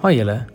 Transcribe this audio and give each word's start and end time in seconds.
Hi 0.00 0.14
julle. 0.16 0.46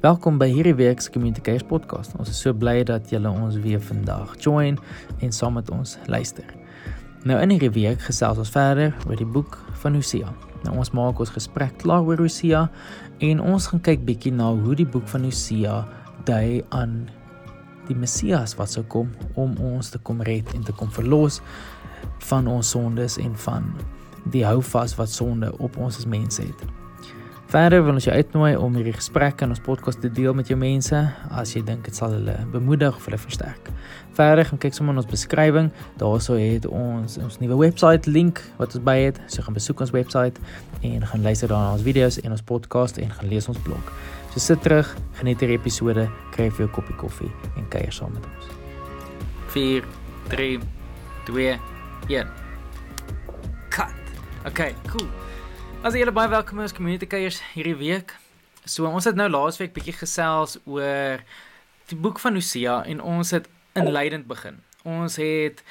Welkom 0.00 0.38
by 0.40 0.46
hierdie 0.48 0.72
week 0.72 1.02
se 1.04 1.10
Community 1.12 1.42
Case 1.44 1.60
podcast. 1.68 2.14
Ons 2.16 2.30
is 2.32 2.38
so 2.40 2.56
bly 2.56 2.78
dat 2.88 3.10
julle 3.12 3.28
ons 3.28 3.58
weer 3.60 3.82
vandag 3.84 4.30
join 4.40 4.78
en 5.20 5.34
saam 5.36 5.58
met 5.60 5.68
ons 5.68 5.92
luister. 6.08 6.46
Nou 7.28 7.36
in 7.36 7.52
hierdie 7.52 7.68
week 7.74 8.00
gesels 8.06 8.40
ons 8.40 8.52
verder 8.54 8.94
oor 9.04 9.20
die 9.20 9.28
boek 9.28 9.58
van 9.82 9.98
Hosea. 9.98 10.32
Nou 10.64 10.78
ons 10.80 10.92
maak 10.96 11.20
ons 11.20 11.34
gesprek 11.36 11.76
klaar 11.84 12.08
oor 12.08 12.24
Hosea 12.24 12.62
en 13.28 13.44
ons 13.44 13.68
gaan 13.68 13.84
kyk 13.90 14.08
bietjie 14.08 14.32
na 14.32 14.48
hoe 14.56 14.78
die 14.80 14.88
boek 14.88 15.04
van 15.12 15.28
Hosea 15.28 15.82
dui 16.24 16.64
aan 16.72 16.96
die 17.92 18.00
Messias 18.00 18.56
wat 18.56 18.72
sou 18.72 18.86
kom 18.88 19.12
om 19.36 19.52
ons 19.74 19.92
te 19.92 20.00
kom 20.00 20.24
red 20.24 20.56
en 20.56 20.64
te 20.64 20.72
kom 20.72 20.88
verlos 20.96 21.42
van 22.32 22.48
ons 22.48 22.72
sondes 22.72 23.20
en 23.20 23.36
van 23.44 23.68
die 24.32 24.48
houvas 24.48 24.96
wat 24.96 25.12
sonde 25.12 25.52
op 25.60 25.76
ons 25.76 26.00
as 26.00 26.08
mense 26.08 26.40
het. 26.40 26.77
Verder 27.48 27.80
wil 27.80 27.96
ons 27.96 28.04
jou 28.04 28.12
uitnooi 28.12 28.50
om 28.60 28.74
hierdie 28.76 28.92
gesprek 28.92 29.40
in 29.40 29.54
ons 29.54 29.62
podcast 29.64 30.02
te 30.04 30.10
deel 30.12 30.34
met 30.36 30.50
jou 30.50 30.56
mense 30.60 30.98
as 31.32 31.54
jy 31.54 31.62
dink 31.64 31.86
dit 31.86 31.96
sal 31.96 32.12
hulle 32.12 32.34
bemoedig 32.52 32.92
of 32.92 33.06
hulle 33.08 33.16
versterk. 33.22 33.70
Verder 34.18 34.44
gaan 34.44 34.60
kyk 34.60 34.74
sommer 34.76 34.92
in 34.92 35.00
ons 35.00 35.08
beskrywing, 35.08 35.70
daarso 35.96 36.36
het 36.36 36.66
ons 36.68 37.16
ons 37.16 37.38
nuwe 37.40 37.56
webwerf 37.56 38.04
link 38.04 38.42
wat 38.58 38.76
ons 38.76 38.84
by 38.84 38.98
het. 39.00 39.20
So 39.32 39.46
gaan 39.46 39.56
besoek 39.56 39.80
ons 39.80 39.94
webwerf 39.96 40.36
en 40.84 41.06
gaan 41.08 41.24
luister 41.24 41.48
daar 41.48 41.62
na 41.64 41.70
ons 41.78 41.86
video's 41.86 42.18
en 42.20 42.36
ons 42.36 42.44
podcast 42.44 43.00
en 43.00 43.16
gaan 43.16 43.32
lees 43.32 43.48
ons 43.48 43.62
blog. 43.64 43.94
So 44.34 44.44
sit 44.44 44.60
terug, 44.60 44.90
geniet 45.16 45.40
hierdie 45.40 45.56
episode, 45.56 46.04
kry 46.36 46.50
vir 46.50 46.66
jou 46.66 46.68
koppie 46.76 46.98
koffie 47.00 47.30
en 47.56 47.64
kuier 47.72 47.96
saam 47.96 48.12
met 48.12 48.28
ons. 48.28 48.52
4 49.56 49.88
3 50.34 50.60
2 51.32 51.56
1 52.12 52.28
Cut. 53.72 53.96
Okay, 54.44 54.76
cool. 54.92 55.08
As 55.78 55.94
julle 55.94 56.10
baie 56.10 56.26
welkom 56.26 56.58
is 56.58 56.72
community 56.74 57.06
keiers 57.06 57.36
hierdie 57.52 57.76
week. 57.78 58.10
So 58.66 58.88
ons 58.90 59.06
het 59.06 59.14
nou 59.14 59.28
laasweek 59.30 59.70
bietjie 59.76 59.94
gesels 59.94 60.56
oor 60.66 61.22
die 61.86 61.98
boek 62.02 62.18
van 62.18 62.34
Hosea 62.34 62.80
en 62.90 62.98
ons 62.98 63.30
het 63.30 63.46
inleidend 63.78 64.26
begin. 64.26 64.58
Ons 64.82 65.20
het 65.22 65.62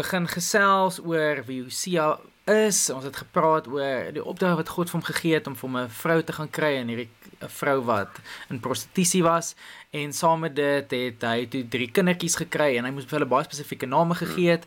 begin 0.00 0.24
gesels 0.32 0.96
oor 1.04 1.44
wie 1.44 1.60
Hosea 1.66 2.14
is. 2.48 2.80
Ons 2.88 3.04
het 3.04 3.20
gepraat 3.20 3.68
oor 3.68 4.08
die 4.16 4.24
opdrag 4.24 4.56
wat 4.62 4.72
God 4.72 4.88
vir 4.88 4.96
hom 4.96 5.06
gegee 5.10 5.36
het 5.36 5.46
om 5.52 5.60
vir 5.60 5.70
'n 5.84 5.88
vrou 6.00 6.18
te 6.22 6.32
gaan 6.32 6.50
kry 6.50 6.74
en 6.80 6.88
hierdie 6.88 7.10
'n 7.44 7.52
vrou 7.60 7.84
wat 7.84 8.16
in 8.48 8.60
prostitusie 8.60 9.22
was 9.22 9.54
en 9.92 10.12
saam 10.12 10.40
met 10.40 10.56
dit 10.56 10.90
het 10.90 11.22
hy 11.22 11.46
toe 11.46 11.68
drie 11.68 11.90
kindertjies 11.90 12.36
gekry 12.36 12.78
en 12.78 12.84
hy 12.84 12.90
moes 12.90 13.04
vir 13.04 13.18
hulle 13.18 13.30
baie 13.30 13.44
spesifieke 13.44 13.86
name 13.86 14.14
gegee 14.14 14.50
het 14.50 14.66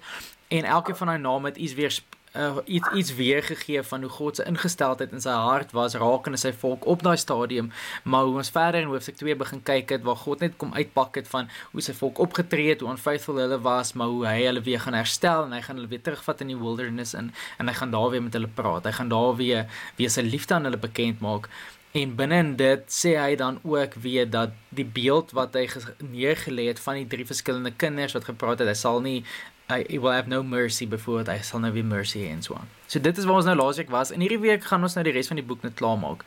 en 0.50 0.66
elkeen 0.66 0.95
van 0.95 1.07
daai 1.07 1.19
name 1.19 1.50
het 1.50 1.57
iets 1.57 1.73
weer 1.73 1.91
uh, 2.36 2.58
iets 2.66 2.88
iets 2.94 3.16
weergegee 3.16 3.84
van 3.84 4.02
hoe 4.02 4.09
God 4.09 4.36
se 4.36 4.45
ingesteldheid 4.50 5.12
in 5.12 5.22
sy 5.22 5.34
hart 5.48 5.72
was 5.72 5.95
rakende 6.02 6.38
sy 6.42 6.53
volk 6.64 6.86
op 6.86 7.03
daai 7.06 7.17
stadium. 7.17 7.72
Maar 8.03 8.23
hoe 8.23 8.40
ons 8.42 8.50
verder 8.53 8.81
in 8.81 8.88
hoofstuk 8.92 9.20
2 9.20 9.36
begin 9.36 9.64
kyk 9.64 9.94
het 9.98 10.08
waar 10.08 10.20
God 10.23 10.45
net 10.45 10.58
kom 10.58 10.73
uitpak 10.73 11.22
het 11.22 11.28
van 11.28 11.50
hoe 11.72 11.81
sy 11.81 11.94
volk 11.98 12.23
opgetree 12.25 12.70
het 12.73 12.81
hoe 12.81 12.90
onfaithful 12.94 13.38
hulle 13.42 13.59
was 13.62 13.94
maar 13.94 14.08
hoe 14.08 14.25
hy 14.28 14.40
hulle 14.45 14.66
weer 14.66 14.81
gaan 14.81 14.98
herstel 14.98 15.45
en 15.45 15.53
hy 15.58 15.62
gaan 15.62 15.80
hulle 15.81 15.92
weer 15.94 16.02
terugvat 16.02 16.42
in 16.42 16.53
die 16.53 16.59
wilderness 16.59 17.14
in 17.14 17.31
en 17.59 17.70
hy 17.70 17.78
gaan 17.78 17.94
daar 17.94 18.09
weer 18.09 18.25
met 18.25 18.34
hulle 18.40 18.52
praat. 18.62 18.90
Hy 18.90 18.97
gaan 19.00 19.14
daar 19.14 19.38
weer 19.38 19.70
weer 19.97 20.09
sy 20.09 20.25
liefde 20.25 20.58
aan 20.58 20.70
hulle 20.70 20.81
bekend 20.81 21.22
maak. 21.22 21.50
En 21.94 22.16
binne 22.18 22.38
in 22.42 22.56
dit 22.58 22.86
sê 22.90 23.12
hy 23.22 23.36
dan 23.38 23.59
ook 23.62 23.94
weer 24.02 24.25
dat 24.25 24.56
die 24.73 24.86
beeld 24.86 25.30
wat 25.38 25.53
hy 25.53 25.68
neergelê 26.02 26.66
het 26.72 26.80
van 26.81 26.97
die 26.97 27.06
drie 27.09 27.25
verskillende 27.30 27.70
kinders 27.78 28.16
wat 28.18 28.25
gepraat 28.25 28.64
het, 28.64 28.72
hy 28.72 28.80
sal 28.80 28.97
nie 29.06 29.20
I 29.69 29.97
will 29.97 30.11
have 30.11 30.28
no 30.28 30.44
mercy 30.44 30.86
before 30.86 31.23
I 31.31 31.39
sal 31.42 31.59
nou 31.64 31.72
weer 31.72 31.86
mercy 31.86 32.19
hê 32.25 32.31
en 32.31 32.42
so 32.44 32.56
aan. 32.56 32.67
So 32.88 33.00
dit 33.00 33.17
is 33.17 33.25
waar 33.25 33.39
ons 33.39 33.45
nou 33.47 33.56
laasweek 33.56 33.89
was. 33.89 34.11
En 34.11 34.19
hierdie 34.19 34.39
week 34.39 34.64
gaan 34.64 34.83
ons 34.83 34.95
nou 34.97 35.03
die 35.08 35.14
res 35.16 35.31
van 35.31 35.39
die 35.39 35.45
boek 35.45 35.64
net 35.64 35.78
klaarmaak. 35.80 36.25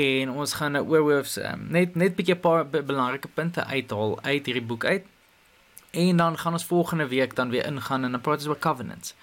En 0.00 0.30
ons 0.30 0.54
gaan 0.56 0.72
nou 0.72 0.84
oor 0.88 1.04
hoofs 1.10 1.36
um, 1.44 1.66
net 1.68 1.94
net 1.94 2.16
bietjie 2.16 2.34
'n 2.34 2.40
paar 2.40 2.64
belangrike 2.64 3.28
punte 3.28 3.64
uithaal 3.64 4.18
uit 4.22 4.46
hierdie 4.46 4.64
boek 4.64 4.84
uit. 4.84 5.04
En 5.90 6.16
dan 6.16 6.38
gaan 6.38 6.52
ons 6.52 6.64
volgende 6.64 7.08
week 7.08 7.34
dan 7.34 7.50
weer 7.50 7.66
ingaan 7.66 8.04
en 8.04 8.10
dan 8.10 8.20
praat 8.20 8.38
ons 8.38 8.46
oor 8.46 8.58
covenants. 8.58 9.14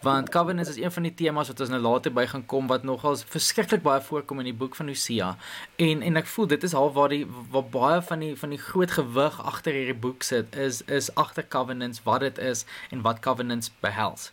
Want 0.00 0.28
covenants 0.28 0.68
is 0.68 0.76
een 0.76 0.92
van 0.92 1.02
die 1.02 1.14
temas 1.14 1.48
wat 1.48 1.60
ons 1.60 1.68
nou 1.68 1.80
later 1.80 2.12
by 2.12 2.26
gaan 2.26 2.46
kom 2.46 2.66
wat 2.66 2.82
nogal 2.82 3.16
verskriklik 3.16 3.82
baie 3.82 4.00
voorkom 4.02 4.38
in 4.38 4.50
die 4.50 4.54
boek 4.54 4.74
van 4.74 4.86
Hosea. 4.86 5.36
En 5.76 6.02
en 6.02 6.16
ek 6.16 6.26
voel 6.26 6.46
dit 6.46 6.62
is 6.62 6.72
half 6.72 6.92
waar 6.92 7.14
die 7.14 7.26
waar 7.50 7.64
baie 7.64 8.02
van 8.02 8.18
die 8.18 8.34
van 8.36 8.50
die 8.50 8.58
groot 8.58 8.90
gewig 8.90 9.38
agter 9.42 9.72
hierdie 9.72 10.00
boek 10.06 10.22
sit 10.22 10.56
is 10.56 10.82
is 10.82 11.14
agter 11.14 11.46
covenants 11.48 12.02
wat 12.02 12.20
dit 12.20 12.38
is 12.38 12.64
en 12.90 13.06
wat 13.06 13.20
covenants 13.20 13.70
behels. 13.80 14.32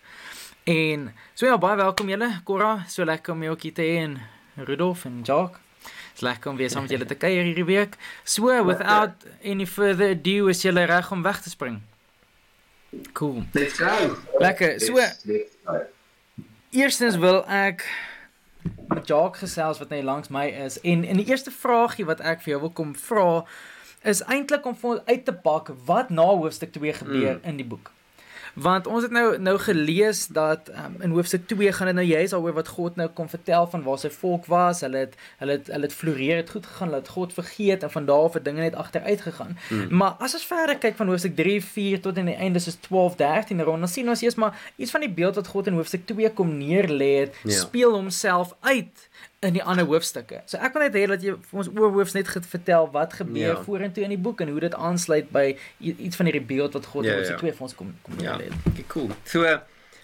En 0.63 1.11
so 1.33 1.45
ja, 1.45 1.57
baie 1.57 1.77
welkom 1.77 2.09
julle. 2.09 2.31
Cora, 2.43 2.85
so 2.87 3.05
lekker 3.05 3.33
om 3.33 3.43
jou 3.43 3.57
hier 3.59 3.73
te 3.73 3.85
hê 3.85 4.01
en 4.01 4.17
Rudolf 4.55 5.05
en 5.05 5.21
Jacques. 5.21 5.62
Dis 6.13 6.21
lekker 6.21 6.51
om 6.51 6.57
weer 6.57 6.69
saam 6.69 6.85
met 6.85 6.91
julle 6.93 7.05
te 7.09 7.17
kuier 7.17 7.43
hierdie 7.43 7.65
week. 7.65 7.97
So, 8.23 8.63
without 8.65 9.25
any 9.43 9.65
further 9.65 10.13
ado, 10.13 10.47
is 10.47 10.61
julle 10.61 10.85
reg 10.89 11.11
om 11.11 11.21
weg 11.25 11.41
te 11.41 11.49
spring. 11.49 11.81
Cool. 13.13 13.43
Let's 13.51 13.73
go. 13.73 14.17
Lekker. 14.37 14.79
So, 14.79 15.01
eerstens 16.69 17.17
wil 17.17 17.41
ek 17.49 17.85
met 18.87 19.07
Jacques 19.07 19.39
gesels 19.39 19.79
wat 19.81 19.89
net 19.89 20.03
langs 20.03 20.27
my 20.27 20.45
is 20.47 20.79
en 20.81 21.03
in 21.03 21.17
die 21.17 21.25
eerste 21.25 21.51
vragie 21.51 22.05
wat 22.05 22.19
ek 22.19 22.41
vir 22.43 22.55
jou 22.55 22.61
wil 22.65 22.73
kom 22.77 22.93
vra 22.95 23.43
is 24.03 24.23
eintlik 24.31 24.65
om 24.65 24.77
uit 25.05 25.25
te 25.25 25.33
pak 25.33 25.71
wat 25.85 26.09
na 26.09 26.25
hoofstuk 26.25 26.71
2 26.71 26.93
gebeur 26.93 27.33
mm. 27.33 27.43
in 27.49 27.59
die 27.59 27.67
boek 27.67 27.91
want 28.53 28.87
ons 28.87 29.03
het 29.03 29.11
nou 29.11 29.37
nou 29.37 29.57
gelees 29.59 30.27
dat 30.27 30.69
um, 30.69 31.01
in 31.01 31.09
hoofstuk 31.09 31.47
2 31.47 31.71
gaan 31.73 31.89
dit 31.89 31.95
nou 31.95 32.07
juist 32.07 32.31
daaroor 32.31 32.53
wat 32.53 32.67
God 32.67 32.95
nou 32.95 33.07
kom 33.09 33.29
vertel 33.29 33.67
van 33.67 33.83
waar 33.83 33.99
sy 33.99 34.09
volk 34.13 34.45
was. 34.45 34.81
Hulle 34.85 34.97
het 34.97 35.15
hulle 35.37 35.57
het 35.57 35.67
hulle 35.67 35.89
het 35.89 35.93
floreer, 35.93 36.35
het 36.35 36.49
goed 36.49 36.65
gegaan, 36.65 36.91
dat 36.91 37.07
God 37.07 37.33
vergeet 37.33 37.83
en 37.83 37.91
van 37.91 38.05
daar 38.05 38.27
af 38.29 38.33
het 38.33 38.45
dinge 38.45 38.61
net 38.61 38.75
agteruit 38.75 39.21
gegaan. 39.21 39.57
Hmm. 39.67 39.87
Maar 39.89 40.15
as 40.19 40.33
ons 40.33 40.45
verder 40.45 40.77
kyk 40.77 40.95
van 40.95 41.07
hoofstuk 41.07 41.35
3, 41.35 41.63
4 41.65 42.01
tot 42.01 42.17
aan 42.17 42.31
die 42.31 42.35
einde 42.35 42.61
is 42.61 42.75
12, 42.75 43.15
13 43.15 43.61
rond, 43.61 43.79
dan 43.79 43.89
sien 43.89 44.09
ons 44.09 44.21
eers 44.21 44.35
maar 44.35 44.71
iets 44.75 44.91
van 44.91 45.01
die 45.01 45.11
beeld 45.11 45.35
wat 45.35 45.47
God 45.47 45.67
in 45.67 45.73
hoofstuk 45.73 46.05
2 46.05 46.33
kom 46.33 46.57
neerlê 46.57 47.13
het, 47.19 47.35
ja. 47.43 47.59
speel 47.59 47.91
homself 47.91 48.55
uit 48.59 49.09
in 49.43 49.57
die 49.57 49.63
ander 49.63 49.85
hoofstukke. 49.89 50.41
So 50.49 50.59
ek 50.63 50.75
wil 50.75 50.85
net 50.85 50.95
hê 50.97 51.03
dat 51.11 51.23
jy 51.25 51.35
vir 51.49 51.61
ons 51.63 51.69
oorhoofs 51.73 52.15
net 52.15 52.29
vertel 52.29 52.89
wat 52.93 53.17
gebeur 53.19 53.57
ja. 53.57 53.59
vorentoe 53.65 54.05
in 54.07 54.15
die 54.15 54.21
boek 54.27 54.41
en 54.43 54.53
hoe 54.53 54.63
dit 54.63 54.75
aansluit 54.75 55.29
by 55.33 55.45
iets 55.79 56.19
van 56.19 56.29
hierdie 56.29 56.45
beeld 56.53 56.77
wat 56.79 56.89
God 56.93 57.07
ja, 57.07 57.17
in 57.17 57.23
ons 57.23 57.33
ja. 57.33 57.37
twee 57.41 57.53
vir 57.53 57.67
ons 57.67 57.77
kom 57.79 57.93
kom 58.05 58.23
ja. 58.23 58.37
lê. 58.39 58.49
Okay, 58.71 58.87
cool. 58.93 59.11
So 59.29 59.47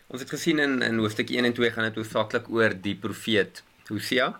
ons 0.10 0.24
het 0.26 0.32
gesien 0.34 0.60
in 0.64 0.80
in 0.86 1.02
hoofstuk 1.02 1.32
1 1.32 1.52
en 1.52 1.56
2 1.56 1.74
gaan 1.76 1.90
dit 1.90 2.00
hoofsaaklik 2.02 2.50
oor 2.52 2.76
die 2.76 2.96
profeet 3.00 3.64
Hosea 3.90 4.34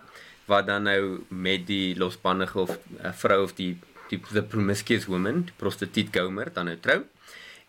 wat 0.50 0.66
dan 0.66 0.88
nou 0.88 1.22
met 1.28 1.66
die 1.68 1.94
losbannige 1.98 2.58
of 2.58 2.72
uh, 2.98 3.12
vrou 3.22 3.44
of 3.44 3.54
die 3.58 3.76
die 4.10 4.18
the 4.32 4.42
promiscuous 4.42 5.06
woman, 5.06 5.44
die 5.46 5.54
prostituut 5.56 6.08
Gomer 6.10 6.48
dan 6.52 6.66
nou 6.66 6.76
trou. 6.82 7.04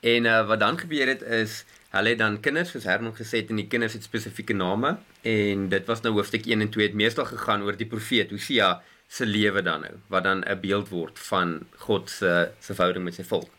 En 0.01 0.25
uh, 0.25 0.39
wat 0.49 0.59
dan 0.63 0.79
gebeur 0.81 1.11
het 1.13 1.21
is 1.21 1.61
Hulle 1.91 2.13
het 2.13 2.21
dan 2.21 2.37
kinders 2.39 2.69
soos 2.71 2.85
Herman 2.87 3.11
gesê 3.17 3.41
en 3.51 3.57
die 3.59 3.67
kinders 3.67 3.97
het 3.97 4.05
spesifieke 4.07 4.55
name 4.55 4.93
en 5.27 5.65
dit 5.73 5.89
was 5.91 6.03
nou 6.05 6.13
hoofstuk 6.15 6.45
1 6.47 6.63
en 6.63 6.69
2 6.71 6.85
het 6.87 6.93
meestal 6.95 7.25
gegaan 7.27 7.65
oor 7.67 7.75
die 7.75 7.87
profeet 7.93 8.31
Hosea 8.31 8.77
se 9.11 9.27
lewe 9.27 9.59
dan 9.65 9.83
nou 9.83 9.97
wat 10.13 10.23
dan 10.23 10.43
'n 10.47 10.59
beeld 10.61 10.87
word 10.89 11.19
van 11.19 11.59
God 11.83 12.09
se 12.09 12.51
se 12.59 12.73
verhouding 12.73 13.03
met 13.03 13.15
sy 13.15 13.23
volk. 13.23 13.49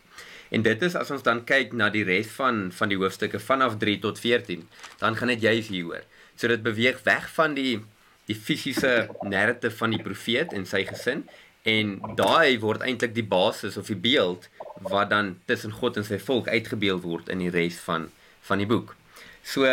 En 0.48 0.62
dit 0.62 0.82
is 0.82 0.94
as 0.94 1.10
ons 1.10 1.22
dan 1.22 1.44
kyk 1.44 1.72
na 1.72 1.90
die 1.90 2.04
res 2.04 2.30
van 2.38 2.72
van 2.72 2.88
die 2.88 2.96
hoofstukke 2.96 3.40
vanaf 3.40 3.76
3 3.76 3.98
tot 3.98 4.18
14, 4.18 4.68
dan 4.98 5.16
gaan 5.16 5.28
dit 5.28 5.40
juis 5.40 5.68
hieroor. 5.68 6.04
So 6.36 6.48
dit 6.48 6.62
beweeg 6.62 7.02
weg 7.02 7.28
van 7.34 7.54
die 7.54 7.84
die 8.24 8.36
fisiese 8.36 9.08
narrative 9.20 9.76
van 9.76 9.90
die 9.90 10.02
profeet 10.02 10.52
en 10.52 10.66
sy 10.66 10.84
gesin 10.84 11.28
en 11.62 12.00
daai 12.16 12.58
word 12.58 12.80
eintlik 12.80 13.14
die 13.14 13.28
basis 13.28 13.76
of 13.76 13.86
die 13.86 13.96
beeld 13.96 14.48
wat 14.80 15.10
dan 15.10 15.38
tussen 15.44 15.72
God 15.72 15.96
en 15.96 16.04
sy 16.04 16.18
volk 16.18 16.48
uitgebeeld 16.48 17.02
word 17.02 17.28
in 17.28 17.38
die 17.38 17.50
res 17.50 17.76
van 17.84 18.08
van 18.48 18.62
die 18.62 18.68
boek. 18.70 18.94
So 19.42 19.68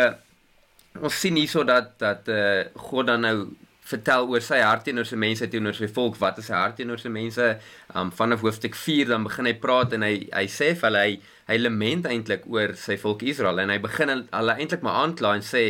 ons 1.00 1.18
sien 1.22 1.36
hierso 1.38 1.64
dat 1.64 1.98
dat 1.98 2.28
eh 2.28 2.38
uh, 2.66 2.80
God 2.90 3.06
dan 3.06 3.26
nou 3.26 3.50
vertel 3.90 4.28
oor 4.30 4.42
sy 4.44 4.60
hart 4.62 4.84
teenoor 4.86 5.06
sy 5.08 5.18
mense 5.18 5.46
teenoor 5.50 5.74
sy 5.74 5.88
volk 5.90 6.18
wat 6.20 6.38
is 6.38 6.48
sy 6.50 6.54
hart 6.54 6.76
teenoor 6.78 7.00
sy 7.02 7.10
mense. 7.12 7.46
Um, 7.94 8.10
vanaf 8.14 8.44
hoofstuk 8.44 8.76
4 8.78 9.10
dan 9.10 9.26
begin 9.26 9.48
hy 9.50 9.54
praat 9.64 9.94
en 9.96 10.06
hy 10.06 10.14
hy 10.30 10.46
sê 10.46 10.72
vir 10.74 10.88
hulle 10.88 11.04
hy 11.06 11.14
hy 11.50 11.56
lament 11.58 12.06
eintlik 12.06 12.44
oor 12.46 12.76
sy 12.78 12.96
volk 13.02 13.24
Israel 13.26 13.58
en 13.58 13.72
hy 13.74 13.78
begin 13.82 14.12
hulle 14.14 14.56
eintlik 14.58 14.84
maar 14.86 15.00
aankla 15.02 15.34
en 15.38 15.46
sê 15.46 15.64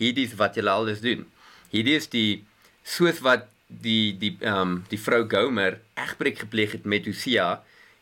hierdie 0.00 0.24
is 0.30 0.36
wat 0.40 0.56
julle 0.56 0.72
alles 0.72 1.02
doen. 1.04 1.26
Hierdie 1.72 1.98
is 2.00 2.08
die 2.12 2.44
soos 2.96 3.20
wat 3.26 3.50
die 3.68 4.14
die 4.20 4.36
ehm 4.40 4.62
um, 4.62 4.76
die 4.90 5.00
vrou 5.00 5.24
Gomer 5.28 5.80
egbreek 5.98 6.44
gepleeg 6.44 6.78
het 6.78 6.84
met 6.86 7.08
Hosea 7.10 7.56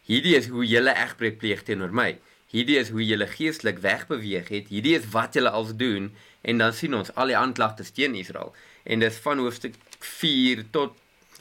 hierdie 0.09 0.37
is 0.37 0.50
hoe 0.53 0.67
julle 0.69 0.93
egbreek 0.93 1.39
pleeg 1.41 1.65
teenoor 1.65 1.95
my 1.97 2.11
hierdie 2.55 2.79
is 2.79 2.93
hoe 2.95 3.03
jy 3.03 3.19
geestelik 3.35 3.81
wegbeweeg 3.83 4.49
het. 4.55 4.71
Hierdie 4.71 4.95
is 4.99 5.09
wat 5.12 5.35
jy 5.35 5.45
al 5.51 5.69
doen 5.77 6.12
en 6.43 6.62
dan 6.62 6.73
sien 6.73 6.95
ons 6.95 7.11
al 7.19 7.33
die 7.33 7.39
aanklagtes 7.39 7.91
teen 7.91 8.15
Israel. 8.15 8.55
En 8.85 9.03
dis 9.03 9.19
van 9.25 9.43
hoofstuk 9.43 9.75
4 9.99 10.65
tot 10.71 10.95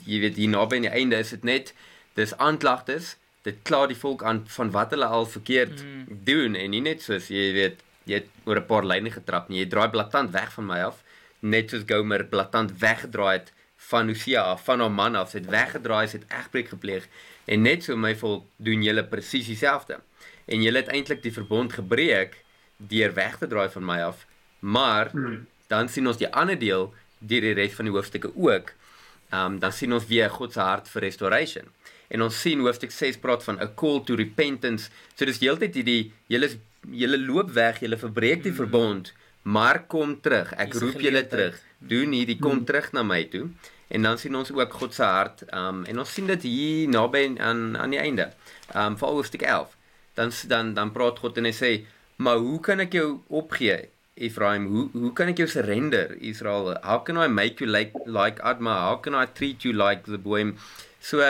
jy 0.07 0.19
weet 0.23 0.39
hier 0.41 0.49
naby 0.49 0.79
aan 0.79 0.87
die 0.89 0.95
einde 1.01 1.19
is 1.21 1.33
dit 1.35 1.43
net 1.43 1.73
dis 2.17 2.33
aanklagtes. 2.37 3.15
Dit 3.45 3.61
kla 3.67 3.85
die 3.87 3.99
volk 3.99 4.23
aan 4.23 4.43
van 4.57 4.71
wat 4.71 4.95
hulle 4.95 5.05
al 5.05 5.27
verkeerd 5.29 5.83
mm. 5.83 6.21
doen 6.27 6.55
en 6.55 6.71
nie 6.73 6.83
net 6.83 7.03
soos 7.03 7.29
jy 7.31 7.51
weet 7.55 7.81
jy 8.09 8.19
het 8.19 8.29
oor 8.47 8.59
'n 8.59 8.67
paar 8.67 8.85
lyne 8.87 9.11
getrap 9.11 9.49
nie. 9.49 9.59
Jy 9.63 9.69
draai 9.71 9.89
blaatant 9.89 10.31
weg 10.31 10.51
van 10.57 10.65
my 10.65 10.79
af 10.89 11.03
net 11.43 11.69
soos 11.69 11.83
Gomer 11.87 12.23
blaatant 12.31 12.71
weggedraai 12.79 13.37
het 13.37 13.51
van 13.89 14.07
Hosea 14.07 14.41
af, 14.53 14.63
van 14.63 14.79
haar 14.79 14.91
man 14.91 15.15
af, 15.19 15.33
sy 15.33 15.41
het 15.41 15.49
weggedraai, 15.51 16.07
sy 16.07 16.21
het 16.21 16.31
egbreek 16.31 16.69
gepleeg 16.71 17.07
en 17.51 17.65
net 17.67 17.83
so 17.83 17.99
my 17.99 18.13
volk 18.15 18.45
doen 18.63 18.83
julle 18.85 19.03
presies 19.03 19.49
dieselfde. 19.51 19.99
En 20.45 20.61
julle 20.61 20.83
het 20.83 20.91
eintlik 20.91 21.23
die 21.23 21.33
verbond 21.33 21.73
gebreek 21.73 22.43
deur 22.77 23.13
weg 23.13 23.37
te 23.37 23.47
draai 23.47 23.69
van 23.69 23.85
my 23.85 23.99
af. 24.01 24.25
Maar 24.59 25.11
hmm. 25.11 25.45
dan 25.67 25.89
sien 25.89 26.07
ons 26.07 26.19
die 26.19 26.29
ander 26.31 26.59
deel 26.59 26.93
deur 27.19 27.41
die 27.47 27.55
res 27.57 27.75
van 27.77 27.87
die 27.87 27.93
hoofstukke 27.95 28.31
ook. 28.35 28.73
Ehm 29.33 29.53
um, 29.55 29.59
dan 29.59 29.71
sien 29.71 29.93
ons 29.93 30.07
weer 30.07 30.29
God 30.29 30.53
se 30.53 30.59
hart 30.59 30.89
vir 30.89 31.07
restoration. 31.07 31.67
En 32.07 32.21
ons 32.21 32.41
sien 32.41 32.59
hoofstuk 32.59 32.91
6 32.91 33.17
praat 33.17 33.43
van 33.43 33.59
a 33.59 33.67
call 33.75 34.03
to 34.05 34.15
repentance. 34.15 34.89
So 35.15 35.25
dis 35.25 35.41
heeltyd 35.41 35.75
hierdie 35.79 36.11
julle 36.27 36.51
julle 36.91 37.17
loop 37.17 37.53
weg, 37.55 37.79
julle 37.79 37.97
verbreek 37.97 38.43
die 38.43 38.51
hmm. 38.51 38.59
verbond, 38.59 39.13
maar 39.41 39.85
kom 39.87 40.17
terug. 40.21 40.51
Ek 40.59 40.75
roep 40.75 40.99
julle 41.01 41.23
terug. 41.27 41.59
Doen 41.79 42.11
hierdie 42.11 42.39
kom 42.39 42.59
hmm. 42.59 42.67
terug 42.67 42.91
na 42.93 43.03
my 43.07 43.23
toe. 43.31 43.47
En 43.93 44.01
dan 44.01 44.17
sien 44.17 44.35
ons 44.35 44.51
ook 44.51 44.73
God 44.73 44.93
se 44.93 45.03
hart. 45.03 45.45
Ehm 45.47 45.79
um, 45.79 45.85
en 45.85 46.03
ons 46.03 46.13
sien 46.13 46.27
dit 46.27 46.49
hier 46.49 46.89
naby 46.89 47.23
aan 47.39 47.77
aan 47.77 47.95
die 47.95 48.03
einde. 48.03 48.31
Ehm 48.73 48.93
um, 48.93 48.99
vir 48.99 49.17
hoofstuk 49.17 49.47
11. 49.47 49.79
Dan 50.13 50.31
dan 50.47 50.73
dan 50.73 50.91
praat 50.93 51.19
God 51.19 51.37
en 51.37 51.49
hy 51.49 51.55
sê 51.55 51.73
Maar 52.15 52.37
hoe 52.37 52.59
kan 52.61 52.79
ek 52.83 52.93
jou 52.93 53.07
opgee, 53.33 53.89
Ephraim? 54.13 54.67
Hoe 54.69 54.83
hoe 54.93 55.13
kan 55.17 55.31
ek 55.31 55.41
jou 55.41 55.47
surrender, 55.49 56.13
Israel? 56.21 56.75
How 56.85 57.01
can 57.03 57.17
I 57.17 57.27
make 57.27 57.63
you 57.63 57.69
like 57.69 57.95
like 58.05 58.41
Adma? 58.45 58.75
How 58.87 58.99
can 59.01 59.17
I 59.17 59.25
treat 59.25 59.65
you 59.65 59.73
like 59.73 60.05
the 60.05 60.21
boy? 60.21 60.53
So 61.01 61.23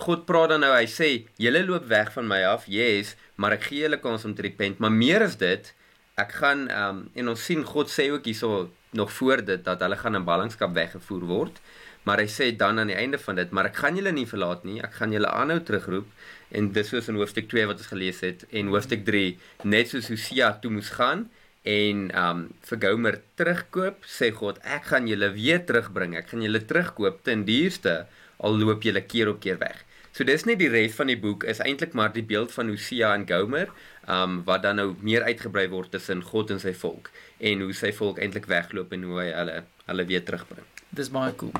God 0.00 0.24
praat 0.28 0.54
dan 0.54 0.62
nou, 0.64 0.70
hy 0.72 0.86
sê, 0.86 1.26
"Julle 1.36 1.64
loop 1.66 1.88
weg 1.90 2.12
van 2.14 2.26
my 2.28 2.40
af, 2.44 2.64
yes, 2.66 3.16
maar 3.36 3.52
ek 3.52 3.68
gee 3.68 3.82
julle 3.82 4.00
kans 4.00 4.24
om 4.24 4.34
te 4.34 4.42
repent, 4.42 4.78
maar 4.78 4.92
meer 4.92 5.22
as 5.22 5.36
dit, 5.36 5.74
ek 6.16 6.32
gaan 6.32 6.70
um, 6.70 7.10
en 7.14 7.28
ons 7.28 7.44
sien 7.44 7.64
God 7.64 7.90
sê 7.90 8.10
ook 8.10 8.24
hierso 8.24 8.70
nog 8.92 9.12
voor 9.12 9.44
dit 9.44 9.64
dat 9.64 9.80
hulle 9.80 9.96
gaan 9.96 10.16
in 10.16 10.24
ballingskap 10.24 10.72
weggevoer 10.74 11.26
word." 11.26 11.60
Maar 12.04 12.18
hy 12.24 12.28
sê 12.32 12.56
dan 12.56 12.78
aan 12.78 12.88
die 12.88 12.96
einde 12.96 13.18
van 13.18 13.36
dit, 13.36 13.50
maar 13.50 13.66
ek 13.66 13.76
gaan 13.76 13.96
julle 13.96 14.12
nie 14.12 14.26
verlaat 14.26 14.64
nie. 14.64 14.80
Ek 14.80 14.94
gaan 14.94 15.12
julle 15.12 15.28
aanhou 15.28 15.60
terugroep 15.60 16.06
en 16.50 16.70
dis 16.74 16.88
soos 16.90 17.08
in 17.10 17.18
hoofstuk 17.20 17.48
2 17.50 17.68
wat 17.70 17.82
ons 17.82 17.92
gelees 17.92 18.22
het 18.26 18.46
en 18.50 18.72
hoofstuk 18.72 19.04
3 19.06 19.36
net 19.70 19.90
soos 19.92 20.10
Hosea 20.10 20.52
toe 20.62 20.72
moes 20.74 20.90
gaan 20.96 21.28
en 21.68 22.08
um 22.16 22.46
vir 22.68 22.80
Gomer 22.80 23.20
terugkoop 23.36 24.06
sê 24.08 24.30
God 24.32 24.58
ek 24.64 24.88
gaan 24.94 25.08
julle 25.10 25.28
weer 25.34 25.60
terugbring. 25.68 26.16
Ek 26.16 26.32
gaan 26.32 26.42
julle 26.44 26.62
terugkoop 26.64 27.20
ten 27.24 27.44
duurste 27.44 28.06
al 28.40 28.56
loop 28.56 28.82
julle 28.82 29.02
keer 29.04 29.28
op 29.28 29.40
keer 29.44 29.60
weg. 29.60 29.84
So 30.16 30.24
dis 30.24 30.46
net 30.48 30.58
die 30.58 30.70
res 30.72 30.96
van 30.96 31.12
die 31.12 31.20
boek 31.20 31.44
is 31.44 31.60
eintlik 31.62 31.92
maar 31.94 32.10
die 32.14 32.24
beeld 32.26 32.50
van 32.56 32.72
Hosea 32.72 33.12
en 33.14 33.28
Gomer 33.28 33.68
um 34.08 34.40
wat 34.48 34.64
dan 34.64 34.80
nou 34.80 34.94
meer 35.04 35.26
uitgebrei 35.28 35.68
word 35.70 35.92
tussen 35.92 36.24
God 36.24 36.50
en 36.50 36.62
sy 36.62 36.72
volk 36.72 37.12
en 37.38 37.66
hoe 37.66 37.76
sy 37.76 37.92
volk 37.92 38.18
eintlik 38.18 38.48
wegloop 38.50 38.92
en 38.96 39.04
hoe 39.06 39.20
hy 39.20 39.30
hulle 39.36 39.62
hulle 39.90 40.06
weer 40.08 40.24
terugbring. 40.24 40.66
Dis 40.90 41.10
baie 41.12 41.34
cool. 41.38 41.52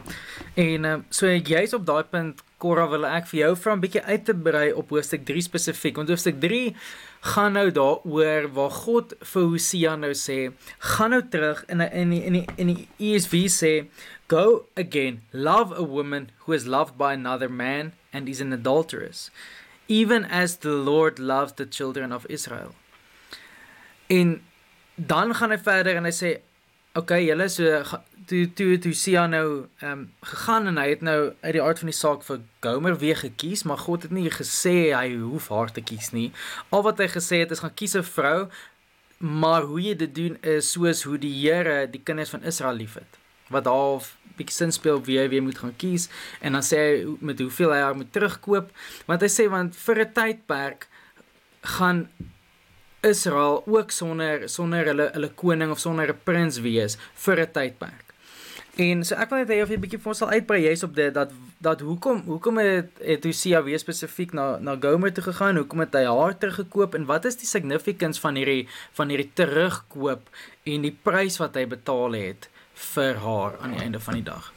En 0.59 0.87
uh, 0.87 0.97
so 1.15 1.29
jy's 1.31 1.75
op 1.77 1.85
daai 1.87 2.07
punt 2.11 2.41
Cora 2.61 2.85
wil 2.93 3.07
ek 3.09 3.31
vir 3.31 3.39
jou 3.41 3.55
vra 3.57 3.73
'n 3.75 3.81
bietjie 3.81 4.03
uit 4.05 4.25
te 4.25 4.35
brei 4.35 4.73
op 4.73 4.91
hoofstuk 4.93 5.25
3 5.25 5.43
spesifiek. 5.43 5.97
Want 5.97 6.11
hoofstuk 6.13 6.41
3 6.41 6.77
gaan 7.33 7.53
nou 7.53 7.71
daaroor 7.71 8.49
waar 8.53 8.71
God 8.71 9.15
vir 9.33 9.43
Hosea 9.43 9.97
nou 9.97 10.13
sê, 10.13 10.53
gaan 10.79 11.11
nou 11.11 11.23
terug 11.23 11.65
in 11.69 11.81
in 11.81 12.13
in 12.13 12.35
in, 12.35 12.47
in 12.57 12.67
die 12.75 12.89
ESV 12.99 13.49
sê, 13.49 13.89
go 14.29 14.67
again, 14.77 15.23
love 15.33 15.73
a 15.73 15.83
woman 15.83 16.31
who 16.45 16.53
is 16.53 16.67
loved 16.67 16.97
by 16.97 17.13
another 17.13 17.49
man 17.49 17.93
and 18.13 18.29
is 18.29 18.41
an 18.41 18.53
adulteress, 18.53 19.31
even 19.89 20.25
as 20.25 20.59
the 20.59 20.77
Lord 20.77 21.19
loves 21.19 21.55
the 21.55 21.67
children 21.67 22.13
of 22.13 22.27
Israel. 22.29 22.75
En 24.09 24.43
dan 24.97 25.35
gaan 25.35 25.51
hy 25.51 25.59
verder 25.59 25.97
en 25.97 26.05
hy 26.05 26.13
sê, 26.13 26.41
okay, 26.95 27.25
julle 27.27 27.49
so 27.49 27.83
toe 28.31 28.47
toe 28.55 28.79
toe 28.79 28.93
Sia 28.95 29.27
nou 29.27 29.67
ehm 29.81 29.93
um, 29.93 30.03
gegaan 30.23 30.67
en 30.71 30.79
hy 30.79 30.89
het 30.93 31.03
nou 31.07 31.19
uit 31.41 31.55
die 31.57 31.63
aard 31.63 31.83
van 31.83 31.91
die 31.91 31.97
saak 31.99 32.23
vir 32.27 32.43
Gomer 32.65 32.99
weer 32.99 33.17
gekies, 33.17 33.65
maar 33.65 33.79
God 33.79 34.07
het 34.07 34.13
nie 34.15 34.31
gesê 34.31 34.93
hy 34.95 35.15
hoef 35.19 35.49
haar 35.55 35.73
te 35.73 35.83
kies 35.83 36.11
nie. 36.15 36.31
Al 36.71 36.85
wat 36.87 36.99
hy 37.03 37.09
gesê 37.11 37.43
het 37.43 37.51
is 37.51 37.63
gaan 37.65 37.75
kies 37.75 37.97
'n 37.97 38.07
vrou, 38.07 38.49
maar 39.19 39.63
hoe 39.63 39.81
jy 39.81 39.95
dit 39.95 40.15
doen 40.15 40.39
is 40.43 40.73
soos 40.73 41.03
hoe 41.03 41.19
die 41.19 41.35
Here 41.43 41.87
die 41.91 42.03
kinders 42.03 42.31
van 42.31 42.43
Israel 42.43 42.75
liefhet. 42.75 43.19
Wat 43.51 43.67
half 43.67 44.17
bietjie 44.37 44.57
sin 44.57 44.73
speel 44.73 45.03
wie 45.05 45.19
hy 45.19 45.29
weer 45.29 45.43
moet 45.43 45.59
gaan 45.59 45.77
kies 45.77 46.09
en 46.41 46.53
dan 46.53 46.63
sê 46.63 46.77
hy 46.77 47.17
met 47.21 47.39
hoeveel 47.39 47.73
hy 47.73 47.81
haar 47.81 47.97
moet 47.97 48.13
terugkoop, 48.13 48.71
want 49.07 49.21
hy 49.21 49.29
sê 49.29 49.51
want 49.51 49.77
vir 49.77 50.01
'n 50.01 50.13
tydperk 50.13 50.89
gaan 51.63 52.09
Israel 53.01 53.63
ook 53.67 53.91
sonder 53.91 54.49
sonder 54.49 54.85
hulle 54.93 55.11
hulle 55.13 55.33
koning 55.43 55.71
of 55.71 55.79
sonder 55.79 56.13
'n 56.13 56.21
prins 56.25 56.61
wees 56.61 56.99
vir 57.15 57.41
'n 57.41 57.53
tydperk. 57.53 58.07
En 58.77 59.05
so 59.05 59.15
ek 59.15 59.31
wil 59.31 59.39
net 59.39 59.49
hê 59.49 59.63
of 59.63 59.69
jy 59.69 59.77
'n 59.77 59.81
bietjie 59.81 59.99
vir 59.99 60.11
ons 60.13 60.19
sal 60.19 60.31
uitbrei 60.31 60.61
jy's 60.63 60.83
op 60.83 60.95
dit 60.95 61.15
dat 61.15 61.33
dat 61.59 61.81
hoekom 61.81 62.23
hoekom 62.25 62.59
het 62.59 62.91
het 62.99 63.25
Hosea 63.25 63.63
weer 63.63 63.79
spesifiek 63.79 64.33
na 64.33 64.59
na 64.59 64.77
Gomer 64.81 65.13
toe 65.13 65.25
gegaan? 65.25 65.57
Hoekom 65.57 65.81
het 65.81 65.95
hy 65.95 66.05
haar 66.05 66.39
teruggekoop 66.39 66.95
en 66.95 67.05
wat 67.05 67.25
is 67.25 67.37
die 67.37 67.47
significance 67.47 68.21
van 68.21 68.35
hierdie 68.35 68.69
van 68.93 69.09
hierdie 69.09 69.31
terugkoop 69.35 70.23
en 70.65 70.83
die 70.83 70.97
prys 71.03 71.37
wat 71.39 71.55
hy 71.55 71.67
betaal 71.67 72.13
het 72.13 72.49
vir 72.95 73.15
haar 73.15 73.59
aan 73.59 73.77
die 73.77 73.81
einde 73.81 74.01
van 74.01 74.15
die 74.15 74.29
dag? 74.31 74.53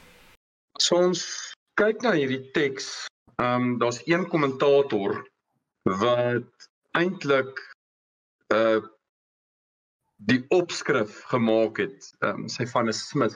So 0.80 0.95
ons 0.95 1.54
kyk 1.75 2.01
na 2.01 2.12
hierdie 2.12 2.51
teks. 2.51 3.07
Ehm 3.42 3.62
um, 3.62 3.78
daar's 3.80 4.01
een 4.06 4.28
kommentator 4.30 5.24
wat 5.84 6.69
eintlik 6.92 7.72
uh 8.53 8.81
die 10.23 10.45
opskrif 10.55 11.23
gemaak 11.27 11.81
het. 11.83 12.13
Ehm 12.21 12.45
um, 12.45 12.50
sy 12.50 12.65
van 12.69 12.88
'n 12.88 12.94
Smith 12.94 13.35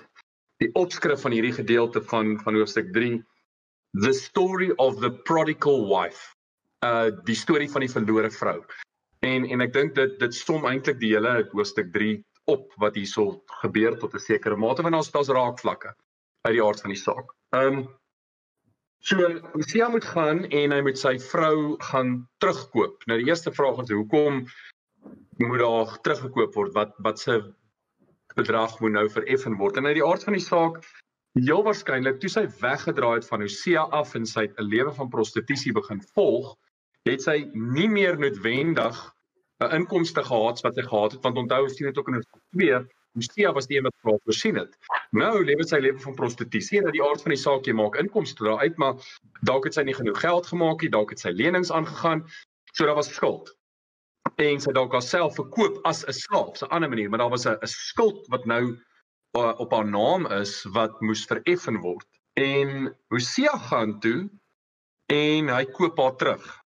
die 0.63 0.69
opskrif 0.73 1.21
van 1.21 1.35
hierdie 1.35 1.53
gedeelte 1.53 2.01
van 2.01 2.37
van 2.43 2.55
hoofstuk 2.55 2.93
3 2.93 3.19
the 4.05 4.13
story 4.13 4.71
of 4.77 4.99
the 4.99 5.11
prodigal 5.29 5.87
wife 5.89 6.33
uh 6.85 7.09
die 7.25 7.35
storie 7.35 7.69
van 7.71 7.85
die 7.85 7.91
verlore 7.91 8.31
vrou 8.31 8.59
en 9.25 9.45
en 9.45 9.61
ek 9.65 9.73
dink 9.73 9.95
dit 9.95 10.19
dit 10.19 10.33
som 10.33 10.65
eintlik 10.65 10.99
die 11.01 11.13
hele 11.13 11.35
hoofstuk 11.53 11.93
3 11.93 12.17
op 12.51 12.73
wat 12.81 12.95
hierso 12.95 13.43
gebeur 13.61 13.97
tot 13.99 14.13
'n 14.13 14.23
sekere 14.23 14.57
mate 14.57 14.83
want 14.83 14.95
ons 14.95 15.11
daar's 15.11 15.33
raakvlakke 15.39 15.93
uit 16.47 16.53
die 16.55 16.63
aard 16.63 16.81
van 16.81 16.93
die 16.93 17.01
saak. 17.01 17.33
Um 17.51 17.87
so 18.99 19.17
Hosea 19.53 19.89
moet 19.89 20.05
gaan 20.05 20.45
en 20.45 20.71
hy 20.71 20.81
moet 20.81 20.97
sy 20.97 21.17
vrou 21.19 21.77
gaan 21.91 22.27
terugkoop. 22.41 23.03
Nou 23.07 23.17
die 23.19 23.27
eerste 23.29 23.51
vraag 23.51 23.81
is 23.83 23.91
hoekom 23.91 24.45
moet 25.45 25.61
haar 25.61 26.01
teruggekoop 26.01 26.53
word? 26.53 26.73
Wat 26.73 26.93
wat 26.97 27.19
se 27.19 27.41
bedrag 28.37 28.79
moet 28.79 28.91
nou 28.91 29.09
vereffen 29.09 29.57
word. 29.57 29.77
En 29.77 29.89
uit 29.89 29.97
die 29.99 30.05
aard 30.05 30.25
van 30.27 30.37
die 30.37 30.43
saak 30.43 30.81
heel 31.37 31.63
waarskynlik 31.65 32.19
toe 32.21 32.31
sy 32.33 32.45
weggedraai 32.61 33.19
het 33.19 33.29
van 33.29 33.44
Hosea 33.45 33.85
af 33.99 34.15
en 34.17 34.25
sy 34.25 34.47
'n 34.47 34.69
lewe 34.73 34.94
van 34.99 35.09
prostitusie 35.13 35.73
begin 35.73 36.01
volg, 36.15 36.56
het 37.09 37.21
sy 37.21 37.37
nie 37.53 37.87
meer 37.87 38.17
noodwendig 38.19 38.97
'n 39.61 39.73
inkomste 39.79 40.23
gehad 40.23 40.61
wat 40.65 40.75
sy 40.75 40.85
gehad 40.85 41.11
het 41.11 41.23
want 41.23 41.37
onthou 41.37 41.69
sien 41.69 41.87
dit 41.87 41.97
ook 41.97 42.07
in 42.07 42.17
'n 42.17 42.23
twee 42.53 42.79
Hosea 43.17 43.53
was 43.53 43.67
die 43.67 43.77
een 43.77 43.83
wat 43.83 43.95
vir 44.01 44.19
voorsien 44.23 44.56
het. 44.56 44.73
Nou 45.11 45.44
lewe 45.45 45.63
sy 45.63 45.79
lewe 45.81 45.99
van 45.99 46.15
prostitusie 46.15 46.79
en 46.79 46.85
uit 46.85 46.94
die 46.94 47.03
aard 47.03 47.21
van 47.21 47.33
die 47.33 47.44
saak 47.45 47.65
jy 47.65 47.73
maak 47.73 47.95
inkomste 47.95 48.44
daaruit 48.44 48.77
maar 48.77 48.95
dalk 49.41 49.63
het 49.65 49.73
sy 49.73 49.83
nie 49.83 49.97
genoeg 49.97 50.19
geld 50.19 50.45
gemaak 50.45 50.81
nie, 50.81 50.89
dalk 50.89 51.09
het 51.09 51.19
sy 51.19 51.29
lenings 51.29 51.71
aangegaan. 51.71 52.25
So 52.73 52.85
daar 52.85 52.95
was 52.95 53.13
skuld 53.13 53.56
en 54.35 54.61
sy 54.61 54.71
dalk 54.75 54.93
haarself 54.93 55.35
verkoop 55.35 55.79
as 55.85 56.03
'n 56.05 56.13
slaaf, 56.13 56.61
'n 56.61 56.71
ander 56.71 56.89
manier, 56.89 57.09
maar 57.09 57.19
daar 57.19 57.35
was 57.35 57.47
'n 57.47 57.57
skuld 57.63 58.27
wat 58.27 58.45
nou 58.45 58.77
uh, 59.37 59.53
op 59.59 59.71
haar 59.71 59.85
naam 59.85 60.25
is 60.31 60.63
wat 60.73 61.01
moes 61.01 61.25
vereffen 61.25 61.79
word. 61.81 62.07
En 62.33 62.95
Hosea 63.09 63.57
gaan 63.57 63.99
toe 63.99 64.29
en 65.05 65.49
hy 65.49 65.65
koop 65.65 65.97
haar 65.97 66.15
terug. 66.15 66.63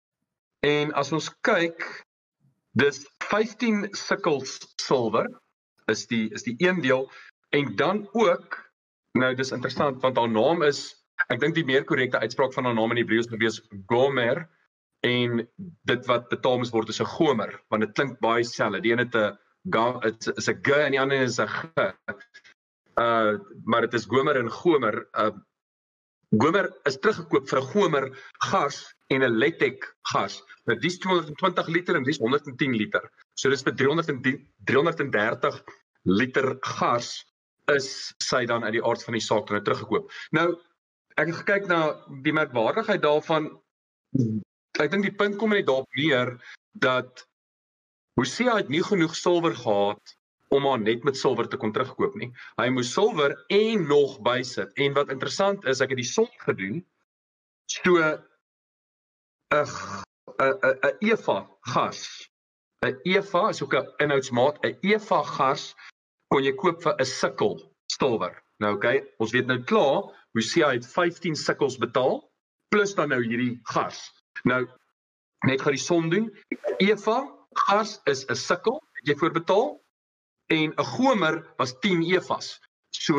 En 0.60 0.92
as 0.92 1.12
ons 1.12 1.30
kyk, 1.40 2.04
dis 2.72 3.02
15 3.30 3.88
sikkels 3.96 4.58
silwer 4.76 5.26
is 5.90 6.06
die 6.06 6.28
is 6.34 6.42
die 6.46 6.54
een 6.58 6.80
deel 6.80 7.10
en 7.50 7.76
dan 7.76 8.08
ook 8.12 8.58
nou 9.18 9.34
dis 9.34 9.50
interessant 9.50 10.02
want 10.02 10.16
haar 10.16 10.30
naam 10.30 10.62
is 10.62 10.94
ek 11.28 11.40
dink 11.42 11.54
die 11.54 11.66
meer 11.66 11.84
korrekte 11.84 12.20
uitspraak 12.22 12.54
van 12.54 12.64
haar 12.68 12.76
naam 12.78 12.94
in 12.94 13.02
Hebreëus 13.02 13.30
gewees 13.30 13.58
Gomer 13.90 14.46
en 15.00 15.48
dit 15.88 16.06
wat 16.06 16.28
betaal 16.28 16.58
moet 16.58 16.72
word 16.74 16.88
is 16.88 17.00
'n 17.00 17.12
gomer 17.16 17.62
want 17.68 17.82
dit 17.82 17.92
klink 17.92 18.18
baie 18.20 18.42
dieselfde. 18.42 18.80
Die 18.80 18.92
een 18.92 19.04
het 19.04 19.14
'n 19.14 19.38
dit 20.02 20.36
is 20.36 20.48
'n 20.48 20.60
g 20.62 20.68
en 20.68 20.90
die 20.90 21.00
ander 21.00 21.20
is 21.20 21.38
'n 21.40 21.48
g. 21.48 21.94
Uh 22.96 23.38
maar 23.64 23.80
dit 23.80 23.94
is 23.94 24.04
gomer 24.04 24.36
en 24.36 24.50
gomer. 24.50 25.08
Uh 25.12 25.30
gomer 26.36 26.70
is 26.84 26.98
teruggekoop 26.98 27.48
vir 27.48 27.60
'n 27.60 27.70
gomer 27.72 28.04
gas 28.38 28.94
en 29.08 29.22
'n 29.22 29.38
letek 29.38 29.96
gas. 30.02 30.42
Nou 30.66 30.78
dis 30.78 30.98
220 30.98 31.66
liter 31.68 31.96
en 31.96 32.02
dis 32.02 32.18
110 32.18 32.76
liter. 32.76 33.10
So 33.34 33.48
dis 33.48 33.62
vir 33.62 33.74
310 33.74 34.48
330 34.64 35.64
liter 36.04 36.58
gas 36.60 37.24
is 37.66 38.14
sy 38.18 38.44
dan 38.46 38.64
uit 38.64 38.72
die 38.72 38.84
aard 38.84 39.04
van 39.04 39.14
die 39.14 39.22
saak 39.22 39.46
dan 39.46 39.64
teruggekoop. 39.64 40.10
Nou 40.30 40.60
ek 41.16 41.26
het 41.26 41.36
gekyk 41.36 41.66
na 41.66 41.80
die 42.22 42.32
merkwaardigheid 42.32 43.02
daarvan 43.02 43.50
ek 44.84 44.90
dink 44.92 45.04
die 45.06 45.16
punt 45.16 45.36
kom 45.40 45.54
net 45.54 45.66
daarop 45.68 45.98
neer 45.98 46.36
dat 46.72 47.26
Hosea 48.18 48.56
het 48.56 48.68
nie 48.68 48.82
genoeg 48.84 49.14
silwer 49.16 49.54
gehad 49.56 50.16
om 50.50 50.66
haar 50.66 50.80
net 50.82 51.04
met 51.06 51.16
silwer 51.16 51.48
te 51.48 51.56
kon 51.56 51.72
terugkoop 51.72 52.16
nie. 52.18 52.30
Hy 52.58 52.68
moes 52.74 52.90
silwer 52.92 53.36
en 53.54 53.86
nog 53.88 54.18
bysit. 54.26 54.72
En 54.82 54.96
wat 54.98 55.12
interessant 55.14 55.64
is, 55.70 55.80
ek 55.80 55.94
het 55.94 56.00
die 56.02 56.08
som 56.08 56.28
gedoen. 56.42 56.82
So 57.70 57.96
'n 58.02 58.18
'n 59.54 60.74
'n 60.88 60.96
Eva 61.06 61.38
gas. 61.72 62.28
'n 62.82 62.98
Eva 63.04 63.48
is 63.48 63.62
ook 63.62 63.74
'n 63.74 63.88
inhoudsmaat. 63.98 64.58
'n 64.64 64.78
Eva 64.82 65.22
gas 65.22 65.74
kon 66.28 66.44
jy 66.44 66.52
koop 66.52 66.82
vir 66.82 66.94
'n 66.98 67.04
sikkel 67.04 67.54
silwer. 67.86 68.42
Nou 68.58 68.74
oké, 68.74 68.86
okay, 68.86 69.14
ons 69.18 69.32
weet 69.32 69.46
nou 69.46 69.62
klaar, 69.62 70.02
Hosea 70.34 70.72
het 70.72 70.86
15 70.86 71.36
sikkels 71.36 71.78
betaal 71.78 72.20
plus 72.68 72.94
dan 72.94 73.08
nou 73.08 73.22
hierdie 73.24 73.60
gas. 73.62 74.10
Nou 74.44 74.66
net 75.46 75.60
gou 75.60 75.72
die 75.72 75.80
som 75.80 76.10
doen. 76.10 76.30
Eva 76.78 77.24
gas 77.66 78.00
is 78.04 78.26
'n 78.28 78.34
sikkel, 78.34 78.80
het 79.00 79.06
jy 79.06 79.16
voorbetaal? 79.16 79.80
en 80.50 80.72
'n 80.76 80.84
gomer 80.84 81.52
was 81.56 81.78
10 81.78 82.02
evas. 82.02 82.60
So 82.90 83.14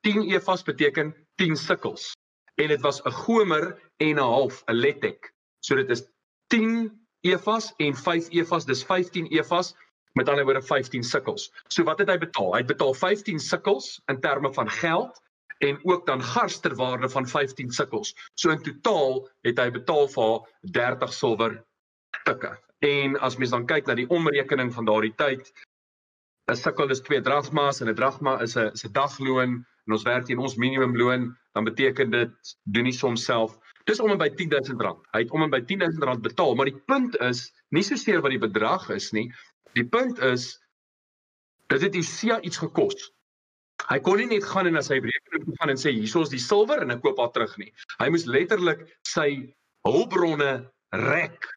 10 0.00 0.30
evas 0.30 0.62
beteken 0.62 1.14
10 1.34 1.56
sikkels. 1.56 2.16
En 2.54 2.68
dit 2.68 2.80
was 2.80 3.02
'n 3.02 3.10
gomer 3.10 3.90
en 3.96 4.14
'n 4.14 4.18
half, 4.18 4.62
'n 4.66 4.74
letek. 4.74 5.32
So 5.58 5.74
dit 5.74 5.90
is 5.90 6.02
10 6.46 7.06
evas 7.20 7.72
en 7.76 7.94
5 7.94 8.28
evas, 8.28 8.64
dis 8.64 8.84
15 8.84 9.26
evas 9.26 9.74
met 10.12 10.28
ander 10.28 10.44
woorde 10.44 10.62
15 10.62 11.02
sikkels. 11.02 11.52
So 11.68 11.82
wat 11.82 11.98
het 11.98 12.08
hy 12.08 12.18
betaal? 12.18 12.52
Hy 12.52 12.58
het 12.58 12.66
betaal 12.66 12.94
15 12.94 13.38
sikkels 13.38 14.00
in 14.06 14.20
terme 14.20 14.52
van 14.52 14.70
geld 14.70 15.22
en 15.58 15.78
ook 15.82 16.06
dan 16.06 16.22
gars 16.22 16.60
ter 16.60 16.74
waarde 16.74 17.08
van 17.08 17.26
15 17.28 17.70
sikkels. 17.70 18.14
So 18.34 18.50
in 18.50 18.62
totaal 18.62 19.28
het 19.42 19.58
hy 19.58 19.70
betaal 19.70 20.08
vir 20.08 20.48
30 20.60 21.12
silwer 21.12 21.64
stukke. 22.22 22.56
En 22.82 23.18
as 23.20 23.36
mens 23.36 23.50
dan 23.50 23.66
kyk 23.66 23.86
na 23.86 23.94
die 23.94 24.08
omrekening 24.10 24.72
van 24.74 24.84
daardie 24.84 25.14
tyd, 25.16 25.52
'n 26.50 26.56
sikkel 26.56 26.90
is 26.90 27.00
2 27.00 27.20
drachmas 27.22 27.80
en 27.80 27.88
'n 27.88 27.94
drachma 27.94 28.40
is 28.42 28.56
'n 28.56 28.72
'n 28.74 28.92
dagloon 28.92 29.52
en 29.86 29.92
ons 29.92 30.02
werk 30.02 30.24
teen 30.26 30.38
ons 30.38 30.56
minimumloon, 30.56 31.36
dan 31.52 31.64
beteken 31.64 32.10
dit 32.10 32.56
doen 32.62 32.84
nie 32.84 32.92
soms 32.92 33.24
self. 33.24 33.58
Dis 33.84 34.00
om 34.00 34.10
en 34.10 34.18
by 34.18 34.28
R10000. 34.28 35.00
Hy 35.12 35.20
het 35.24 35.30
om 35.30 35.42
en 35.42 35.50
by 35.50 35.60
R10000 35.60 36.22
betaal, 36.22 36.54
maar 36.54 36.70
die 36.70 36.82
punt 36.86 37.16
is 37.20 37.52
nie 37.70 37.82
so 37.82 37.96
seer 37.96 38.20
wat 38.22 38.30
die 38.30 38.42
bedrag 38.42 38.90
is 38.90 39.10
nie. 39.12 39.32
Die 39.74 39.86
punt 39.86 40.18
is 40.18 40.60
dit 41.72 41.80
het 41.80 41.94
Isia 41.94 42.40
iets 42.40 42.60
gekos. 42.60 43.12
Hy 43.88 43.98
kon 44.00 44.20
nie 44.20 44.28
net 44.30 44.44
gaan 44.46 44.68
en 44.70 44.76
na 44.78 44.82
sy 44.84 45.00
rekening 45.02 45.56
gaan 45.58 45.72
en 45.72 45.80
sê 45.80 45.90
hierso 45.92 46.22
is 46.22 46.30
die 46.32 46.42
silwer 46.42 46.84
en 46.84 46.94
ek 46.94 47.02
koop 47.02 47.18
haar 47.20 47.32
terug 47.34 47.56
nie. 47.60 47.72
Hy 48.00 48.08
moes 48.14 48.28
letterlik 48.30 48.86
sy 49.08 49.28
hulpbronne 49.88 50.52
rek 51.02 51.48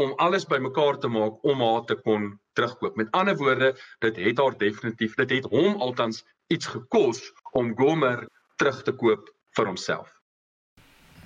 om 0.00 0.14
alles 0.22 0.46
bymekaar 0.50 0.98
te 0.98 1.10
maak 1.12 1.44
om 1.46 1.62
haar 1.62 1.84
te 1.86 1.96
kon 2.00 2.32
terugkoop. 2.58 2.96
Met 2.96 3.12
ander 3.12 3.36
woorde, 3.36 3.74
dit 4.02 4.16
het 4.16 4.40
haar 4.42 4.56
definitief, 4.58 5.14
dit 5.20 5.36
het 5.36 5.46
hom 5.52 5.78
altans 5.82 6.24
iets 6.52 6.66
gekos 6.66 7.20
om 7.52 7.74
Gomer 7.78 8.26
terug 8.56 8.82
te 8.82 8.92
koop 8.92 9.28
vir 9.56 9.70
homself. 9.70 10.10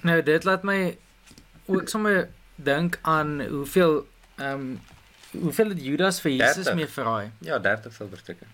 Nou 0.07 0.21
dit 0.23 0.45
laat 0.45 0.65
my 0.67 0.99
ook 1.69 1.89
sommer 1.89 2.29
dink 2.57 2.99
aan 3.03 3.41
hoeveel 3.49 4.07
ehm 4.39 4.61
um, 4.61 4.79
hoeveel 5.29 5.69
het 5.69 5.81
Judas 5.85 6.21
vir 6.21 6.33
Jesus 6.33 6.73
mee 6.75 6.87
verraai? 6.87 7.31
Ja, 7.45 7.59
30 7.59 7.93
silwerstukke. 7.93 8.47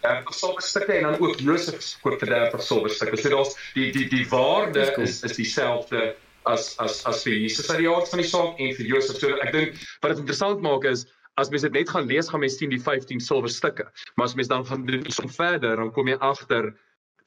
Ja, 0.00 0.20
uh, 0.20 0.32
sulke 0.32 0.64
stukke 0.64 0.92
en 0.96 1.02
dan 1.02 1.20
ook 1.20 1.40
Josef 1.44 1.82
koop 2.00 2.18
vir 2.22 2.32
30 2.32 2.62
silwerstukke. 2.64 3.20
So 3.20 3.32
daar's 3.34 3.54
die 3.76 3.90
die 3.92 4.08
die 4.08 4.26
waarde 4.30 4.80
is, 4.80 4.92
cool. 4.96 5.04
is 5.04 5.22
is 5.28 5.36
dieselfde 5.36 6.14
as 6.48 6.74
as 6.78 7.02
as 7.04 7.22
vir 7.26 7.36
Jesus 7.36 7.68
uit 7.70 7.82
die 7.82 7.88
aard 7.90 8.08
van 8.08 8.22
die 8.22 8.28
saak 8.28 8.60
en 8.60 8.76
vir 8.78 8.92
Josef. 8.94 9.18
So 9.20 9.36
ek 9.44 9.52
dink 9.56 9.80
wat 10.00 10.14
dit 10.14 10.22
interessant 10.24 10.62
maak 10.64 10.86
is 10.88 11.04
as 11.40 11.50
mens 11.52 11.64
dit 11.66 11.76
net 11.76 11.90
gaan 11.92 12.08
lees 12.08 12.28
gaan 12.32 12.42
mens 12.42 12.56
sien 12.60 12.72
die 12.72 12.80
15 12.80 13.20
silwer 13.20 13.52
stukke. 13.52 13.86
Maar 14.16 14.30
as 14.30 14.36
mens 14.38 14.48
dan 14.48 14.64
gaan 14.66 14.86
doen 14.88 15.04
iets 15.06 15.20
om 15.20 15.30
verder, 15.32 15.76
dan 15.76 15.92
kom 15.96 16.08
jy 16.08 16.16
agter 16.20 16.72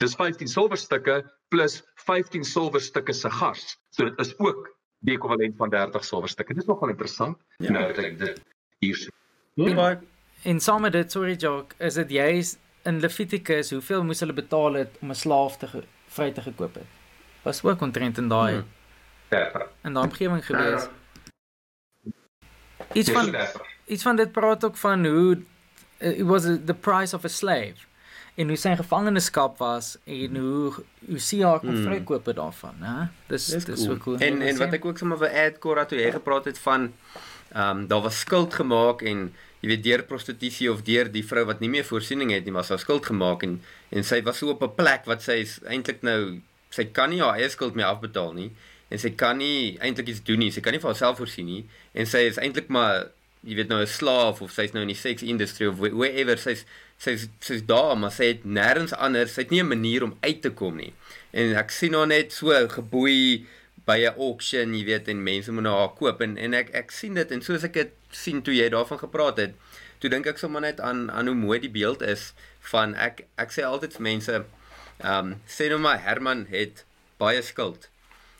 dis 0.02 0.16
15 0.20 0.50
silwer 0.50 0.78
stukke 0.78 1.22
plus 1.54 1.82
15 2.08 2.46
silwer 2.48 2.82
stukke 2.82 3.14
se 3.14 3.30
gas. 3.30 3.78
So 3.94 4.10
dit 4.10 4.20
is 4.20 4.34
ook 4.40 4.72
die 5.06 5.18
ekwivalent 5.18 5.58
van 5.60 5.70
30 5.74 6.06
silwer 6.08 6.32
stukke. 6.32 6.56
Dit 6.58 6.66
is 6.66 6.70
nogal 6.70 6.94
interessant. 6.96 7.38
Ja. 7.60 7.76
Nou 7.78 7.86
ek 7.92 8.18
dit 8.20 8.42
hier. 8.84 9.06
Ja. 10.44 10.50
In 10.50 10.60
somme 10.60 10.90
dit 10.90 11.12
sorry 11.12 11.36
Jock, 11.36 11.74
is 11.78 11.94
dit 11.94 12.10
juist 12.10 12.60
in 12.84 13.00
Levitikus 13.00 13.72
hoeveel 13.72 14.04
moes 14.04 14.20
hulle 14.20 14.34
betaal 14.34 14.74
het 14.74 14.98
om 15.02 15.10
'n 15.10 15.16
slaaf 15.16 15.58
te 15.58 15.68
vry 16.08 16.32
te 16.32 16.42
gekoop 16.42 16.76
het? 16.76 16.90
Was 17.42 17.64
ook 17.64 17.82
ontrent 17.82 18.18
in 18.18 18.28
daai. 18.28 18.54
Hmm. 18.54 18.66
Ja. 19.30 19.68
En 19.82 19.94
daai 19.94 20.06
omgewing 20.06 20.46
gewees. 20.46 20.88
Iets 22.94 23.12
van 23.12 23.32
30 23.32 23.72
iets 23.86 24.04
van 24.04 24.16
dit 24.16 24.32
praat 24.32 24.64
ook 24.64 24.78
van 24.78 25.06
hoe 25.06 25.38
uh, 25.98 26.20
it 26.20 26.26
was 26.26 26.44
the 26.66 26.74
price 26.74 27.16
of 27.16 27.26
a 27.26 27.28
slave 27.28 27.76
en 28.36 28.48
hoe 28.48 28.58
sy 28.58 28.76
gevangenskap 28.76 29.58
was 29.62 29.98
en 30.10 30.38
hoe 30.38 30.74
hoe 31.06 31.20
sy 31.22 31.42
haar 31.44 31.60
kon 31.62 31.76
mm. 31.76 31.84
vrykoop 31.86 32.32
daarvan, 32.34 32.80
hè? 32.82 33.06
Dis 33.30 33.46
dis 33.46 33.66
cool. 33.66 33.78
so 33.78 33.98
cool. 33.98 34.18
En 34.18 34.42
en 34.42 34.58
wat 34.58 34.74
ek 34.74 34.86
ook 34.86 34.98
sommer 34.98 35.20
vir 35.22 35.36
Ed 35.46 35.60
Cora 35.62 35.86
toe 35.86 36.00
jy 36.00 36.12
gepraat 36.16 36.50
het 36.50 36.60
van 36.60 36.94
ehm 37.54 37.84
um, 37.84 37.88
daar 37.88 38.02
was 38.02 38.20
skuld 38.20 38.54
gemaak 38.54 39.04
en 39.06 39.28
jy 39.64 39.70
weet 39.72 39.84
deur 39.86 40.04
prostitusie 40.04 40.68
of 40.72 40.84
deur 40.84 41.08
die 41.12 41.24
vrou 41.24 41.46
wat 41.48 41.62
nie 41.64 41.72
meer 41.72 41.88
voorsiening 41.88 42.34
het 42.36 42.44
nie, 42.44 42.52
maar 42.52 42.68
sy 42.68 42.76
skuld 42.82 43.08
gemaak 43.08 43.46
en 43.48 43.62
en 43.96 44.04
sy 44.04 44.20
was 44.28 44.42
so 44.42 44.52
op 44.52 44.64
'n 44.64 44.76
plek 44.76 45.08
wat 45.08 45.24
sy 45.24 45.40
is 45.46 45.60
eintlik 45.64 46.04
nou 46.04 46.42
sy 46.70 46.84
kan 46.92 47.10
nie 47.10 47.22
haar 47.22 47.40
eie 47.40 47.50
skuld 47.50 47.76
meer 47.76 47.88
afbetaal 47.88 48.34
nie 48.34 48.52
en 48.92 49.00
sy 49.00 49.10
kan 49.10 49.38
nie 49.38 49.78
eintlik 49.80 50.08
iets 50.08 50.24
doen 50.24 50.40
nie. 50.40 50.52
Sy 50.52 50.62
kan 50.62 50.74
nie 50.74 50.80
vir 50.80 50.92
haarself 50.92 51.18
voorsien 51.18 51.46
nie 51.46 51.64
en 51.94 52.06
sy 52.06 52.28
is 52.28 52.38
eintlik 52.38 52.68
maar 52.68 53.08
jy 53.44 53.56
weet 53.56 53.70
nou 53.70 53.82
'n 53.82 53.88
slaaf 53.88 54.42
of 54.42 54.52
sy's 54.52 54.74
nou 54.74 54.82
in 54.82 54.92
die 54.92 55.00
seks 55.00 55.24
industrie 55.24 55.70
of 55.70 55.80
wherever 55.80 56.38
sy's 56.38 56.66
sy's 56.98 57.28
sy's 57.40 57.64
daar 57.68 57.96
maar 57.98 58.12
sy 58.12 58.26
het 58.32 58.44
nêrens 58.44 58.94
anders 58.96 59.34
sy 59.34 59.42
het 59.44 59.52
nie 59.52 59.64
'n 59.64 59.68
manier 59.68 60.04
om 60.04 60.18
uit 60.22 60.42
te 60.42 60.50
kom 60.50 60.78
nie 60.78 60.94
en 61.32 61.56
ek 61.56 61.72
sien 61.72 61.94
haar 61.94 62.08
net 62.08 62.32
so 62.32 62.52
geboei 62.68 63.46
by 63.86 63.98
'n 64.00 64.16
auction 64.18 64.76
jy 64.76 64.84
weet 64.86 65.08
en 65.08 65.24
mense 65.24 65.52
moet 65.52 65.68
nou 65.68 65.76
haar 65.78 65.94
koop 66.00 66.22
en 66.22 66.38
en 66.38 66.54
ek 66.54 66.70
ek 66.74 66.92
sien 66.92 67.14
dit 67.14 67.32
en 67.32 67.42
soos 67.42 67.64
ek 67.64 67.74
dit 67.74 67.92
sien 68.12 68.42
toe 68.42 68.56
jy 68.56 68.70
daarvan 68.70 69.00
gepraat 69.00 69.38
het 69.38 69.56
toe 70.00 70.10
dink 70.10 70.28
ek 70.28 70.38
sommer 70.38 70.62
net 70.62 70.80
aan 70.80 71.12
aan 71.12 71.28
hoe 71.28 71.36
mooi 71.36 71.60
die 71.60 71.74
beeld 71.80 72.02
is 72.02 72.34
van 72.74 72.96
ek 72.96 73.26
ek 73.38 73.52
sê 73.52 73.64
altyd 73.64 73.94
vir 73.94 74.08
mense 74.12 74.34
ehm 75.00 75.34
um, 75.34 75.36
sê 75.48 75.70
nou 75.70 75.80
maar 75.80 76.00
Herman 76.00 76.48
het 76.50 76.86
baie 77.18 77.42
skuld 77.42 77.90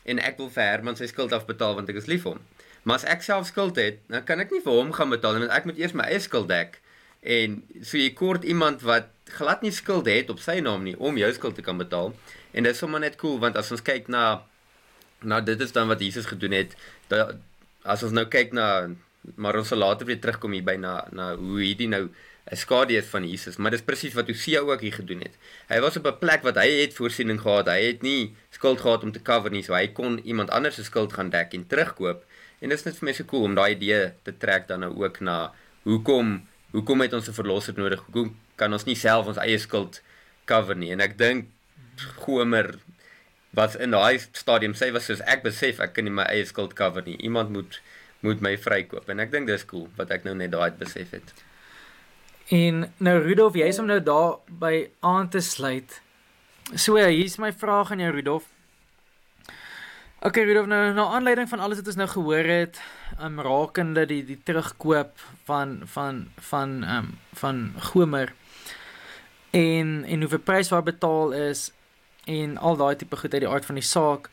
en 0.04 0.18
ek 0.18 0.38
wil 0.38 0.50
vir 0.50 0.64
Herman 0.64 0.96
sy 0.96 1.06
skuld 1.06 1.32
afbetaal 1.32 1.74
want 1.74 1.88
ek 1.88 1.96
is 1.96 2.06
lief 2.06 2.22
vir 2.22 2.32
hom 2.32 2.42
Maar 2.84 3.00
as 3.00 3.06
ek 3.08 3.22
self 3.24 3.48
skuld 3.48 3.78
het, 3.80 4.00
dan 4.12 4.24
kan 4.28 4.42
ek 4.44 4.50
nie 4.52 4.60
vir 4.64 4.76
hom 4.76 4.92
gaan 4.92 5.12
betaal 5.12 5.38
want 5.40 5.52
ek 5.56 5.68
moet 5.68 5.80
eers 5.80 5.96
my 5.96 6.04
eie 6.04 6.20
skuld 6.20 6.50
dek. 6.52 6.80
En 7.24 7.62
so 7.80 7.96
jy 7.96 8.10
kort 8.16 8.44
iemand 8.44 8.84
wat 8.84 9.08
glad 9.38 9.64
nie 9.64 9.72
skuld 9.72 10.08
het 10.10 10.28
op 10.32 10.42
sy 10.44 10.58
naam 10.60 10.84
nie 10.84 10.92
om 11.00 11.16
jou 11.16 11.30
skuld 11.32 11.56
te 11.56 11.64
kan 11.64 11.80
betaal. 11.80 12.12
En 12.52 12.68
dit 12.68 12.76
is 12.76 12.80
sommer 12.80 13.00
net 13.00 13.16
cool 13.20 13.40
want 13.40 13.56
as 13.56 13.72
ons 13.72 13.84
kyk 13.84 14.12
na 14.12 14.44
nou 15.24 15.40
dit 15.42 15.60
is 15.60 15.72
dan 15.72 15.88
wat 15.88 16.00
Jesus 16.00 16.26
gedoen 16.26 16.52
het. 16.52 16.76
Dat 17.08 17.36
as 17.82 18.02
ons 18.02 18.12
nou 18.12 18.26
kyk 18.26 18.52
na 18.52 18.90
maar 19.40 19.56
ons 19.56 19.68
sal 19.72 19.80
later 19.80 20.06
weer 20.06 20.20
terugkom 20.20 20.52
hier 20.52 20.64
by 20.64 20.76
na 20.76 21.04
na 21.12 21.34
hoe 21.36 21.60
hierdie 21.60 21.88
nou 21.88 22.08
'n 22.44 22.56
skade 22.56 22.92
is 22.92 23.06
van 23.08 23.24
Jesus, 23.24 23.56
maar 23.56 23.70
dis 23.70 23.82
presies 23.82 24.12
wat 24.14 24.28
Hosea 24.28 24.60
ook 24.60 24.80
hier 24.80 24.92
gedoen 24.92 25.20
het. 25.24 25.36
Hy 25.68 25.80
was 25.80 25.96
op 25.96 26.06
'n 26.06 26.18
plek 26.18 26.42
wat 26.42 26.56
hy 26.60 26.68
het 26.82 26.94
voorsiening 26.94 27.40
gehad. 27.40 27.66
Hy 27.66 27.82
het 27.86 28.02
nie 28.02 28.36
skuld 28.50 28.80
gehad 28.80 29.02
om 29.02 29.12
te 29.12 29.22
cover 29.22 29.50
nie, 29.50 29.62
so 29.62 29.72
hy 29.72 29.88
kon 29.88 30.20
iemand 30.24 30.50
anders 30.50 30.74
se 30.74 30.84
skuld 30.84 31.12
gaan 31.12 31.30
dek 31.30 31.54
en 31.54 31.66
terugkoop. 31.66 32.24
En 32.60 32.68
dit 32.68 32.78
is 32.78 32.84
net 32.84 32.98
vir 32.98 33.04
my 33.04 33.12
so 33.12 33.24
cool 33.24 33.42
om 33.42 33.54
daai 33.54 33.74
idee 33.74 34.12
te 34.22 34.36
trek 34.36 34.68
dan 34.68 34.80
nou 34.80 34.92
ook 34.96 35.20
na 35.20 35.52
hoekom 35.82 36.46
hoekom 36.70 37.00
het 37.00 37.12
ons 37.12 37.28
'n 37.28 37.32
verlosser 37.32 37.74
nodig? 37.76 38.00
Hoekom 38.00 38.36
kan 38.56 38.72
ons 38.72 38.84
nie 38.84 38.96
self 38.96 39.26
ons 39.26 39.36
eie 39.36 39.58
skuld 39.58 40.02
cover 40.44 40.76
nie? 40.76 40.92
En 40.92 41.00
ek 41.00 41.18
dink 41.18 41.48
Gomer 42.16 42.78
wat 43.54 43.76
in 43.80 43.94
daai 43.94 44.18
stadium 44.32 44.74
sê 44.74 44.90
was 44.94 45.08
soos 45.10 45.22
ek 45.30 45.44
besef 45.44 45.80
ek 45.80 45.94
kan 45.96 46.06
nie 46.06 46.14
my 46.14 46.26
eie 46.30 46.46
skuld 46.48 46.74
cover 46.78 47.04
nie. 47.06 47.16
Iemand 47.22 47.50
moet 47.54 47.80
moet 48.24 48.40
my 48.40 48.54
vrykoop 48.56 49.10
en 49.12 49.20
ek 49.20 49.34
dink 49.34 49.50
dis 49.50 49.66
cool 49.68 49.88
wat 49.98 50.10
ek 50.14 50.24
nou 50.24 50.32
net 50.34 50.54
daai 50.54 50.72
besef 50.78 51.12
het. 51.12 51.34
En 52.52 52.86
nou 53.00 53.18
Rudolf, 53.20 53.56
jy's 53.56 53.78
om 53.80 53.88
nou 53.88 54.00
daar 54.04 54.38
by 54.48 54.88
aan 55.04 55.28
te 55.32 55.40
sluit. 55.44 56.00
So 56.74 56.96
ja, 56.96 57.08
hier's 57.12 57.36
my 57.40 57.52
vraag 57.52 57.92
aan 57.92 58.00
jou 58.00 58.12
Rudolf. 58.12 58.48
Okay, 60.24 60.44
Rudolf, 60.48 60.68
nou 60.68 60.80
na 60.96 61.04
aanleiding 61.16 61.48
van 61.48 61.60
alles 61.60 61.82
wat 61.82 61.90
ons 61.92 62.00
nou 62.00 62.08
gehoor 62.08 62.48
het, 62.48 62.80
um 63.20 63.40
rakende 63.44 64.06
die 64.08 64.22
die 64.24 64.38
terugkoop 64.40 65.20
van 65.44 65.82
van 65.84 66.24
van 66.40 66.80
um 66.88 67.12
van 67.36 67.60
Gomer 67.92 68.32
en 69.54 70.04
en 70.04 70.20
hoeveel 70.20 70.42
prys 70.42 70.72
wat 70.72 70.84
betaal 70.84 71.32
is 71.32 71.68
en 72.24 72.58
al 72.58 72.76
daai 72.76 72.96
tipe 72.96 73.16
goed 73.16 73.34
uit 73.34 73.44
die 73.44 73.50
aard 73.50 73.64
van 73.64 73.80
die 73.80 73.86
saak 73.86 74.30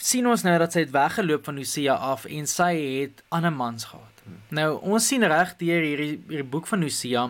sien 0.00 0.26
ons 0.30 0.44
nou 0.44 0.54
dat 0.58 0.74
sy 0.74 0.84
het 0.84 0.92
weggeloop 0.94 1.44
van 1.48 1.58
Hosea 1.60 1.94
af 2.12 2.24
en 2.30 2.46
sy 2.48 2.72
het 2.78 3.22
ander 3.34 3.52
mans 3.52 3.84
gehad. 3.90 4.22
Nou 4.54 4.78
ons 4.80 5.06
sien 5.08 5.24
reg 5.28 5.52
deur 5.60 5.82
hierdie 5.84 6.14
hierdie 6.30 6.48
boek 6.48 6.68
van 6.70 6.82
Hosea 6.82 7.26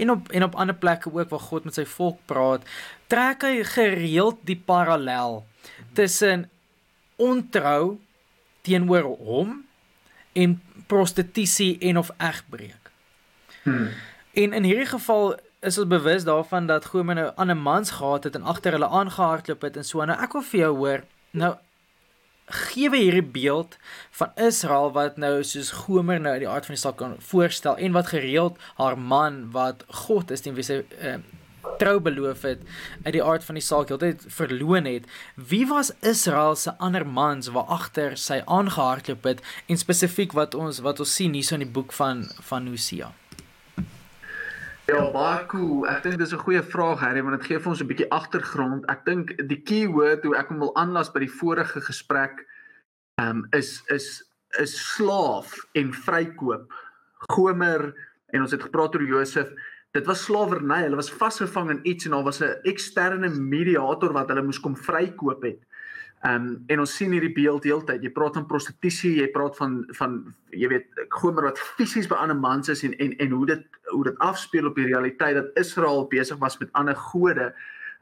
en 0.00 0.14
op 0.14 0.30
en 0.32 0.46
op 0.46 0.56
ander 0.56 0.76
plekke 0.76 1.12
ook 1.12 1.32
waar 1.32 1.46
God 1.50 1.68
met 1.68 1.76
sy 1.76 1.84
volk 1.84 2.20
praat, 2.30 2.64
trek 3.12 3.44
hy 3.44 3.64
gereeld 3.66 4.40
die 4.48 4.56
parallel 4.56 5.42
tussen 5.98 6.48
ontrou 7.20 7.98
teenoor 8.64 9.10
hom 9.20 9.60
en 10.32 10.60
prostitusie 10.88 11.76
en 11.90 11.98
of 12.00 12.10
egbreek. 12.16 12.92
Hmm. 13.62 13.90
En 14.32 14.52
in 14.56 14.64
hierdie 14.64 14.88
geval 14.88 15.34
is 15.60 15.78
ons 15.78 15.88
bewus 15.88 16.24
daarvan 16.24 16.66
dat 16.66 16.86
Gomer 16.92 17.14
nou 17.14 17.30
ander 17.36 17.56
mans 17.56 17.90
gehad 17.90 18.24
het 18.24 18.34
en 18.34 18.42
agter 18.42 18.72
hulle 18.72 18.88
aangehardloop 18.88 19.62
het 19.62 19.76
en 19.76 19.84
so 19.84 20.04
nou 20.04 20.16
ek 20.16 20.36
wil 20.36 20.46
vir 20.52 20.60
jou 20.60 20.70
hoor 20.76 21.02
nou 21.42 21.50
gee 22.50 22.90
we 22.90 23.02
hierdie 23.02 23.26
beeld 23.34 23.76
van 24.20 24.32
Israel 24.48 24.88
wat 24.96 25.20
nou 25.20 25.34
soos 25.44 25.70
Gomer 25.82 26.20
nou 26.20 26.32
uit 26.32 26.46
die 26.46 26.48
aard 26.48 26.66
van 26.66 26.78
die 26.78 26.82
saak 26.82 26.96
kan 27.02 27.18
voorstel 27.32 27.76
en 27.76 27.92
wat 27.92 28.08
gereeld 28.14 28.56
haar 28.80 28.98
man 28.98 29.42
wat 29.52 29.84
God 30.06 30.32
is 30.32 30.46
teen 30.46 30.56
wie 30.56 30.66
sy 30.66 30.80
uh, 30.80 31.20
trou 31.80 32.00
beloof 32.00 32.42
het 32.48 32.64
uit 33.04 33.14
die 33.18 33.24
aard 33.24 33.44
van 33.44 33.60
die 33.60 33.64
saak 33.64 33.92
heeltyd 33.92 34.24
verloon 34.32 34.88
het. 34.88 35.06
Wie 35.36 35.66
was 35.68 35.92
Israel 36.00 36.56
se 36.56 36.72
ander 36.80 37.06
mans 37.06 37.52
wat 37.52 37.68
agter 37.68 38.16
sy 38.20 38.40
aangehardloop 38.44 39.28
het 39.28 39.44
en 39.68 39.80
spesifiek 39.80 40.36
wat 40.36 40.56
ons 40.56 40.80
wat 40.84 41.04
ons 41.04 41.16
sien 41.20 41.36
hierso 41.36 41.60
in 41.60 41.68
die 41.68 41.74
boek 41.78 41.92
van 41.96 42.26
van 42.48 42.68
Hosea 42.72 43.12
Ja, 44.90 45.04
baie 45.14 45.46
cool. 45.46 45.84
Ek 45.86 46.02
dink 46.02 46.18
dis 46.18 46.32
'n 46.34 46.42
goeie 46.42 46.62
vraag 46.66 47.02
Harry, 47.04 47.22
want 47.22 47.38
dit 47.38 47.46
gee 47.46 47.58
vir 47.58 47.70
ons 47.70 47.82
'n 47.82 47.86
bietjie 47.86 48.10
agtergrond. 48.10 48.86
Ek 48.90 49.04
dink 49.04 49.36
die 49.48 49.62
keyword 49.62 50.24
hoe 50.24 50.36
ek 50.36 50.48
hom 50.48 50.58
wil 50.58 50.74
aanlas 50.74 51.12
by 51.14 51.20
die 51.20 51.36
vorige 51.40 51.80
gesprek 51.80 52.42
um, 53.22 53.46
is 53.52 53.82
is 53.88 54.24
is 54.58 54.74
slaaf 54.94 55.54
en 55.74 55.92
vrykoop. 55.92 56.72
Gomer 57.30 57.94
en 58.32 58.40
ons 58.42 58.50
het 58.50 58.62
gepraat 58.62 58.94
oor 58.94 59.06
Josef. 59.06 59.52
Dit 59.92 60.06
was 60.06 60.24
slawerny. 60.24 60.82
Hulle 60.82 60.96
was 60.96 61.12
vasgevang 61.12 61.70
in 61.70 61.80
iets 61.86 62.04
en 62.06 62.10
daar 62.10 62.26
was 62.26 62.42
'n 62.42 62.58
eksterne 62.64 63.28
mediator 63.28 64.12
wat 64.12 64.28
hulle 64.28 64.42
moes 64.42 64.60
kom 64.60 64.76
vrykoop 64.76 65.42
het. 65.42 65.62
Ehm 66.20 66.34
um, 66.34 66.64
en 66.68 66.80
ons 66.82 66.94
sien 66.96 67.12
hierdie 67.16 67.32
beeld 67.32 67.64
heeltyd. 67.64 68.02
Jy 68.04 68.10
praat 68.12 68.34
van 68.36 68.46
prostitusie, 68.46 69.14
jy 69.22 69.30
praat 69.32 69.56
van 69.56 69.78
van 69.96 70.18
jy 70.52 70.68
weet 70.68 71.04
gomer 71.16 71.46
wat 71.48 71.60
fisies 71.78 72.10
by 72.10 72.18
ander 72.20 72.36
mans 72.36 72.68
is 72.68 72.82
en 72.84 72.92
en 73.00 73.14
en 73.24 73.30
hoe 73.32 73.46
dit 73.48 73.78
hoe 73.88 74.04
dit 74.04 74.18
afspeel 74.18 74.68
op 74.68 74.76
die 74.76 74.90
realiteit 74.90 75.38
dat 75.38 75.56
Israel 75.62 76.04
besig 76.12 76.36
was 76.42 76.58
met 76.60 76.72
ander 76.72 76.96
gode. 76.96 77.54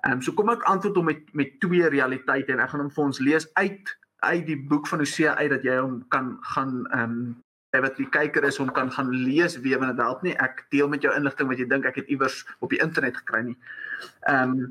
Ehm 0.03 0.19
um, 0.19 0.23
so 0.23 0.35
kom 0.35 0.51
ek 0.51 0.67
antwoord 0.67 0.99
om 0.99 1.07
met 1.13 1.23
met 1.33 1.61
twee 1.63 1.87
realiteite 1.95 2.53
en 2.53 2.65
ek 2.65 2.75
gaan 2.75 2.83
hom 2.87 2.91
vir 2.97 3.05
ons 3.05 3.23
lees 3.23 3.47
uit 3.55 3.95
uit 4.27 4.47
die 4.47 4.59
boek 4.67 4.91
van 4.91 4.99
Hosea 4.99 5.37
uit 5.39 5.51
dat 5.55 5.63
jy 5.63 5.79
hom 5.79 6.01
kan 6.11 6.35
gaan 6.57 6.75
ehm 6.91 7.15
um, 7.15 7.83
wat 7.83 7.97
die 8.01 8.09
kyker 8.11 8.43
is 8.49 8.59
hom 8.59 8.73
kan 8.75 8.91
gaan 8.91 9.11
lees 9.15 9.55
weer 9.63 9.79
want 9.79 9.95
dit 9.95 10.03
help 10.03 10.23
nie 10.27 10.35
ek 10.43 10.65
deel 10.75 10.89
met 10.89 11.03
jou 11.07 11.15
inligting 11.15 11.49
wat 11.49 11.59
jy 11.63 11.69
dink 11.71 11.87
ek 11.87 12.03
het 12.03 12.11
iewers 12.11 12.43
op 12.59 12.75
die 12.75 12.83
internet 12.83 13.23
gekry 13.23 13.47
nie. 13.53 13.59
Ehm 14.27 14.59
um, 14.59 14.69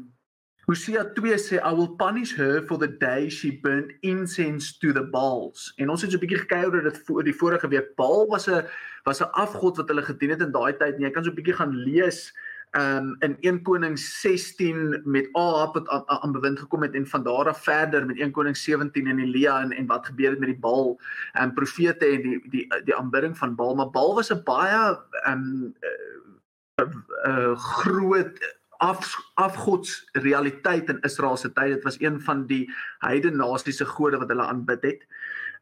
Hosea 0.67 1.05
2 1.15 1.37
sê 1.39 1.61
I 1.63 1.71
will 1.71 1.95
punish 1.95 2.35
her 2.35 2.61
for 2.67 2.77
the 2.77 2.89
day 2.91 3.29
she 3.29 3.51
burnt 3.51 3.93
incense 4.03 4.77
to 4.79 4.91
the 4.91 5.03
Baals. 5.03 5.71
En 5.79 5.89
ons 5.89 6.01
het 6.01 6.11
so 6.11 6.17
'n 6.17 6.19
bietjie 6.19 6.43
gekyk 6.43 6.67
oor 6.67 6.83
dit 6.83 6.97
voor 7.07 7.23
die 7.23 7.35
vorige 7.41 7.67
week. 7.71 7.95
Baal 7.95 8.27
was 8.27 8.47
'n 8.49 8.67
was 9.05 9.21
'n 9.21 9.31
afgod 9.31 9.77
wat 9.77 9.87
hulle 9.87 10.03
gedien 10.03 10.29
het 10.29 10.41
in 10.41 10.51
daai 10.51 10.75
tyd. 10.75 10.95
En 10.95 11.01
jy 11.07 11.11
kan 11.11 11.23
so 11.23 11.31
'n 11.31 11.39
bietjie 11.39 11.55
gaan 11.55 11.71
lees 11.71 12.33
um 12.75 13.15
in 13.19 13.37
1 13.39 13.63
Konings 13.63 14.21
16 14.21 15.01
met 15.05 15.29
Ahab 15.33 15.73
wat 15.73 15.87
aan, 15.87 16.31
bewind 16.31 16.59
gekom 16.59 16.81
het 16.81 16.95
en 16.95 17.07
van 17.07 17.23
daar 17.23 17.47
af 17.47 17.63
verder 17.63 18.05
met 18.05 18.19
1 18.19 18.31
Konings 18.31 18.63
17 18.63 19.07
en 19.07 19.19
Elia 19.19 19.61
en 19.61 19.71
en 19.71 19.87
wat 19.87 20.05
gebeur 20.05 20.29
het 20.29 20.39
met 20.39 20.49
die 20.49 20.59
Baal 20.59 20.99
en 21.33 21.43
um, 21.43 21.53
profete 21.53 22.05
en 22.05 22.21
die 22.21 22.49
die 22.49 22.67
die 22.83 22.95
aanbidding 22.95 23.37
van 23.37 23.55
Baal. 23.55 23.75
Maar 23.75 23.89
Baal 23.89 24.15
was 24.15 24.31
'n 24.33 24.43
baie 24.43 24.99
um 25.27 25.73
uh, 26.79 26.85
uh, 27.25 27.55
groot 27.55 28.57
af 28.77 29.15
afgods 29.33 30.09
realiteit 30.13 30.89
in 30.89 31.01
Israel 31.01 31.37
se 31.37 31.53
tyd. 31.53 31.73
Dit 31.73 31.83
was 31.83 31.99
een 32.01 32.21
van 32.21 32.45
die 32.47 32.65
heidene 32.99 33.37
nasies 33.37 33.77
se 33.77 33.85
gode 33.85 34.17
wat 34.17 34.27
hulle 34.27 34.45
aanbid 34.45 34.83
het. 34.83 35.07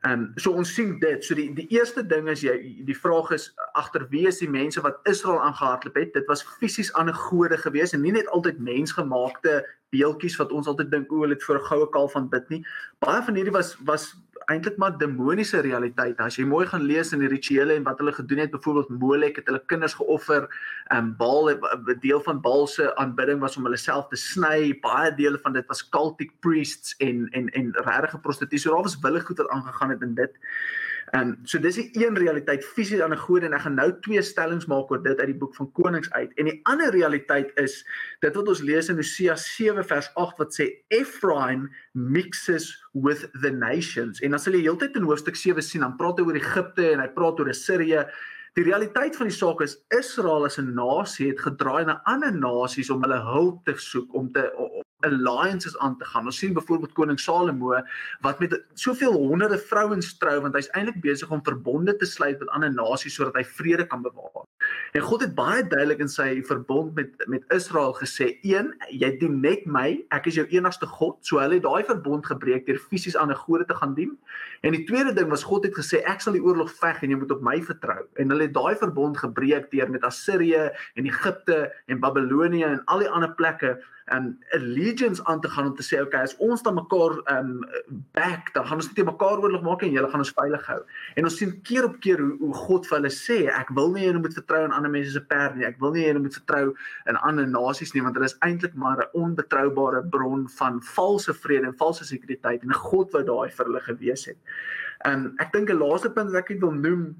Ehm 0.06 0.14
um, 0.14 0.32
so 0.36 0.52
ons 0.52 0.74
sien 0.74 1.00
dit. 1.00 1.24
So 1.26 1.36
die 1.36 1.54
die 1.54 1.68
eerste 1.74 2.04
ding 2.06 2.28
is 2.30 2.44
jy 2.46 2.56
die 2.86 2.98
vraag 2.98 3.32
is 3.32 3.48
agter 3.74 4.06
wie 4.10 4.28
is 4.28 4.38
die 4.38 4.50
mense 4.50 4.82
wat 4.82 5.00
Israel 5.10 5.42
aangehardloop 5.42 5.96
het? 5.96 6.14
Dit 6.14 6.28
was 6.30 6.44
fisies 6.60 6.94
ander 6.94 7.16
gode 7.16 7.58
gewees 7.58 7.94
en 7.94 8.02
nie 8.02 8.14
net 8.14 8.28
altyd 8.28 8.60
mensgemaakte 8.60 9.64
beeltjies 9.96 10.38
wat 10.38 10.52
ons 10.52 10.68
altyd 10.68 10.92
dink 10.92 11.12
o, 11.12 11.24
hulle 11.24 11.34
het 11.34 11.44
voor 11.44 11.60
'n 11.60 11.68
goue 11.72 11.90
kalf 11.90 12.12
van 12.12 12.30
bid 12.30 12.50
nie. 12.50 12.62
Baie 13.00 13.24
van 13.24 13.36
hierdie 13.36 13.56
was 13.56 13.76
was 13.86 14.14
eintlik 14.52 14.78
maar 14.78 14.98
demoniese 14.98 15.60
realiteit. 15.66 16.20
As 16.22 16.38
jy 16.40 16.46
mooi 16.46 16.66
gaan 16.70 16.86
lees 16.86 17.14
in 17.16 17.24
die 17.24 17.30
rituele 17.32 17.76
en 17.76 17.86
wat 17.88 18.00
hulle 18.02 18.14
gedoen 18.16 18.44
het, 18.44 18.52
byvoorbeeld 18.54 18.94
Molek 19.02 19.40
het 19.42 19.50
hulle 19.50 19.62
kinders 19.66 19.98
geoffer, 19.98 20.48
en 20.94 20.98
um, 20.98 21.12
Baal 21.18 21.50
'n 21.52 22.00
deel 22.02 22.22
van 22.22 22.42
Baal 22.42 22.68
se 22.68 22.96
aanbidding 22.96 23.40
was 23.40 23.58
om 23.58 23.64
hulle 23.64 23.78
self 23.78 24.08
te 24.08 24.16
sny. 24.16 24.78
Baie 24.82 25.16
dele 25.16 25.40
van 25.42 25.54
dit 25.54 25.66
was 25.68 25.90
cultic 25.90 26.32
priests 26.40 26.96
en 26.98 27.28
en 27.32 27.50
en 27.50 27.72
regte 27.74 28.20
prostitusie. 28.20 28.72
Daar 28.72 28.82
was 28.82 29.00
wille 29.00 29.20
goed 29.20 29.38
wat 29.38 29.50
aangegaan 29.50 29.90
het 29.90 30.02
in 30.02 30.16
dit. 30.16 30.32
Ehm 31.14 31.22
um, 31.22 31.34
so 31.46 31.60
dis 31.62 31.76
die 31.78 31.90
een 31.94 32.18
realiteit 32.18 32.66
fisies 32.66 33.02
aan 33.02 33.14
'n 33.14 33.26
gode 33.28 33.46
en 33.46 33.54
ek 33.54 33.62
gaan 33.62 33.76
nou 33.76 33.92
twee 34.02 34.22
stellings 34.22 34.66
maak 34.66 34.92
oor 34.92 35.04
dit 35.04 35.20
uit 35.20 35.28
die 35.28 35.38
boek 35.38 35.56
van 35.56 35.72
Konings 35.72 36.12
uit. 36.12 36.34
En 36.34 36.46
die 36.46 36.60
ander 36.64 36.90
realiteit 36.92 37.52
is 37.56 37.86
dit 38.20 38.36
wat 38.36 38.48
ons 38.48 38.62
lees 38.62 38.90
in 38.90 38.96
Hosea 38.96 39.36
7 39.36 39.86
vers 39.86 40.10
8 40.16 40.38
wat 40.38 40.54
sê 40.54 40.66
Ephraim 40.88 41.70
mixes 41.94 42.86
with 42.94 43.30
the 43.42 43.52
nations. 43.52 44.20
En 44.22 44.34
as 44.34 44.46
jy 44.46 44.62
heeltyd 44.62 44.96
in 44.96 45.04
hoofstuk 45.04 45.36
7 45.36 45.62
sien, 45.62 45.82
dan 45.82 45.96
praat 45.96 46.18
hy 46.18 46.26
oor 46.26 46.36
Egipte 46.36 46.92
en 46.92 47.00
hy 47.00 47.08
praat 47.08 47.40
oor 47.40 47.50
Assirië. 47.50 48.06
Die 48.56 48.64
realiteit 48.64 49.16
van 49.16 49.28
die 49.28 49.36
saak 49.36 49.62
is 49.62 49.78
Israel 49.92 50.46
as 50.46 50.58
'n 50.58 50.74
nasie 50.74 51.28
het 51.28 51.40
gedraai 51.40 51.86
na 51.86 52.02
ander 52.06 52.34
nasies 52.34 52.90
om 52.90 53.02
hulle 53.04 53.22
hulp 53.22 53.66
te 53.66 53.74
soek 53.78 54.14
om 54.14 54.32
te 54.32 54.52
alliances 55.00 55.78
aan 55.78 55.98
te 55.98 56.06
gaan. 56.06 56.26
Ons 56.26 56.38
sien 56.38 56.54
byvoorbeeld 56.54 56.94
koning 56.94 57.20
Salomo 57.20 57.74
wat 58.22 58.40
met 58.40 58.64
soveel 58.74 59.14
honderde 59.14 59.58
vrouens 59.58 60.18
trou 60.18 60.40
want 60.42 60.56
hy's 60.56 60.70
eintlik 60.72 61.02
besig 61.04 61.32
om 61.32 61.44
verbonde 61.44 61.96
te 61.96 62.06
sluit 62.06 62.40
met 62.40 62.50
ander 62.56 62.74
nasies 62.74 63.16
sodat 63.16 63.36
hy 63.36 63.44
vrede 63.44 63.88
kan 63.88 64.02
bewaar. 64.06 64.46
En 64.96 65.02
God 65.02 65.22
het 65.22 65.36
baie 65.36 65.64
duidelik 65.68 66.00
in 66.06 66.12
sy 66.12 66.42
verbond 66.48 66.96
met 66.96 67.26
met 67.28 67.44
Israel 67.54 67.94
gesê: 67.94 68.38
"Een, 68.42 68.74
jy 68.90 69.12
dien 69.20 69.40
net 69.42 69.66
my, 69.66 70.06
ek 70.10 70.26
is 70.32 70.40
jou 70.40 70.48
enigste 70.48 70.86
God." 70.86 71.18
So 71.22 71.40
hulle 71.40 71.60
het 71.60 71.64
daai 71.64 71.84
verbond 71.84 72.26
gebreek 72.26 72.66
deur 72.66 72.80
fisies 72.80 73.16
ander 73.16 73.36
gode 73.36 73.66
te 73.66 73.76
gaan 73.76 73.94
dien. 73.94 74.18
En 74.66 74.74
die 74.74 74.84
tweede 74.84 75.14
ding 75.14 75.30
was 75.30 75.44
God 75.46 75.64
het 75.64 75.76
gesê: 75.78 76.02
"Ek 76.02 76.22
sal 76.22 76.34
die 76.34 76.44
oorlog 76.44 76.72
veg 76.74 77.04
en 77.04 77.10
jy 77.10 77.18
moet 77.22 77.32
op 77.32 77.42
my 77.42 77.62
vertrou." 77.62 78.08
En 78.18 78.30
hulle 78.30 78.48
het 78.48 78.54
daai 78.54 78.76
verbond 78.76 79.18
gebreek 79.18 79.70
deur 79.72 79.92
met 79.94 80.04
Assirië 80.04 80.72
en 80.96 81.06
Egipte 81.06 81.74
en 81.86 82.00
Babelonie 82.00 82.66
en 82.66 82.82
al 82.86 83.06
die 83.06 83.10
ander 83.10 83.34
plekke 83.38 83.78
um 84.14 84.38
allegiance 84.54 85.24
aan 85.26 85.42
te 85.42 85.50
gaan 85.50 85.66
om 85.66 85.76
te 85.76 85.84
sê 85.84 85.98
okay 86.02 86.22
as 86.22 86.36
ons 86.38 86.62
dan 86.62 86.76
mekaar 86.78 87.16
um 87.34 87.64
back 88.14 88.52
dan 88.54 88.68
gaan 88.68 88.78
ons 88.78 88.90
net 88.92 89.06
mekaar 89.06 89.42
oorlog 89.42 89.64
maak 89.66 89.82
en 89.82 89.96
julle 89.96 90.10
gaan 90.12 90.22
ons 90.22 90.34
veilig 90.38 90.68
hou. 90.70 90.78
En 91.18 91.26
ons 91.26 91.38
sien 91.38 91.54
keer 91.66 91.88
op 91.88 91.96
keer 92.06 92.22
hoe, 92.22 92.36
hoe 92.40 92.54
God 92.68 92.86
vir 92.86 92.98
hulle 93.00 93.12
sê 93.16 93.38
ek 93.50 93.72
wil 93.80 93.90
nie 93.96 94.06
julle 94.06 94.22
moet 94.22 94.38
vertrou 94.38 94.62
in 94.68 94.76
ander 94.78 94.94
mense 94.94 95.16
se 95.16 95.24
perd 95.26 95.58
nie. 95.58 95.66
Ek 95.66 95.82
wil 95.82 95.96
nie 95.98 96.06
julle 96.06 96.22
moet 96.22 96.38
vertrou 96.38 96.76
in 97.10 97.18
ander 97.18 97.50
nasies 97.50 97.96
nie 97.96 98.06
want 98.06 98.20
hulle 98.20 98.30
is 98.30 98.38
eintlik 98.46 98.78
maar 98.78 99.02
'n 99.02 99.10
onbetroubare 99.24 100.04
bron 100.14 100.46
van 100.60 100.78
valse 100.94 101.34
vrede 101.34 101.72
en 101.72 101.78
valse 101.82 102.06
sekuriteit 102.06 102.62
en 102.62 102.74
God 102.74 103.12
wou 103.12 103.24
daai 103.26 103.50
vir 103.50 103.66
hulle 103.66 103.82
gewees 103.90 104.26
het. 104.30 104.38
Um 105.08 105.34
ek 105.44 105.54
dink 105.54 105.70
'n 105.70 105.82
laaste 105.82 106.10
punt 106.10 106.32
wat 106.32 106.44
ek 106.44 106.60
wil 106.62 106.72
noem 106.72 107.16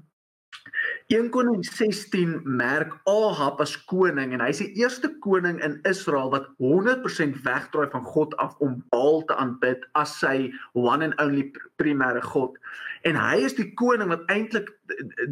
1 1.06 1.30
Koning 1.30 1.64
16 1.64 2.40
merk 2.44 2.96
Ahab 3.06 3.60
as 3.60 3.76
koning 3.86 4.32
en 4.34 4.42
hy's 4.42 4.58
die 4.58 4.72
eerste 4.80 5.10
koning 5.22 5.60
in 5.62 5.76
Israel 5.86 6.32
wat 6.32 6.48
100% 6.58 7.38
wegdraai 7.44 7.92
van 7.92 8.02
God 8.02 8.34
af 8.42 8.56
om 8.58 8.80
Baal 8.90 9.22
te 9.28 9.36
aanbid 9.38 9.86
as 9.94 10.16
sy 10.18 10.50
one 10.74 11.06
and 11.06 11.14
only 11.22 11.46
primêre 11.78 12.22
god. 12.26 12.58
En 13.06 13.14
hy 13.14 13.44
is 13.46 13.54
die 13.54 13.68
koning 13.78 14.10
wat 14.10 14.26
eintlik 14.34 14.72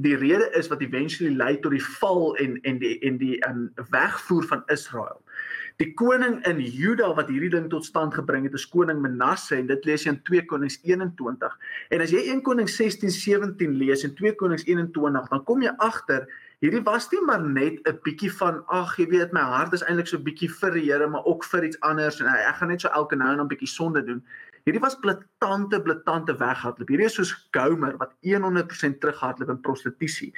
die 0.07 0.15
rede 0.21 0.47
is 0.55 0.71
wat 0.71 0.85
eventually 0.87 1.35
lei 1.35 1.57
tot 1.59 1.75
die 1.75 1.83
val 1.99 2.37
en 2.39 2.61
en 2.63 2.79
die 2.79 2.95
en 3.03 3.19
die 3.19 3.41
um, 3.49 3.67
wegvoer 3.91 4.47
van 4.53 4.63
Israel. 4.71 5.24
Die 5.83 5.91
koning 5.99 6.37
in 6.47 6.61
Juda 6.63 7.09
wat 7.19 7.31
hierdie 7.33 7.51
ding 7.51 7.65
tot 7.71 7.87
stand 7.87 8.15
gebring 8.15 8.45
het, 8.47 8.55
is 8.55 8.67
koning 8.71 9.01
Manasse 9.03 9.57
en 9.57 9.67
dit 9.67 9.89
lees 9.89 10.05
jy 10.07 10.13
in 10.15 10.21
2 10.29 10.45
Konings 10.47 10.77
21. 10.87 11.57
En 11.91 12.05
as 12.05 12.15
jy 12.15 12.23
1 12.31 12.45
Konings 12.47 12.77
16 12.79 13.11
17 13.11 13.75
lees 13.81 14.05
en 14.07 14.15
2 14.15 14.37
Konings 14.39 14.63
21, 14.69 15.27
dan 15.33 15.43
kom 15.49 15.65
jy 15.67 15.75
agter 15.83 16.29
hierdie 16.63 16.85
was 16.87 17.11
nie 17.13 17.21
maar 17.27 17.43
net 17.43 17.83
'n 17.85 17.99
bietjie 18.07 18.31
van 18.39 18.63
ag, 18.71 18.97
jy 18.99 19.07
weet 19.11 19.33
my 19.33 19.41
hart 19.41 19.75
is 19.75 19.83
eintlik 19.83 20.07
so 20.07 20.19
bietjie 20.19 20.49
vir 20.49 20.71
die 20.79 20.87
Here, 20.87 21.09
maar 21.09 21.27
ook 21.27 21.45
vir 21.45 21.65
iets 21.65 21.81
anders 21.81 22.21
en 22.21 22.27
ek 22.27 22.57
gaan 22.57 22.69
net 22.69 22.81
so 22.81 22.89
elke 22.89 23.17
nou 23.17 23.31
en 23.31 23.37
dan 23.37 23.47
'n 23.47 23.53
bietjie 23.53 23.69
sonde 23.69 24.03
doen. 24.03 24.23
Hierdie 24.65 24.81
was 24.81 24.95
blitante 24.97 25.83
blitante 25.83 26.33
weghardloop. 26.41 26.89
Hierdie 26.89 27.05
is 27.05 27.15
soos 27.15 27.49
Gomer 27.53 27.99
wat 27.99 28.15
100% 28.23 29.01
terughardloop 29.01 29.51
in 29.51 29.61
prostitusie. 29.61 30.33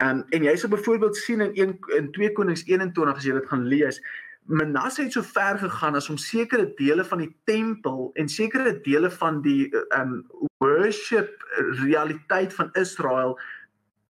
Um, 0.00 0.24
en 0.30 0.42
jy 0.44 0.56
sou 0.56 0.70
byvoorbeeld 0.70 1.16
sien 1.16 1.40
in 1.40 1.52
1 1.54 1.78
in 1.96 2.12
2 2.12 2.32
Konings 2.32 2.64
21 2.64 3.16
as 3.16 3.24
jy 3.24 3.32
dit 3.32 3.48
gaan 3.48 3.66
lees, 3.68 4.00
Manasse 4.46 5.02
het 5.02 5.12
so 5.12 5.22
ver 5.22 5.58
gegaan 5.58 5.94
as 5.94 6.08
om 6.08 6.16
sekere 6.16 6.68
dele 6.78 7.04
van 7.04 7.18
die 7.18 7.32
tempel 7.44 8.10
en 8.14 8.28
sekere 8.28 8.80
dele 8.80 9.10
van 9.10 9.40
die 9.42 9.70
um 9.98 10.22
worship 10.62 11.42
realiteit 11.82 12.54
van 12.54 12.70
Israel 12.72 13.38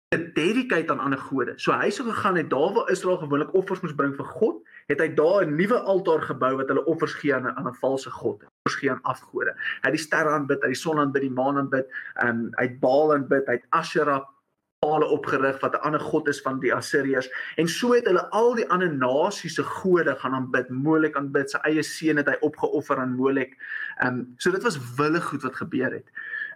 te 0.09 0.31
dedicate 0.33 0.91
aan 0.91 0.99
ander 0.99 1.19
gode. 1.19 1.55
So 1.57 1.73
hy 1.73 1.89
sou 1.89 2.05
gegaan 2.09 2.37
het 2.39 2.49
daar 2.49 2.73
waar 2.75 2.91
Israel 2.91 3.17
gewoonlik 3.17 3.53
offers 3.53 3.81
moes 3.81 3.95
bring 3.95 4.13
vir 4.15 4.27
God, 4.37 4.61
het 4.91 4.99
hy 5.01 5.09
daar 5.17 5.45
'n 5.45 5.55
nuwe 5.55 5.79
altaar 5.79 6.21
gebou 6.21 6.55
wat 6.57 6.67
hulle 6.67 6.85
offers 6.85 7.13
gee 7.13 7.33
aan 7.35 7.47
'n 7.47 7.55
aan 7.57 7.67
'n 7.67 7.79
valse 7.81 8.11
god. 8.11 8.43
Offers 8.43 8.79
gee 8.79 8.91
aan 8.91 9.01
afgode. 9.01 9.55
Hy 9.81 9.89
het 9.89 9.97
die 9.97 10.05
sterre 10.07 10.29
aanbid, 10.29 10.61
hy 10.61 10.67
die 10.67 10.83
son 10.83 10.99
aanbid, 10.99 11.21
die 11.21 11.31
maan 11.31 11.57
aanbid, 11.57 11.87
um 12.23 12.49
hy 12.57 12.63
het 12.63 12.79
Baal 12.79 13.13
aanbid, 13.13 13.47
hy 13.47 13.53
het 13.53 13.65
Asherah 13.69 14.23
pale 14.79 15.07
opgerig 15.07 15.59
wat 15.59 15.73
'n 15.73 15.83
ander 15.87 15.99
god 15.99 16.27
is 16.27 16.41
van 16.41 16.59
die 16.59 16.73
Assiriërs 16.73 17.29
en 17.55 17.67
so 17.67 17.93
het 17.93 18.05
hulle 18.05 18.29
al 18.29 18.55
die 18.55 18.69
ander 18.69 18.93
nasies 18.93 19.55
se 19.55 19.63
gode 19.63 20.15
gaan 20.15 20.33
aanbid. 20.33 20.69
Molek 20.69 21.15
aanbid, 21.15 21.49
sy 21.49 21.57
eie 21.63 21.83
seun 21.83 22.17
het 22.17 22.27
hy 22.27 22.37
opgeoffer 22.41 22.97
aan 22.97 23.15
Molek. 23.15 23.57
Ehm 23.97 24.07
um, 24.07 24.33
so 24.37 24.51
dit 24.51 24.63
was 24.63 24.79
wille 24.97 25.21
goed 25.21 25.41
wat 25.41 25.55
gebeur 25.55 25.91
het. 25.91 26.07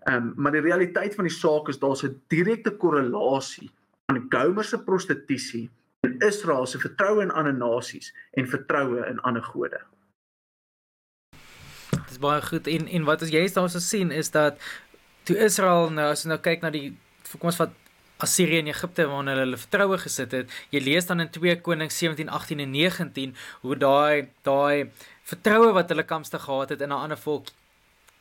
Ehm 0.03 0.15
um, 0.15 0.33
maar 0.35 0.51
die 0.51 0.61
realiteit 0.61 1.15
van 1.15 1.25
die 1.25 1.33
saak 1.33 1.67
is 1.67 1.79
daar's 1.79 2.03
'n 2.03 2.21
direkte 2.27 2.71
korrelasie 2.71 3.71
aan 4.05 4.25
Gomer 4.29 4.63
se 4.63 4.83
prostitusie 4.83 5.69
en 5.99 6.17
Israel 6.19 6.65
se 6.65 6.79
vertroue 6.79 7.21
in 7.21 7.31
ander 7.31 7.53
nasies 7.53 8.13
en 8.31 8.47
vertroue 8.47 9.05
in 9.05 9.19
ander 9.19 9.43
gode. 9.43 9.81
Dit 11.89 12.09
is 12.09 12.19
baie 12.19 12.41
goed 12.41 12.67
en 12.67 12.87
en 12.87 13.03
wat 13.03 13.21
as 13.21 13.29
jy 13.29 13.49
daarso 13.53 13.79
sien 13.79 14.11
is 14.11 14.31
dat 14.31 14.57
toe 15.23 15.37
Israel 15.37 15.89
nou 15.89 16.11
as 16.11 16.23
jy 16.23 16.29
nou 16.29 16.39
kyk 16.39 16.61
na 16.61 16.69
die 16.69 16.97
kom 17.37 17.51
ons 17.51 17.59
vat 17.61 17.75
Assirië 18.19 18.59
en 18.59 18.67
Egipte 18.67 19.05
waarna 19.07 19.31
hulle 19.31 19.45
hulle 19.45 19.61
vertroue 19.61 19.97
gesit 19.97 20.33
het. 20.35 20.57
Jy 20.75 20.81
lees 20.83 21.07
dan 21.07 21.23
in 21.23 21.29
2 21.31 21.61
Konings 21.63 21.97
17, 21.97 22.29
18 22.29 22.59
en 22.65 22.71
19 22.75 23.35
hoe 23.61 23.77
daai 23.79 24.27
daai 24.47 24.91
vertroue 25.29 25.71
wat 25.77 25.89
hulle 25.93 26.03
kamste 26.03 26.39
gehad 26.39 26.73
het 26.75 26.81
in 26.81 26.91
'n 26.91 27.01
ander 27.05 27.17
volk 27.17 27.47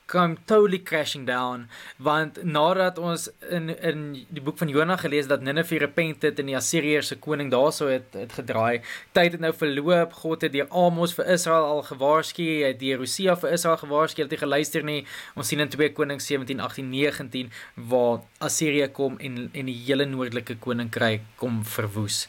come 0.09 0.37
totally 0.49 0.81
crashing 0.91 1.27
down 1.29 1.69
want 2.09 2.41
nadat 2.43 2.99
ons 2.99 3.29
in 3.53 3.69
in 3.91 4.05
die 4.33 4.43
boek 4.43 4.59
van 4.59 4.73
Jonah 4.73 4.99
gelees 4.99 5.29
dat 5.29 5.45
Nineve 5.45 5.79
repented 5.85 6.41
en 6.41 6.49
die 6.49 6.57
Assiriërs 6.57 7.13
koning 7.21 7.51
daarso 7.53 7.91
het 7.93 8.17
het 8.17 8.33
gedraai 8.41 8.81
tyd 9.13 9.37
het 9.37 9.43
nou 9.45 9.53
verloop 9.53 10.17
God 10.23 10.47
het 10.47 10.55
deur 10.57 10.71
Amos 10.85 11.13
vir 11.19 11.29
Israel 11.37 11.69
al 11.75 11.83
gewaarsku 11.91 12.47
het 12.65 12.81
deur 12.81 13.05
Hosea 13.05 13.37
vir 13.43 13.53
Israel 13.59 13.77
gewaarsku 13.83 14.25
het 14.25 14.33
hy 14.33 14.41
geluister 14.41 14.85
nie. 14.85 15.03
Ons 15.37 15.53
sien 15.53 15.61
in 15.61 15.69
2 15.73 15.93
Konings 15.97 16.27
17 16.31 16.61
18 16.65 16.89
19 16.91 17.53
waar 17.91 18.23
Assirië 18.49 18.89
kom 19.01 19.19
en 19.19 19.51
en 19.53 19.69
die 19.71 19.77
hele 19.85 20.09
noordelike 20.09 20.57
koninkryk 20.65 21.29
kom 21.37 21.61
verwoes 21.77 22.25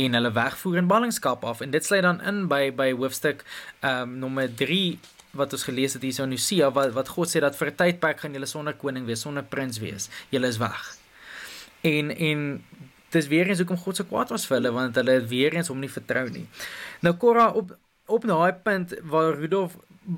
en 0.00 0.16
hulle 0.16 0.32
wegvoer 0.32 0.80
in 0.82 0.90
ballingskap 0.90 1.44
af 1.44 1.62
en 1.64 1.70
dit 1.70 1.84
sluit 1.84 2.02
dan 2.06 2.20
in 2.26 2.44
by 2.50 2.62
by 2.74 2.90
hoofstuk 2.92 3.44
ehm 3.80 4.02
um, 4.02 4.18
nommer 4.24 4.50
3 4.62 4.98
wat 5.36 5.52
ons 5.52 5.62
gelees 5.62 5.94
het 5.94 6.02
hierso 6.02 6.24
in 6.26 6.34
Hosea 6.34 6.70
wat 6.74 6.92
wat 6.96 7.08
God 7.08 7.30
sê 7.30 7.40
dat 7.40 7.56
vir 7.56 7.70
'n 7.70 7.76
tydperk 7.76 8.20
gaan 8.20 8.32
julle 8.32 8.46
sonder 8.46 8.74
koning 8.74 9.06
wees, 9.06 9.20
sonder 9.20 9.42
prins 9.42 9.78
wees. 9.78 10.08
Julle 10.30 10.46
is 10.46 10.58
weg. 10.58 10.96
En 11.82 12.10
en 12.16 12.64
dis 13.10 13.26
weer 13.26 13.48
eens 13.48 13.58
hoekom 13.58 13.76
God 13.76 13.96
so 13.96 14.04
kwaad 14.04 14.30
was 14.30 14.46
vir 14.46 14.56
hulle 14.56 14.72
want 14.72 14.94
hulle 14.94 15.10
het 15.10 15.28
weer 15.28 15.54
eens 15.54 15.68
hom 15.68 15.80
nie 15.80 15.90
vertrou 15.90 16.28
nie. 16.30 16.46
Nou 17.00 17.14
Korra 17.14 17.50
op 17.50 17.76
op 18.06 18.26
daai 18.26 18.52
punt 18.52 18.94
waar 19.02 19.34
Rudolf 19.34 19.76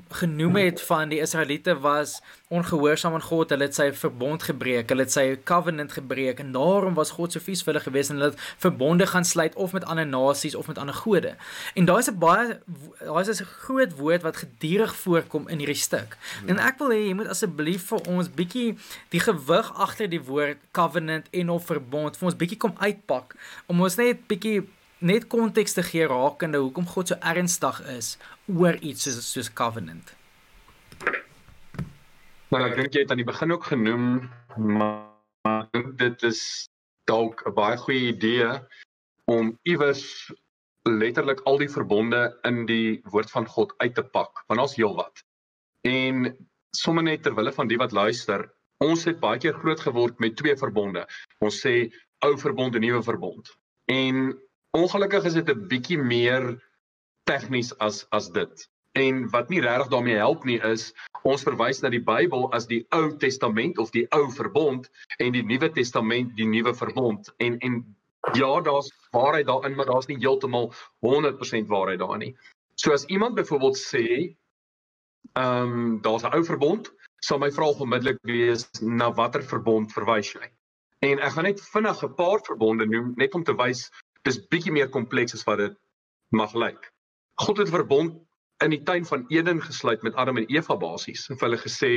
genoem 0.09 0.55
het 0.55 0.81
van 0.81 1.09
die 1.09 1.19
Israeliete 1.21 1.79
was 1.79 2.21
ongehoorsaam 2.47 3.13
aan 3.13 3.21
God, 3.21 3.49
hulle 3.49 3.65
het 3.67 3.75
sy 3.75 3.87
verbond 3.97 4.43
gebreek, 4.43 4.89
hulle 4.89 5.05
het 5.05 5.13
sy 5.13 5.23
covenant 5.45 5.93
gebreek 5.95 6.41
en 6.43 6.51
daarom 6.53 6.93
was 6.97 7.13
God 7.17 7.33
so 7.33 7.43
vies 7.43 7.63
vir 7.65 7.73
hulle 7.73 7.83
gewees 7.85 8.11
en 8.11 8.19
hulle 8.19 8.31
het 8.31 8.43
verbonde 8.61 9.07
gaan 9.09 9.25
sluit 9.25 9.55
of 9.55 9.73
met 9.73 9.85
ander 9.89 10.07
nasies 10.07 10.55
of 10.55 10.67
met 10.69 10.77
ander 10.81 10.97
gode. 10.97 11.35
En 11.73 11.89
daai 11.89 11.99
is 11.99 12.09
'n 12.09 12.19
baie 12.19 12.59
daai 12.99 13.29
is 13.29 13.41
'n 13.41 13.49
groot 13.65 13.95
woord 13.97 14.21
wat 14.21 14.37
gedurig 14.37 14.95
voorkom 14.95 15.47
in 15.47 15.57
hierdie 15.57 15.83
stuk. 15.87 16.17
En 16.45 16.59
ek 16.59 16.77
wil 16.77 16.89
hê 16.89 17.07
jy 17.07 17.13
moet 17.13 17.27
asseblief 17.27 17.87
vir 17.87 17.99
ons 18.07 18.29
bietjie 18.29 18.77
die 19.09 19.19
gewig 19.19 19.73
agter 19.77 20.09
die 20.09 20.23
woord 20.23 20.57
covenant 20.71 21.27
en 21.31 21.49
of 21.49 21.65
verbond 21.65 22.17
vir 22.17 22.25
ons 22.25 22.37
bietjie 22.37 22.57
kom 22.57 22.73
uitpak 22.77 23.35
om 23.67 23.81
ons 23.81 23.95
net 23.95 24.27
bietjie 24.27 24.63
net 25.03 25.27
konteks 25.27 25.73
te 25.73 25.83
gee 25.83 26.07
rakende 26.07 26.61
hoekom 26.63 26.87
God 26.87 27.11
so 27.11 27.15
ernstig 27.19 27.81
is 27.97 28.17
oor 28.47 28.77
iets 28.81 29.07
soos 29.07 29.31
soos 29.31 29.49
covenant. 29.53 30.13
Nou 32.53 32.61
ek 32.67 32.77
dink 32.77 32.93
jy 32.93 33.03
het 33.05 33.11
aan 33.13 33.21
die 33.21 33.27
begin 33.27 33.55
ook 33.55 33.65
genoem 33.71 34.07
maar 34.57 35.63
ek 35.63 35.73
dink 35.73 35.91
dit 36.01 36.25
is 36.29 36.41
dalk 37.09 37.43
'n 37.47 37.55
baie 37.55 37.77
goeie 37.77 38.13
idee 38.13 38.49
om 39.31 39.57
iewers 39.63 40.31
letterlik 40.83 41.39
al 41.47 41.57
die 41.57 41.71
verbonde 41.71 42.21
in 42.43 42.65
die 42.65 43.01
woord 43.11 43.31
van 43.31 43.47
God 43.47 43.73
uit 43.77 43.95
te 43.95 44.03
pak 44.03 44.43
want 44.47 44.59
ons 44.59 44.75
heelwat. 44.75 45.23
En 45.87 46.35
sommer 46.75 47.03
net 47.03 47.23
ter 47.23 47.35
wille 47.35 47.51
van 47.51 47.67
die 47.67 47.77
wat 47.77 47.91
luister, 47.91 48.49
ons 48.79 49.03
het 49.05 49.19
baie 49.19 49.39
keer 49.39 49.53
groot 49.53 49.79
geword 49.79 50.19
met 50.19 50.35
twee 50.35 50.55
verbonde. 50.57 51.07
Ons 51.39 51.59
sê 51.65 51.91
ou 52.19 52.37
verbond 52.37 52.75
en 52.75 52.81
nuwe 52.81 53.03
verbond. 53.03 53.47
En 53.87 54.39
Ongelukkig 54.73 55.25
is 55.29 55.35
dit 55.37 55.49
'n 55.49 55.67
bietjie 55.69 55.99
meer 56.01 56.43
tegnies 57.23 57.73
as 57.77 58.05
as 58.11 58.29
dit. 58.31 58.69
En 58.93 59.29
wat 59.29 59.49
nie 59.49 59.61
regtig 59.61 59.87
daarmee 59.89 60.15
help 60.21 60.43
nie 60.43 60.59
is 60.69 60.91
ons 61.23 61.43
verwys 61.43 61.81
na 61.81 61.89
die 61.89 62.03
Bybel 62.03 62.49
as 62.53 62.67
die 62.69 62.83
Ou 62.93 63.15
Testament 63.17 63.77
of 63.81 63.91
die 63.91 64.05
Ou 64.13 64.27
Verbond 64.31 64.89
en 65.17 65.33
die 65.33 65.43
Nuwe 65.43 65.71
Testament 65.73 66.35
die 66.37 66.47
Nuwe 66.47 66.75
Verbond. 66.77 67.33
En 67.37 67.57
en 67.59 67.81
ja, 68.33 68.61
daar's 68.61 68.91
waarheid 69.11 69.47
daarin, 69.47 69.75
maar 69.75 69.85
daar's 69.85 70.07
nie 70.07 70.17
heeltemal 70.17 70.73
100% 71.05 71.67
waarheid 71.67 71.99
daarin 71.99 72.19
nie. 72.19 72.35
So 72.75 72.93
as 72.93 73.05
iemand 73.05 73.35
byvoorbeeld 73.35 73.77
sê, 73.77 74.35
ehm 75.33 75.71
um, 75.71 76.01
daar's 76.01 76.23
'n 76.23 76.35
Ou 76.35 76.43
Verbond, 76.43 76.93
sal 77.19 77.39
my 77.39 77.51
vraag 77.51 77.79
onmiddellik 77.79 78.19
wees 78.21 78.69
na 78.81 79.13
watter 79.13 79.43
verbond 79.43 79.93
verwys 79.93 80.33
jy? 80.33 80.51
En 80.99 81.19
ek 81.19 81.31
gaan 81.35 81.43
net 81.43 81.61
vinnig 81.61 82.03
'n 82.03 82.15
paar 82.15 82.39
verbonde 82.45 82.85
noem 82.85 83.13
net 83.15 83.33
om 83.33 83.43
te 83.43 83.55
wys 83.55 83.89
dis 84.23 84.47
bietjie 84.47 84.71
meer 84.71 84.89
kompleks 84.89 85.33
as 85.33 85.43
wat 85.43 85.57
dit 85.57 85.77
mag 86.29 86.53
lyk. 86.53 86.92
God 87.41 87.57
het 87.57 87.69
verbond 87.69 88.21
in 88.63 88.69
die 88.69 88.83
tuin 88.83 89.05
van 89.05 89.25
Eden 89.27 89.61
gesluit 89.61 90.01
met 90.01 90.15
Adam 90.15 90.37
en 90.37 90.45
Eva 90.45 90.77
basies 90.77 91.27
en 91.29 91.37
vir 91.37 91.49
hulle 91.49 91.61
gesê 91.61 91.91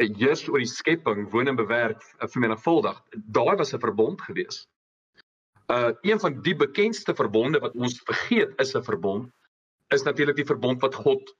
heers 0.00 0.46
oor 0.48 0.62
die 0.62 0.70
skepping, 0.70 1.26
woon 1.32 1.50
en 1.52 1.58
bewerk 1.58 2.00
eh, 2.18 2.28
vermenigvuldig. 2.28 3.02
Daar 3.36 3.56
was 3.56 3.74
'n 3.74 3.80
verbond 3.80 4.22
gewees. 4.22 4.66
Uh 5.68 5.92
een 6.00 6.20
van 6.20 6.40
die 6.42 6.56
bekendste 6.56 7.14
verbonde 7.14 7.58
wat 7.58 7.74
ons 7.74 8.00
vergeet 8.04 8.52
is 8.56 8.74
'n 8.74 8.82
verbond 8.82 9.30
is 9.88 10.02
natuurlik 10.02 10.36
die 10.36 10.46
verbond 10.46 10.80
wat 10.80 10.94
God 10.94 11.36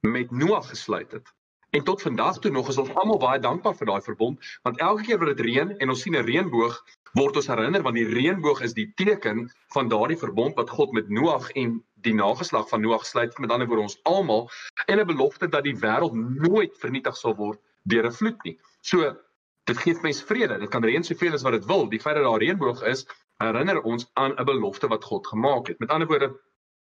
met 0.00 0.30
Noag 0.30 0.68
gesluit 0.68 1.12
het. 1.12 1.32
En 1.70 1.84
tot 1.84 2.02
vandag 2.02 2.38
toe 2.38 2.50
nog 2.50 2.68
is 2.68 2.78
ons 2.78 2.94
almal 2.94 3.18
baie 3.18 3.40
dankbaar 3.40 3.76
vir 3.76 3.86
daai 3.86 4.02
verbond, 4.02 4.40
want 4.62 4.78
elke 4.78 5.02
keer 5.02 5.18
wanneer 5.18 5.36
dit 5.36 5.46
reën 5.46 5.70
en 5.78 5.88
ons 5.88 6.00
sien 6.00 6.16
'n 6.16 6.24
reënboog, 6.24 6.74
word 7.12 7.36
ons 7.36 7.46
herinner 7.46 7.82
want 7.82 7.96
die 7.96 8.08
reënboog 8.08 8.60
is 8.60 8.74
die 8.74 8.92
teken 8.94 9.50
van 9.74 9.88
daardie 9.88 10.18
verbond 10.18 10.54
wat 10.54 10.70
God 10.70 10.92
met 10.92 11.08
Noag 11.08 11.50
en 11.50 11.84
die 12.02 12.14
nageslag 12.14 12.68
van 12.68 12.80
Noag 12.80 13.06
sluit, 13.06 13.38
met 13.38 13.50
ander 13.50 13.66
woorde 13.66 13.82
ons 13.82 13.98
almal, 14.02 14.50
en 14.86 15.00
'n 15.00 15.06
belofte 15.06 15.48
dat 15.48 15.64
die 15.64 15.76
wêreld 15.76 16.14
nooit 16.14 16.78
vernietig 16.78 17.16
sal 17.16 17.34
word 17.34 17.60
deur 17.82 18.06
'n 18.06 18.12
vloed 18.12 18.44
nie. 18.44 18.58
So 18.80 19.16
dit 19.64 19.78
gee 19.78 19.98
mense 20.02 20.26
vrede. 20.26 20.58
Dit 20.58 20.70
kan 20.70 20.84
reën 20.84 21.04
soveel 21.04 21.32
as 21.32 21.42
wat 21.42 21.52
dit 21.52 21.66
wil. 21.66 21.88
Die 21.88 22.00
feit 22.00 22.14
dat 22.14 22.24
daar 22.24 22.40
reënboog 22.42 22.82
is, 22.82 23.06
herinner 23.38 23.82
ons 23.82 24.10
aan 24.14 24.34
'n 24.38 24.44
belofte 24.44 24.88
wat 24.88 25.04
God 25.04 25.26
gemaak 25.26 25.66
het. 25.66 25.78
Met 25.78 25.88
ander 25.88 26.08
woorde, 26.08 26.32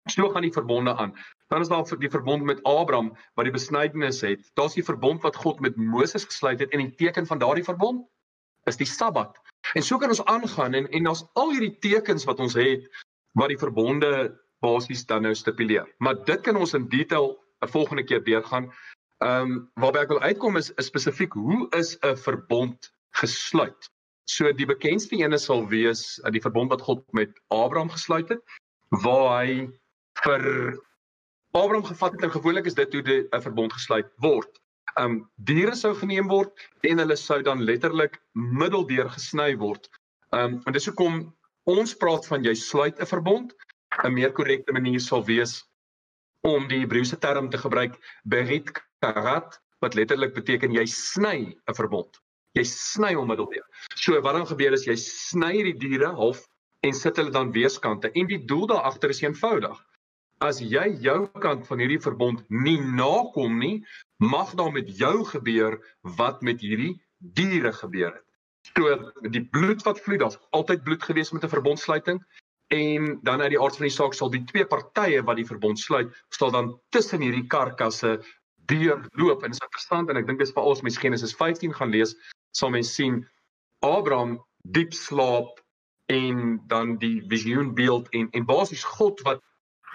so 0.06 0.28
gaan 0.28 0.42
die 0.42 0.52
verbonde 0.52 0.96
aan. 0.96 1.14
Dan 1.48 1.60
is 1.60 1.68
daar 1.68 1.98
die 1.98 2.10
verbond 2.10 2.42
met 2.42 2.62
Abraham 2.62 3.16
wat 3.34 3.44
die 3.44 3.52
besnydenis 3.52 4.20
het. 4.20 4.50
Daar's 4.54 4.74
die 4.74 4.84
verbond 4.84 5.22
wat 5.22 5.36
God 5.36 5.60
met 5.60 5.76
Moses 5.76 6.24
gesluit 6.24 6.60
het 6.60 6.70
en 6.70 6.78
die 6.78 6.94
teken 6.94 7.26
van 7.26 7.38
daardie 7.38 7.64
verbond 7.64 8.06
is 8.64 8.76
die 8.76 8.86
Sabbat. 8.86 9.38
En 9.74 9.82
so 9.82 9.98
kan 9.98 10.08
ons 10.08 10.24
aangaan 10.24 10.74
en 10.74 10.88
en 10.90 11.04
daar's 11.04 11.24
al 11.32 11.50
hierdie 11.50 11.78
tekens 11.78 12.24
wat 12.24 12.40
ons 12.40 12.54
het 12.54 12.88
wat 13.32 13.48
die 13.48 13.58
verbonde 13.58 14.40
basies 14.60 15.06
dan 15.06 15.22
nou 15.22 15.34
stipuleer. 15.34 15.86
Maar 15.98 16.24
dit 16.24 16.40
kan 16.40 16.56
ons 16.56 16.74
in 16.74 16.88
detail 16.88 17.36
'n 17.64 17.68
volgende 17.68 18.04
keer 18.04 18.24
deurgaan. 18.24 18.72
Ehm 19.18 19.50
um, 19.50 19.70
waarby 19.74 19.98
ek 19.98 20.08
wil 20.08 20.20
uitkom 20.20 20.56
is, 20.56 20.72
spesifiek 20.76 21.32
hoe 21.32 21.68
is 21.76 21.96
'n 22.00 22.16
verbond 22.16 22.92
gesluit? 23.10 23.90
So 24.28 24.52
die 24.52 24.66
bekendste 24.66 25.16
een 25.16 25.38
sal 25.38 25.66
wees 25.68 26.20
die 26.30 26.42
verbond 26.42 26.70
wat 26.70 26.82
God 26.82 27.04
met 27.12 27.40
Abraham 27.48 27.90
gesluit 27.90 28.28
het 28.28 28.42
waar 28.90 29.42
hy 29.42 29.68
vir 30.24 30.42
Abraham 31.52 31.84
gevat 31.84 32.12
het 32.12 32.22
en 32.22 32.30
gewoonlik 32.30 32.66
is 32.66 32.74
dit 32.74 32.92
hoe 32.92 33.02
'n 33.32 33.42
verbond 33.42 33.72
gesluit 33.72 34.08
word. 34.16 34.60
Um 34.98 35.30
diere 35.36 35.74
sou 35.74 35.94
geneem 35.94 36.28
word 36.28 36.52
en 36.82 36.98
hulle 36.98 37.16
sou 37.16 37.42
dan 37.42 37.62
letterlik 37.62 38.20
middeldeur 38.32 39.08
gesny 39.10 39.56
word. 39.56 39.88
Um 40.32 40.60
en 40.66 40.72
dis 40.72 40.86
hoekom 40.86 41.34
ons 41.64 41.94
praat 41.94 42.26
van 42.26 42.44
jy 42.44 42.54
sluit 42.54 43.00
'n 43.00 43.06
verbond. 43.06 43.54
'n 44.04 44.12
Meer 44.12 44.32
korrekte 44.32 44.72
manier 44.72 45.00
sal 45.00 45.24
wees 45.24 45.64
om 46.42 46.68
die 46.68 46.80
Hebreëse 46.84 47.18
term 47.18 47.50
te 47.50 47.58
gebruik 47.58 47.96
berit 48.24 48.70
karat 49.00 49.60
wat 49.80 49.94
letterlik 49.94 50.34
beteken 50.34 50.72
jy 50.72 50.86
sny 50.86 51.56
'n 51.68 51.74
verbond. 51.74 52.20
Jy 52.54 52.64
sny 52.64 53.14
hom 53.14 53.28
middeldeur. 53.28 53.64
So 53.94 54.20
wat 54.20 54.34
dan 54.34 54.46
gebeur 54.46 54.72
is 54.72 54.86
jy 54.86 54.96
sny 54.96 55.62
die 55.62 55.78
diere 55.78 56.12
half 56.14 56.46
en 56.82 56.92
sit 56.92 57.16
hulle 57.16 57.30
dan 57.30 57.52
weeskante 57.52 58.12
en 58.14 58.26
die 58.26 58.44
doel 58.44 58.66
daar 58.66 58.88
agter 58.88 59.10
is 59.10 59.22
eenvoudig 59.22 59.76
as 60.44 60.60
jy 60.60 60.84
jou 61.00 61.26
kant 61.40 61.66
van 61.68 61.80
hierdie 61.80 62.02
verbond 62.02 62.42
nie 62.52 62.78
nakom 62.80 63.58
nie, 63.58 63.84
mag 64.20 64.52
daar 64.58 64.72
met 64.72 64.88
jou 64.98 65.24
gebeur 65.24 65.78
wat 66.18 66.42
met 66.42 66.60
hierdie 66.60 66.96
diere 67.18 67.72
gebeur 67.72 68.12
het. 68.12 68.24
So 68.76 69.30
die 69.30 69.44
bloed 69.44 69.84
wat 69.86 70.00
vloei, 70.02 70.18
daar's 70.20 70.38
altyd 70.56 70.84
bloed 70.84 71.02
gewees 71.02 71.32
met 71.32 71.44
'n 71.44 71.54
verbondsluiting 71.54 72.20
en 72.68 73.18
dan 73.22 73.40
uit 73.40 73.52
die 73.54 73.60
aard 73.60 73.76
van 73.78 73.86
die 73.86 73.94
saak 73.94 74.14
sal 74.14 74.30
die 74.30 74.42
twee 74.44 74.66
partye 74.66 75.22
wat 75.26 75.38
die 75.38 75.46
verbond 75.46 75.78
sluit, 75.78 76.10
sal 76.34 76.50
dan 76.50 76.72
tussen 76.90 77.22
hierdie 77.22 77.46
karkasse 77.46 78.18
deur 78.66 79.04
loop 79.14 79.44
en 79.44 79.52
dit 79.52 79.58
is 79.60 79.66
interessant 79.66 80.10
en 80.10 80.18
ek 80.18 80.26
dink 80.26 80.42
dis 80.42 80.54
vir 80.54 80.66
ons 80.66 80.82
mens 80.82 80.98
Genesis 80.98 81.34
15 81.38 81.76
gaan 81.78 81.94
lees, 81.94 82.16
sal 82.50 82.72
mens 82.74 82.90
sien 82.94 83.22
Abraham 83.86 84.40
diep 84.74 84.94
slaap 84.94 85.60
en 86.10 86.58
dan 86.70 86.96
die 87.02 87.22
visioenbeeld 87.30 88.10
en 88.18 88.30
en 88.34 88.46
basies 88.46 88.84
God 88.98 89.22
wat 89.26 89.42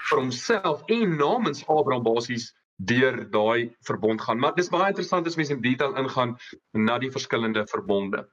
vir 0.09 0.19
homself 0.21 0.83
en 0.87 1.17
namens 1.19 1.65
Abraham 1.67 2.03
basies 2.07 2.51
deur 2.81 3.19
daai 3.29 3.75
verbond 3.85 4.21
gaan. 4.21 4.39
Maar 4.39 4.55
dis 4.55 4.71
baie 4.73 4.89
interessant 4.89 5.27
as 5.27 5.37
mens 5.37 5.51
in 5.53 5.61
detail 5.61 5.93
ingaan 6.01 6.37
na 6.73 6.97
die 6.99 7.11
verskillende 7.11 7.67
verbonde. 7.69 8.23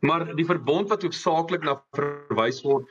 Maar 0.00 0.24
die 0.36 0.46
verbond 0.46 0.88
wat 0.88 1.02
hoofsaaklik 1.04 1.64
na 1.64 1.76
verwys 1.96 2.62
word 2.64 2.88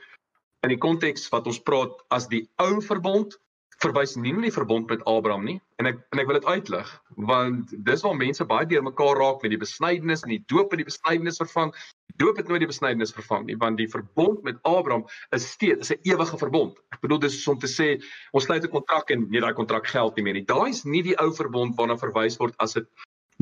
in 0.66 0.74
die 0.74 0.82
konteks 0.82 1.28
wat 1.32 1.46
ons 1.46 1.62
praat 1.62 1.94
as 2.14 2.26
die 2.32 2.46
ou 2.62 2.80
verbond 2.82 3.38
verwys 3.82 4.14
nie 4.16 4.32
net 4.32 4.48
die 4.48 4.54
verbond 4.54 4.88
met 4.90 5.02
Abraham 5.10 5.44
nie 5.44 5.58
en 5.80 5.90
ek 5.90 5.98
en 6.14 6.22
ek 6.22 6.30
wil 6.30 6.38
dit 6.38 6.48
uitlig 6.48 6.92
want 7.30 7.74
dis 7.88 8.02
waar 8.06 8.16
mense 8.16 8.46
baie 8.48 8.68
deurmekaar 8.70 9.20
raak 9.20 9.44
met 9.44 9.52
die 9.52 9.60
besnydenis 9.60 10.24
en 10.24 10.32
die 10.32 10.42
doop 10.52 10.72
en 10.72 10.80
die 10.80 10.88
besnydenis 10.88 11.40
vervang. 11.42 11.72
Doop 12.16 12.38
het 12.40 12.48
nooit 12.48 12.64
die 12.64 12.70
besnydenis 12.70 13.12
vervang 13.16 13.44
nie 13.50 13.58
want 13.60 13.78
die 13.80 13.88
verbond 13.92 14.42
met 14.48 14.60
Abraham 14.64 15.04
is 15.36 15.48
steeds 15.52 15.92
'n 15.92 16.00
ewige 16.08 16.40
verbond. 16.40 16.80
Ek 16.96 17.02
bedoel 17.04 17.20
dis 17.26 17.36
om 17.48 17.58
te 17.58 17.68
sê 17.68 17.88
ons 18.32 18.44
sluit 18.44 18.64
'n 18.64 18.72
kontrak 18.72 19.10
en 19.10 19.28
nie 19.28 19.44
daai 19.44 19.54
kontrak 19.54 19.86
geld 19.86 20.16
nie 20.16 20.24
meer 20.24 20.40
nie. 20.40 20.46
Daai 20.48 20.70
is 20.70 20.84
nie 20.84 21.02
die 21.02 21.18
ou 21.20 21.30
verbond 21.32 21.76
waarna 21.76 22.00
verwys 22.00 22.40
word 22.40 22.54
as 22.58 22.72
dit 22.72 22.88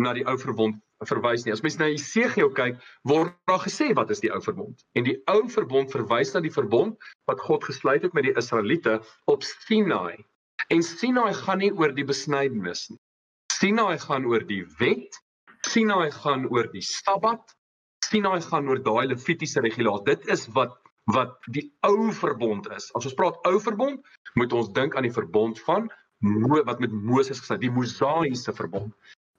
na 0.00 0.12
die 0.16 0.24
ou 0.26 0.36
verbond 0.40 0.80
verwys 1.04 1.44
nie. 1.44 1.52
As 1.52 1.62
mens 1.64 1.76
na 1.78 1.90
Jesegiel 1.90 2.50
kyk, 2.56 2.78
word 3.08 3.34
daar 3.50 3.62
gesê 3.64 3.90
wat 3.96 4.10
is 4.14 4.22
die 4.24 4.32
ou 4.32 4.40
verbond? 4.42 4.84
En 4.96 5.06
die 5.06 5.16
ou 5.30 5.42
verbond 5.52 5.92
verwys 5.92 6.32
na 6.34 6.42
die 6.44 6.52
verbond 6.54 6.96
wat 7.30 7.42
God 7.44 7.66
gesluit 7.68 8.06
het 8.06 8.14
met 8.16 8.26
die 8.28 8.36
Israeliete 8.40 9.00
op 9.30 9.44
Sinai. 9.46 10.24
En 10.72 10.82
Sinai 10.82 11.32
gaan 11.36 11.60
nie 11.60 11.72
oor 11.74 11.92
die 11.92 12.06
besnydenis 12.08 12.88
nie. 12.90 13.00
Sinai 13.52 13.98
gaan 14.02 14.24
oor 14.30 14.46
die 14.48 14.62
wet. 14.80 15.20
Sinai 15.68 16.10
gaan 16.14 16.48
oor 16.50 16.70
die 16.72 16.84
Sabbat. 16.84 17.54
Sinai 18.04 18.40
gaan 18.44 18.68
oor 18.68 18.80
daai 18.84 19.06
Levitiese 19.12 19.62
regulasie. 19.64 20.14
Dit 20.14 20.32
is 20.32 20.48
wat 20.56 20.80
wat 21.12 21.34
die 21.52 21.66
ou 21.84 22.08
verbond 22.16 22.64
is. 22.72 22.86
As 22.96 23.04
ons 23.04 23.16
praat 23.18 23.36
ou 23.44 23.58
verbond, 23.60 24.00
moet 24.40 24.54
ons 24.56 24.70
dink 24.72 24.94
aan 24.96 25.04
die 25.04 25.12
verbond 25.12 25.58
van 25.66 25.90
Mo 26.24 26.62
wat 26.64 26.78
met 26.80 26.92
Moses 26.92 27.42
gesluit, 27.42 27.60
die 27.60 27.72
Mosaïese 27.72 28.54
verbond. 28.56 28.94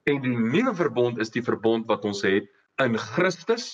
En 0.10 0.22
die 0.22 0.38
nuwe 0.38 0.76
verbond 0.76 1.18
is 1.18 1.32
die 1.34 1.44
verbond 1.44 1.88
wat 1.90 2.04
ons 2.06 2.22
het 2.22 2.50
in 2.84 2.98
Christus. 2.98 3.72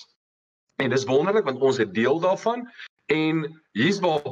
En 0.80 0.90
dis 0.90 1.04
wonderlik 1.04 1.44
want 1.44 1.60
ons 1.60 1.76
het 1.76 1.92
deel 1.94 2.20
daarvan 2.20 2.64
en 3.12 3.42
hier's 3.76 3.98
waar 4.00 4.24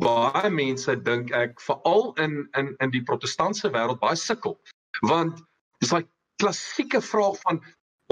baie 0.00 0.50
mense 0.50 0.94
dink 1.04 1.32
ek 1.36 1.60
veral 1.60 2.14
in 2.24 2.46
in 2.56 2.72
in 2.80 2.94
die 2.94 3.02
protestantse 3.04 3.68
wêreld 3.74 4.00
baie 4.00 4.16
sukkel. 4.16 4.56
Want 5.04 5.44
dis 5.84 5.92
daai 5.92 6.08
klassieke 6.40 7.02
vraag 7.04 7.36
van 7.44 7.60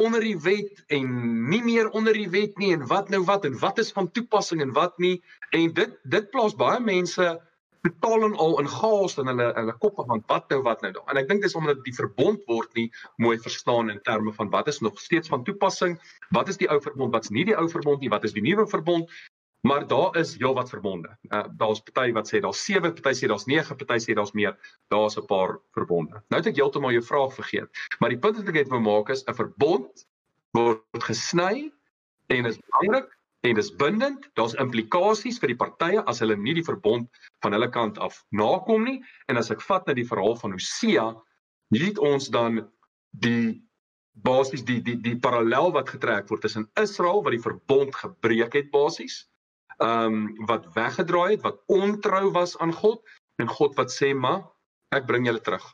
onder 0.00 0.20
die 0.20 0.36
wet 0.44 0.84
en 0.92 1.08
nie 1.48 1.62
meer 1.64 1.88
onder 1.96 2.16
die 2.16 2.28
wet 2.30 2.60
nie 2.60 2.74
en 2.76 2.84
wat 2.92 3.08
nou 3.08 3.22
wat 3.24 3.44
en 3.48 3.56
wat 3.64 3.80
is 3.80 3.92
van 3.96 4.10
toepassing 4.10 4.60
en 4.60 4.76
wat 4.76 4.98
nie 4.98 5.16
en 5.56 5.72
dit 5.80 5.96
dit 6.16 6.30
plaas 6.30 6.56
baie 6.60 6.80
mense 6.80 7.30
totaal 7.82 8.24
en 8.28 8.36
al 8.36 8.58
in 8.60 8.68
chaos 8.68 9.16
in 9.18 9.30
hulle 9.30 9.48
hulle 9.56 9.74
koppe 9.82 10.04
van 10.08 10.22
wat 10.26 10.48
nou 10.52 10.60
wat 10.66 10.82
nou. 10.84 10.92
En 11.06 11.20
ek 11.20 11.28
dink 11.28 11.42
dis 11.42 11.56
omdat 11.58 11.82
die 11.86 11.94
verbond 11.96 12.42
word 12.50 12.72
nie 12.78 12.88
mooi 13.16 13.36
verstaan 13.40 13.90
in 13.90 14.00
terme 14.06 14.32
van 14.36 14.50
wat 14.52 14.68
is 14.68 14.80
nog 14.84 15.00
steeds 15.00 15.28
van 15.32 15.44
toepassing, 15.44 15.98
wat 16.36 16.48
is 16.48 16.60
die 16.60 16.68
ou 16.70 16.80
verbond, 16.80 17.12
wat's 17.12 17.30
nie 17.30 17.44
die 17.48 17.56
ou 17.56 17.68
verbond 17.68 18.00
nie, 18.00 18.12
wat 18.12 18.24
is 18.24 18.36
die 18.36 18.44
nuwe 18.44 18.66
verbond? 18.68 19.10
Maar 19.60 19.84
daar 19.86 20.16
is 20.16 20.38
heelwat 20.40 20.70
verbonde. 20.72 21.10
Uh, 21.28 21.44
daar's 21.60 21.82
party 21.84 22.12
wat 22.16 22.28
sê 22.30 22.40
daar's 22.40 22.62
7, 22.64 22.94
party 22.96 23.12
sê 23.12 23.28
daar's 23.28 23.44
9, 23.44 23.76
party 23.76 23.98
sê 24.00 24.16
daar's 24.16 24.32
meer. 24.32 24.56
Daar's 24.88 25.18
'n 25.20 25.26
paar 25.28 25.58
verbonde. 25.76 26.22
Nou 26.28 26.40
het 26.40 26.46
ek 26.46 26.56
heeltemal 26.56 26.96
jou 26.96 27.02
vraag 27.02 27.34
vergeet. 27.34 27.68
Maar 27.98 28.08
die 28.08 28.18
punt 28.18 28.36
wat 28.36 28.48
ek 28.48 28.68
wou 28.72 28.80
maak 28.80 29.10
is 29.10 29.24
'n 29.24 29.34
verbond 29.34 30.06
word 30.56 30.80
gesny 31.04 31.72
en 32.26 32.46
is 32.46 32.58
belangrik 32.58 33.19
en 33.40 33.54
dis 33.54 33.70
bindend. 33.76 34.28
Daar's 34.36 34.56
implikasies 34.60 35.40
vir 35.40 35.54
die 35.54 35.58
partye 35.60 36.02
as 36.10 36.20
hulle 36.20 36.36
nie 36.36 36.54
die 36.58 36.66
verbond 36.66 37.08
van 37.44 37.56
hulle 37.56 37.70
kant 37.72 37.98
af 37.98 38.20
nakom 38.36 38.84
nie. 38.84 39.00
En 39.28 39.40
as 39.40 39.50
ek 39.54 39.64
vat 39.64 39.88
na 39.88 39.96
die 39.96 40.06
verhaal 40.08 40.36
van 40.40 40.56
Hosea, 40.56 41.08
het 41.76 41.98
ons 41.98 42.28
dan 42.34 42.64
die 43.24 43.60
basies 44.20 44.64
die 44.66 44.80
die 44.84 44.98
die 45.00 45.16
parallel 45.16 45.72
wat 45.72 45.92
getrek 45.94 46.28
word 46.28 46.44
tussen 46.44 46.68
Israel 46.80 47.22
wat 47.24 47.36
die 47.36 47.44
verbond 47.46 47.96
gebreek 47.96 48.56
het 48.58 48.70
basies. 48.74 49.24
Ehm 49.80 50.20
um, 50.20 50.46
wat 50.50 50.68
weggedraai 50.76 51.36
het, 51.36 51.44
wat 51.46 51.62
ontrou 51.72 52.30
was 52.36 52.58
aan 52.58 52.74
God 52.76 53.00
en 53.40 53.48
God 53.48 53.76
wat 53.78 53.88
sê, 53.88 54.12
"Maar 54.14 54.44
ek 54.92 55.06
bring 55.06 55.26
julle 55.26 55.40
terug. 55.40 55.64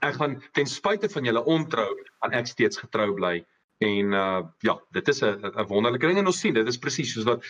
Ek 0.00 0.14
gaan 0.14 0.42
ten 0.52 0.66
spyte 0.66 1.08
van 1.08 1.24
julle 1.24 1.44
ontrou, 1.44 1.92
aan 2.24 2.32
ek 2.32 2.46
steeds 2.46 2.78
getrou 2.78 3.12
bly." 3.14 3.44
En 3.78 4.12
uh 4.12 4.42
ja, 4.66 4.74
dit 4.90 5.08
is 5.08 5.22
'n 5.22 5.38
'n 5.46 5.66
wonderlike 5.70 6.06
ding 6.06 6.18
en 6.18 6.26
ons 6.26 6.40
sien 6.40 6.54
dit 6.54 6.66
is 6.66 6.78
presies 6.78 7.12
soos 7.12 7.24
wat 7.24 7.44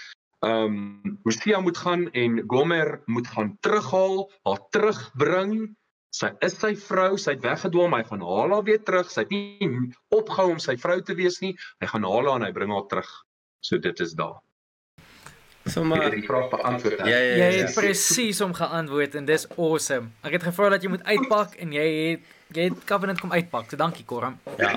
ehm 0.46 0.74
um, 1.04 1.18
Hosea 1.24 1.60
moet 1.60 1.78
gaan 1.78 2.10
en 2.10 2.42
Gomer 2.46 3.02
moet 3.06 3.26
gaan 3.26 3.56
terughaal, 3.60 4.30
haar 4.42 4.60
terugbring. 4.70 5.76
Sy 6.10 6.30
is 6.40 6.54
sy 6.58 6.74
vrou, 6.76 7.16
sy 7.18 7.34
het 7.34 7.42
weggedwaal, 7.42 7.96
hy 7.96 8.04
gaan 8.04 8.22
haar 8.22 8.62
weer 8.64 8.82
terug. 8.82 9.10
Sy 9.10 9.20
het 9.20 9.30
nie 9.30 9.94
opgehou 10.08 10.50
om 10.52 10.58
sy 10.58 10.76
vrou 10.76 11.00
te 11.02 11.14
wees 11.14 11.40
nie. 11.40 11.56
Hy 11.80 11.86
gaan 11.86 12.04
haar 12.04 12.34
en 12.36 12.46
hy 12.46 12.52
bring 12.52 12.70
haar 12.72 12.86
terug. 12.86 13.10
So 13.60 13.78
dit 13.78 14.00
is 14.00 14.14
daar. 14.14 14.38
So 15.68 15.84
maar 15.84 16.10
die 16.10 16.24
vraag 16.24 16.48
beantwoord. 16.48 16.98
Ja, 16.98 17.06
ja, 17.06 17.16
ja. 17.16 17.36
Jy 17.36 17.52
ja. 17.52 17.64
het 17.64 17.74
presies 17.74 18.40
om 18.40 18.54
geantwoord 18.54 19.14
en 19.14 19.24
dis 19.28 19.46
awesome. 19.56 20.10
Ek 20.26 20.38
het 20.38 20.42
gevra 20.48 20.68
dat 20.74 20.82
jy 20.82 20.92
moet 20.92 21.04
uitpak 21.04 21.56
en 21.62 21.72
jy 21.72 21.86
het 22.10 22.34
jy 22.56 22.70
het 22.70 22.84
Covenant 22.88 23.20
kom 23.20 23.32
uitpak. 23.32 23.68
So 23.70 23.76
dankie 23.76 24.04
Koram. 24.08 24.38
Ja. 24.56 24.72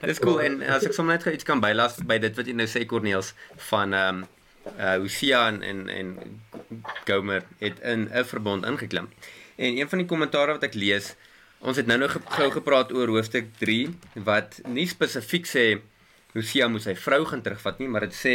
Dis 0.00 0.22
cool 0.24 0.40
en 0.44 0.62
as 0.62 0.86
ek 0.88 0.96
sommer 0.96 1.18
net 1.18 1.28
iets 1.36 1.44
kan 1.44 1.60
bylas 1.60 1.98
by 2.08 2.18
dit 2.22 2.36
wat 2.38 2.48
jy 2.48 2.56
nou 2.56 2.68
sê 2.70 2.86
Corneels 2.88 3.34
van 3.70 3.92
ehm 3.92 4.22
um, 4.22 4.30
uh 4.80 4.94
Hosea 4.96 5.42
en 5.50 5.60
en, 5.62 5.88
en 5.92 6.14
Gomer 7.04 7.44
het 7.60 7.80
in 7.80 8.08
'n 8.08 8.24
verbond 8.24 8.64
ingeklim. 8.64 9.10
En 9.56 9.76
een 9.76 9.88
van 9.88 9.98
die 9.98 10.06
kommentare 10.08 10.56
wat 10.56 10.62
ek 10.62 10.74
lees, 10.74 11.14
ons 11.60 11.76
het 11.76 11.86
nou 11.86 11.98
nou 11.98 12.08
gou 12.08 12.50
gepraat 12.50 12.92
oor 12.92 13.08
hoofstuk 13.08 13.52
3 13.58 13.92
wat 14.24 14.60
nie 14.64 14.86
spesifiek 14.88 15.46
sê 15.46 15.66
Hosea 16.32 16.68
moet 16.68 16.82
sy 16.82 16.96
vrou 16.98 17.24
gaan 17.24 17.42
terugvat 17.42 17.78
nie, 17.78 17.88
maar 17.88 18.00
dit 18.00 18.16
sê 18.16 18.34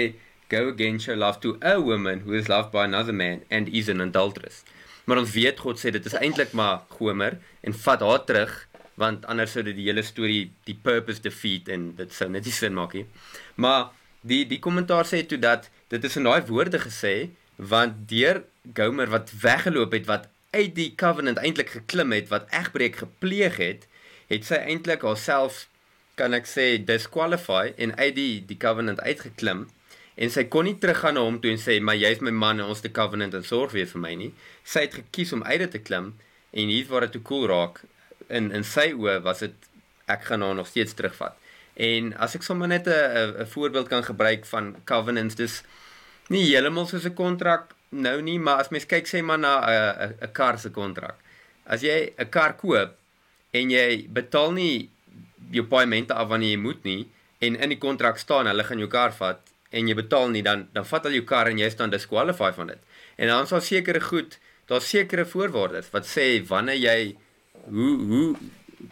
go 0.49 0.67
against 0.67 1.07
your 1.07 1.17
love 1.17 1.39
to 1.39 1.57
a 1.61 1.79
woman 1.79 2.21
who 2.25 2.33
is 2.33 2.49
loved 2.49 2.71
by 2.71 2.83
another 2.85 3.13
man 3.13 3.41
and 3.49 3.69
is 3.69 3.89
an 3.89 4.01
adulteress. 4.01 4.63
Maar 5.05 5.21
ons 5.21 5.33
weet 5.33 5.61
God 5.61 5.79
sê 5.81 5.93
dit 5.93 6.05
is 6.05 6.17
eintlik 6.17 6.51
maar 6.57 6.83
Gomer 6.97 7.37
en 7.65 7.77
vat 7.85 8.03
haar 8.05 8.25
terug 8.25 8.55
want 8.99 9.23
anders 9.31 9.53
sou 9.55 9.63
dit 9.63 9.77
die 9.77 9.87
hele 9.87 10.03
storie 10.03 10.49
die 10.67 10.75
purpose 10.75 11.23
defeat 11.23 11.69
en 11.71 11.93
dit 11.97 12.11
sou 12.13 12.27
net 12.29 12.45
nie 12.45 12.55
sin 12.55 12.75
maak 12.75 12.97
nie. 12.97 13.05
Maar 13.55 13.89
die 14.27 14.43
die 14.49 14.59
kommentaar 14.59 15.07
sê 15.07 15.23
toe 15.25 15.39
dat 15.39 15.69
dit 15.93 16.03
is 16.03 16.17
in 16.19 16.27
daai 16.27 16.41
woorde 16.49 16.81
gesê 16.83 17.31
want 17.55 18.05
deur 18.11 18.43
Gomer 18.75 19.09
wat 19.13 19.31
weggeloop 19.41 19.95
het 19.95 20.05
wat 20.09 20.27
uit 20.51 20.73
die 20.75 20.91
covenant 20.97 21.39
eintlik 21.41 21.73
geklim 21.77 22.13
het 22.15 22.29
wat 22.33 22.49
egbreek 22.55 23.01
gepleeg 23.03 23.57
het, 23.61 23.85
het 24.29 24.45
sy 24.45 24.57
eintlik 24.65 25.05
haarself 25.05 25.67
kan 26.19 26.35
ek 26.35 26.49
sê 26.49 26.71
disqualify 26.83 27.69
en 27.77 27.93
uit 27.97 28.15
die 28.17 28.33
die 28.49 28.57
covenant 28.59 29.01
uitgeklim 29.05 29.67
en 30.19 30.31
sy 30.33 30.43
kon 30.51 30.67
nie 30.67 30.75
teruggaan 30.83 31.15
na 31.15 31.23
hom 31.23 31.37
toe 31.39 31.53
en 31.53 31.61
sê 31.61 31.77
maar 31.79 31.95
jy's 31.99 32.19
my 32.25 32.33
man 32.35 32.59
en 32.59 32.71
ons 32.73 32.81
te 32.83 32.91
covenant 32.91 33.37
en 33.37 33.45
sorg 33.47 33.71
weer 33.75 33.87
vir 33.87 34.03
my 34.03 34.13
nie. 34.19 34.33
Sy 34.67 34.83
het 34.87 34.97
gekies 34.99 35.31
om 35.37 35.45
uit 35.47 35.71
te 35.71 35.79
klim 35.79 36.13
en 36.51 36.73
hier 36.73 36.87
waar 36.89 37.07
dit 37.07 37.15
te 37.17 37.23
cool 37.29 37.47
raak 37.47 37.83
in 38.27 38.51
in 38.55 38.65
sy 38.67 38.89
oë 38.97 39.19
was 39.23 39.45
dit 39.45 39.69
ek 40.11 40.25
gaan 40.27 40.43
haar 40.43 40.57
nog 40.57 40.67
steeds 40.67 40.97
terugvat. 40.97 41.37
En 41.79 42.11
as 42.19 42.35
ek 42.35 42.43
sommer 42.43 42.67
net 42.67 42.87
'n 42.87 43.43
'n 43.43 43.47
voorbeeld 43.55 43.87
kan 43.87 44.03
gebruik 44.03 44.45
van 44.45 44.75
covenants, 44.85 45.35
dis 45.35 45.63
nie 46.29 46.43
heeltemal 46.49 46.87
soos 46.87 47.05
'n 47.05 47.15
kontrak 47.15 47.75
nou 47.89 48.21
nie, 48.21 48.39
maar 48.39 48.59
as 48.59 48.69
mens 48.69 48.85
kyk 48.85 49.07
sê 49.07 49.23
maar 49.23 49.39
na 49.39 49.53
'n 49.59 50.15
'n 50.21 50.31
kar 50.31 50.59
se 50.59 50.69
kontrak. 50.69 51.15
As 51.65 51.81
jy 51.81 52.13
'n 52.17 52.29
kar 52.29 52.57
koop 52.57 52.91
en 53.51 53.69
jy 53.69 54.07
betaal 54.09 54.51
nie 54.51 54.89
jou 55.51 55.65
paemente 55.65 56.13
af 56.13 56.27
wanneer 56.27 56.51
jy 56.51 56.57
moet 56.57 56.83
nie 56.83 57.07
en 57.39 57.55
in 57.55 57.69
die 57.69 57.77
kontrak 57.77 58.17
staan 58.17 58.47
hulle 58.47 58.63
gaan 58.63 58.79
jou 58.79 58.89
kar 58.89 59.11
vat 59.11 59.39
en 59.69 59.89
jy 59.89 59.95
betaal 59.97 60.29
nie 60.33 60.43
dan 60.45 60.67
dan 60.73 60.85
vat 60.91 61.07
hulle 61.07 61.21
jou 61.21 61.27
kar 61.29 61.49
en 61.49 61.59
jy 61.61 61.69
staan 61.69 61.93
disqualify 61.93 62.51
van 62.55 62.73
dit. 62.73 62.85
En 63.17 63.31
dan 63.33 63.49
sal 63.49 63.61
sekere 63.61 64.01
goed, 64.01 64.37
daar's 64.69 64.89
sekere 64.89 65.25
voorwaardes 65.25 65.91
wat 65.93 66.07
sê 66.09 66.29
wanneer 66.49 66.79
jy 66.81 66.99
hoe 67.69 67.93
hoe 68.11 68.27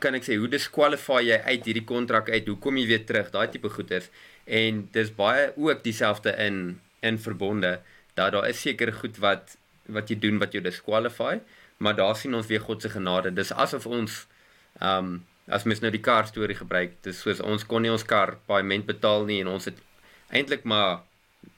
kan 0.03 0.17
ek 0.17 0.25
sê 0.27 0.37
hoe 0.37 0.49
disqualify 0.51 1.21
jy 1.25 1.37
uit 1.45 1.69
hierdie 1.69 1.85
kontrak 1.87 2.29
uit? 2.29 2.47
Hoe 2.47 2.57
kom 2.61 2.77
jy 2.77 2.87
weer 2.89 3.05
terug? 3.07 3.31
Daai 3.33 3.47
tipe 3.53 3.71
goeders. 3.71 4.09
En 4.45 4.85
dis 4.93 5.13
baie 5.15 5.51
ook 5.55 5.83
dieselfde 5.85 6.35
in 6.43 6.79
in 7.05 7.19
verbonde 7.21 7.77
dat 8.17 8.33
daar 8.33 8.47
is 8.49 8.61
sekere 8.61 8.91
goed 8.91 9.17
wat 9.23 9.55
wat 9.87 10.09
jy 10.11 10.17
doen 10.19 10.39
wat 10.41 10.51
jou 10.51 10.61
disqualify, 10.63 11.37
maar 11.77 11.95
daar 11.95 12.15
sien 12.19 12.35
ons 12.35 12.47
weer 12.47 12.59
God 12.59 12.81
se 12.81 12.89
genade. 12.91 13.31
Dis 13.31 13.53
asof 13.53 13.87
ons 13.87 14.25
um 14.83 15.23
as 15.47 15.63
mens 15.63 15.79
nou 15.79 15.89
die 15.93 16.03
kar 16.03 16.27
storie 16.27 16.57
gebruik, 16.59 16.97
dis 17.07 17.21
soos 17.23 17.39
ons 17.39 17.63
kon 17.63 17.79
nie 17.81 17.91
ons 17.91 18.03
kar 18.03 18.33
paaiement 18.51 18.83
betaal 18.83 19.23
nie 19.29 19.39
en 19.39 19.53
ons 19.53 19.69
het 19.69 19.77
eintlik 20.29 20.63
maar 20.63 21.03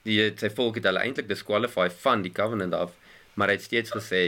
die 0.08 0.20
sy 0.40 0.50
volk 0.54 0.80
het 0.80 0.90
hulle 0.90 1.04
eintlik 1.04 1.30
disqualify 1.30 1.88
van 2.04 2.24
die 2.26 2.34
covenant 2.34 2.76
af, 2.78 2.94
maar 3.36 3.52
hy 3.52 3.58
het 3.60 3.68
steeds 3.68 3.94
gesê 3.96 4.24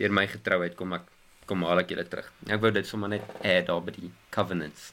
deur 0.00 0.12
my 0.12 0.26
getrouheid 0.30 0.76
kom 0.78 0.96
ek 0.96 1.08
kom 1.46 1.62
haal 1.62 1.78
ek 1.78 1.92
julle 1.94 2.04
terug. 2.10 2.28
Ek 2.50 2.60
wou 2.62 2.72
dit 2.74 2.86
sommer 2.86 3.12
net 3.12 3.26
add 3.38 3.68
daar 3.70 3.82
by 3.86 3.94
die 3.94 4.10
covenants. 4.34 4.90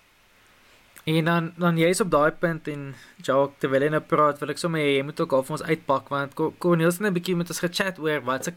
En 1.03 1.25
dan 1.25 1.53
dan 1.57 1.77
jy's 1.77 1.99
op 1.99 2.11
daai 2.11 2.31
punt 2.31 2.67
en 2.71 2.93
Jacques 3.23 3.59
terwyl 3.59 3.83
hy 3.83 3.89
nou 3.91 3.99
praat, 4.07 4.37
wil 4.39 4.51
ek 4.53 4.59
sommer 4.59 4.79
hê 4.79 4.93
jy 4.97 5.01
moet 5.03 5.19
ook 5.19 5.33
al 5.35 5.41
vir 5.43 5.55
ons 5.57 5.63
uitpak 5.67 6.05
want 6.11 6.35
Cornelis 6.63 6.99
het 6.99 7.07
'n 7.07 7.15
bietjie 7.17 7.35
met 7.35 7.49
ons 7.51 7.59
gechat 7.59 7.99
oor 7.99 8.21
wat 8.23 8.45
se 8.45 8.53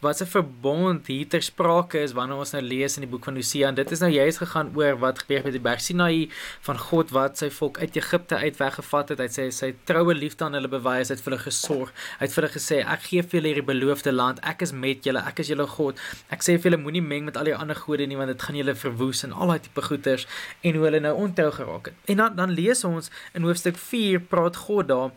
wat 0.00 0.18
se 0.18 0.26
verbond 0.26 1.06
hier 1.06 1.28
ter 1.28 1.42
sprake 1.42 1.98
is 1.98 2.12
wanneer 2.12 2.36
ons 2.36 2.52
nou 2.52 2.62
lees 2.62 2.96
in 2.96 3.06
die 3.06 3.10
boek 3.10 3.24
van 3.24 3.36
Hosea 3.36 3.68
en 3.68 3.74
dit 3.74 3.90
is 3.90 4.00
nou 4.00 4.10
juist 4.10 4.38
gegaan 4.38 4.72
oor 4.76 4.98
wat 4.98 5.18
gebeur 5.18 5.44
met 5.44 5.52
die 5.52 5.64
berg 5.64 5.80
Sinai 5.80 6.28
van 6.60 6.78
God 6.78 7.10
wat 7.10 7.38
sy 7.38 7.48
volk 7.50 7.78
uit 7.78 7.96
Egipte 7.96 8.36
uit 8.36 8.56
weggevat 8.58 9.08
het. 9.08 9.18
Hy 9.18 9.28
sê 9.28 9.48
sy 9.50 9.74
troue 9.84 10.14
liefde 10.14 10.44
aan 10.44 10.54
hulle 10.54 10.68
bewys, 10.68 11.08
hy 11.08 11.14
het 11.16 11.24
vir 11.24 11.32
hulle 11.32 11.42
gesorg. 11.42 11.92
Hy 12.18 12.24
het 12.26 12.32
vir 12.36 12.42
hulle 12.42 12.52
gesê 12.52 12.84
ek 12.84 13.02
gee 13.08 13.22
vir 13.22 13.40
julle 13.40 13.48
hierdie 13.48 13.68
beloofde 13.72 14.12
land. 14.12 14.40
Ek 14.44 14.60
is 14.62 14.72
met 14.72 15.04
julle. 15.04 15.24
Ek 15.24 15.40
is 15.40 15.48
julle 15.48 15.66
God. 15.66 15.96
Ek 16.28 16.44
sê 16.44 16.58
vir 16.60 16.70
julle 16.70 16.82
moenie 16.84 17.02
meng 17.02 17.24
met 17.24 17.36
al 17.36 17.44
die 17.44 17.56
ander 17.56 17.76
gode 17.76 18.06
nie 18.06 18.16
want 18.16 18.28
dit 18.28 18.42
gaan 18.42 18.56
julle 18.60 18.74
verwoes 18.74 19.24
en 19.24 19.32
al 19.32 19.54
daai 19.54 19.60
tipe 19.60 19.82
goeters 19.82 20.28
en 20.62 20.74
hoe 20.74 20.84
hulle 20.84 21.00
nou 21.00 21.16
ontrou 21.16 21.50
geraak 21.50 21.77
het. 21.84 21.94
En 22.04 22.16
dan 22.16 22.36
dan 22.36 22.50
lees 22.50 22.84
ons 22.84 23.10
in 23.32 23.42
hoofstuk 23.42 23.76
4 23.76 24.20
praat 24.20 24.56
God 24.56 24.88
daar 24.88 25.10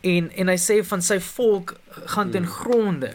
en 0.00 0.30
en 0.32 0.48
hy 0.48 0.56
sê 0.56 0.80
van 0.84 1.02
sy 1.02 1.20
volk 1.20 1.76
gaan 2.04 2.30
ten 2.30 2.44
hmm. 2.44 2.52
gronde. 2.52 3.12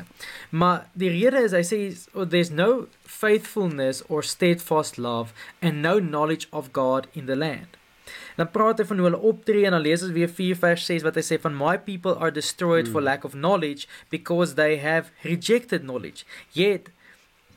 Maar 0.50 0.88
die 0.94 1.10
rede 1.10 1.44
is 1.44 1.52
hy 1.52 1.64
sê 1.64 1.82
oh, 2.14 2.28
there's 2.28 2.50
no 2.50 2.88
faithfulness 3.04 4.04
or 4.08 4.24
steadfast 4.24 4.98
love 4.98 5.34
and 5.62 5.82
no 5.82 6.00
knowledge 6.00 6.48
of 6.52 6.72
God 6.72 7.08
in 7.14 7.26
the 7.26 7.36
land. 7.36 7.78
Dan 8.36 8.50
praat 8.52 8.80
hy 8.80 8.86
van 8.86 8.98
hoe 8.98 9.10
hulle 9.10 9.28
optree 9.34 9.66
en 9.66 9.76
dan 9.76 9.84
lees 9.84 10.04
ons 10.04 10.16
weer 10.16 10.30
4 10.30 10.58
vers 10.64 10.86
6 10.86 11.04
wat 11.08 11.20
hy 11.20 11.26
sê 11.26 11.38
van 11.42 11.56
my 11.58 11.76
people 11.78 12.16
are 12.18 12.32
destroyed 12.32 12.88
hmm. 12.88 12.96
for 12.96 13.02
lack 13.02 13.28
of 13.28 13.38
knowledge 13.38 13.88
because 14.10 14.56
they 14.56 14.80
have 14.82 15.12
rejected 15.28 15.88
knowledge. 15.88 16.26
Yet 16.54 16.92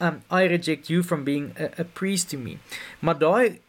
um 0.00 0.22
I 0.30 0.44
reject 0.44 0.90
you 0.90 1.02
from 1.02 1.24
being 1.24 1.54
a, 1.58 1.70
a 1.78 1.84
priest 1.84 2.30
to 2.30 2.38
me. 2.38 2.58
Maar 2.98 3.18
daai 3.18 3.60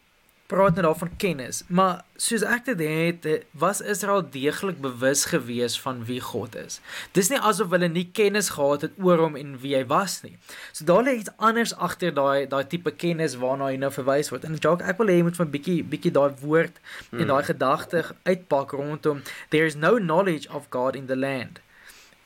praat 0.46 0.76
net 0.76 0.84
daarvan 0.86 1.10
kennis, 1.18 1.62
maar 1.66 2.04
soos 2.16 2.44
ek 2.46 2.68
dit 2.70 2.82
het, 2.86 3.26
was 3.58 3.82
Israel 3.82 4.22
deeglik 4.30 4.78
bewus 4.80 5.24
gewees 5.32 5.74
van 5.80 6.04
wie 6.08 6.20
God 6.22 6.54
is. 6.56 6.78
Dis 7.18 7.30
nie 7.32 7.40
asof 7.40 7.74
hulle 7.74 7.88
nie 7.90 8.06
kennis 8.16 8.52
gehad 8.54 8.86
het 8.86 8.96
oor 9.02 9.24
hom 9.26 9.36
en 9.36 9.56
wie 9.62 9.74
hy 9.76 9.82
was 9.90 10.20
nie. 10.22 10.36
So 10.72 10.86
daar 10.88 11.04
lê 11.06 11.18
iets 11.20 11.34
anders 11.36 11.74
agter 11.74 12.14
daai 12.14 12.46
daai 12.50 12.64
tipe 12.70 12.94
kennis 12.94 13.36
waarna 13.42 13.72
hy 13.72 13.80
nou 13.82 13.90
verwys 13.92 14.30
word. 14.32 14.46
En 14.46 14.56
Jacques, 14.56 14.86
ek 14.86 15.02
wil 15.02 15.12
hê 15.12 15.18
jy 15.18 15.26
moet 15.28 15.42
van 15.42 15.52
bietjie 15.52 15.78
bietjie 15.84 16.14
daai 16.14 16.32
woord 16.40 16.80
hmm. 17.10 17.20
en 17.20 17.34
daai 17.34 17.44
gedagte 17.50 18.04
uitpak 18.24 18.72
rondom 18.78 19.22
there 19.50 19.66
is 19.66 19.76
no 19.76 19.96
knowledge 19.98 20.48
of 20.48 20.70
God 20.70 20.96
in 20.96 21.06
the 21.10 21.18
land 21.18 21.60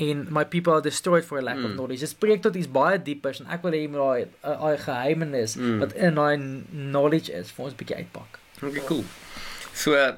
en 0.00 0.24
my 0.32 0.44
people 0.44 0.72
are 0.72 0.84
destroyed 0.84 1.26
for 1.28 1.38
a 1.38 1.42
lack 1.42 1.58
mm. 1.58 1.64
of 1.64 1.74
knowledge. 1.76 2.00
Dit 2.00 2.12
spreek 2.14 2.42
tot 2.44 2.56
iets 2.56 2.70
baie 2.72 2.96
dieper 3.04 3.36
en 3.42 3.50
ek 3.52 3.64
wil 3.66 3.76
hê 3.76 3.82
jy 3.82 3.90
moet 3.92 4.00
daai 4.00 4.56
daai 4.62 4.84
geheimenis 4.86 5.56
mm. 5.60 5.78
wat 5.82 5.94
in 6.08 6.20
daai 6.20 6.36
knowledge 6.70 7.32
is 7.36 7.52
vir 7.56 7.68
ons 7.68 7.76
bietjie 7.82 8.00
uitpak. 8.00 8.40
Okay, 8.60 8.84
cool. 8.88 9.04
So 9.76 9.96
uh, 9.96 10.14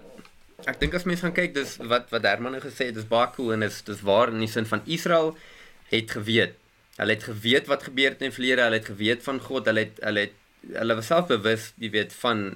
ek 0.70 0.78
dink 0.82 0.94
as 0.98 1.06
mense 1.08 1.26
gaan 1.26 1.34
kyk 1.36 1.56
dis 1.58 1.76
wat 1.90 2.10
wat 2.14 2.26
Herman 2.28 2.54
nou 2.56 2.62
gesê 2.62 2.90
het, 2.90 2.98
dis 2.98 3.08
baie 3.10 3.30
cool 3.36 3.56
en 3.56 3.66
is 3.66 3.80
dis 3.86 4.04
waar 4.06 4.30
in 4.30 4.42
die 4.42 4.50
sin 4.50 4.68
van 4.70 4.84
Israel 4.86 5.34
het 5.90 6.14
geweet. 6.18 6.58
Hulle 6.98 7.16
het 7.16 7.24
geweet 7.26 7.70
wat 7.72 7.88
gebeur 7.88 8.12
het 8.12 8.22
in 8.22 8.30
die 8.30 8.36
verlede, 8.36 8.66
hulle 8.66 8.78
het 8.78 8.90
geweet 8.92 9.24
van 9.26 9.40
God, 9.42 9.66
hulle 9.70 9.86
het 9.88 9.98
hulle 10.04 10.28
het 10.28 10.38
hulle 10.78 10.94
was 10.94 11.08
self 11.10 11.26
bewus, 11.26 11.72
jy 11.82 11.90
weet, 11.90 12.12
van 12.22 12.52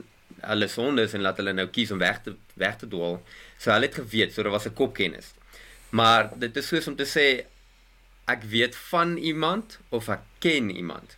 hulle 0.47 0.69
sondes 0.71 1.15
en 1.17 1.25
laat 1.25 1.41
hulle 1.41 1.55
nou 1.57 1.67
kies 1.73 1.91
om 1.95 1.99
weg 1.99 2.21
te 2.23 2.37
weg 2.61 2.79
te 2.79 2.89
dwaal. 2.91 3.19
So 3.59 3.73
hulle 3.75 3.89
het 3.89 3.99
geweet, 3.99 4.35
so 4.35 4.47
daar 4.47 4.55
was 4.55 4.69
'n 4.69 4.79
kopkennis. 4.79 5.35
Maar 5.90 6.31
dit 6.38 6.57
is 6.57 6.66
soos 6.66 6.88
om 6.90 6.96
te 6.96 7.07
sê 7.09 7.27
ek 8.27 8.42
weet 8.51 8.77
van 8.90 9.16
iemand 9.16 9.79
of 9.88 10.09
ek 10.11 10.25
ken 10.42 10.70
iemand. 10.70 11.16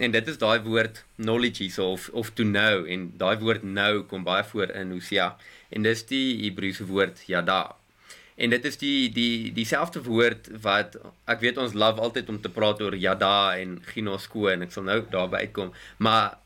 En 0.00 0.10
dit 0.10 0.28
is 0.28 0.38
daai 0.40 0.60
woord 0.64 1.04
knowledge 1.16 1.68
so 1.70 1.92
of 1.92 2.08
of 2.12 2.32
to 2.34 2.44
know 2.44 2.86
en 2.86 3.10
daai 3.20 3.36
woord 3.38 3.62
know 3.62 4.02
kom 4.08 4.24
baie 4.24 4.44
voor 4.44 4.70
in 4.74 4.90
Hosea 4.90 5.36
en 5.70 5.86
dis 5.86 6.02
die 6.08 6.40
Hebreëse 6.44 6.86
woord 6.88 7.22
yada. 7.30 7.76
En 8.40 8.50
dit 8.50 8.64
is 8.64 8.78
die 8.80 9.10
die 9.12 9.52
dieselfde 9.52 10.02
woord 10.06 10.48
wat 10.64 10.96
ek 11.30 11.42
weet 11.44 11.58
ons 11.60 11.76
love 11.76 12.00
altyd 12.00 12.30
om 12.32 12.40
te 12.40 12.52
praat 12.52 12.80
oor 12.82 12.96
yada 12.96 13.56
en 13.60 13.78
ginosko 13.92 14.48
en 14.50 14.64
ek 14.66 14.72
sal 14.74 14.88
nou 14.88 15.02
daarby 15.12 15.44
uitkom. 15.44 15.74
Maar 15.98 16.38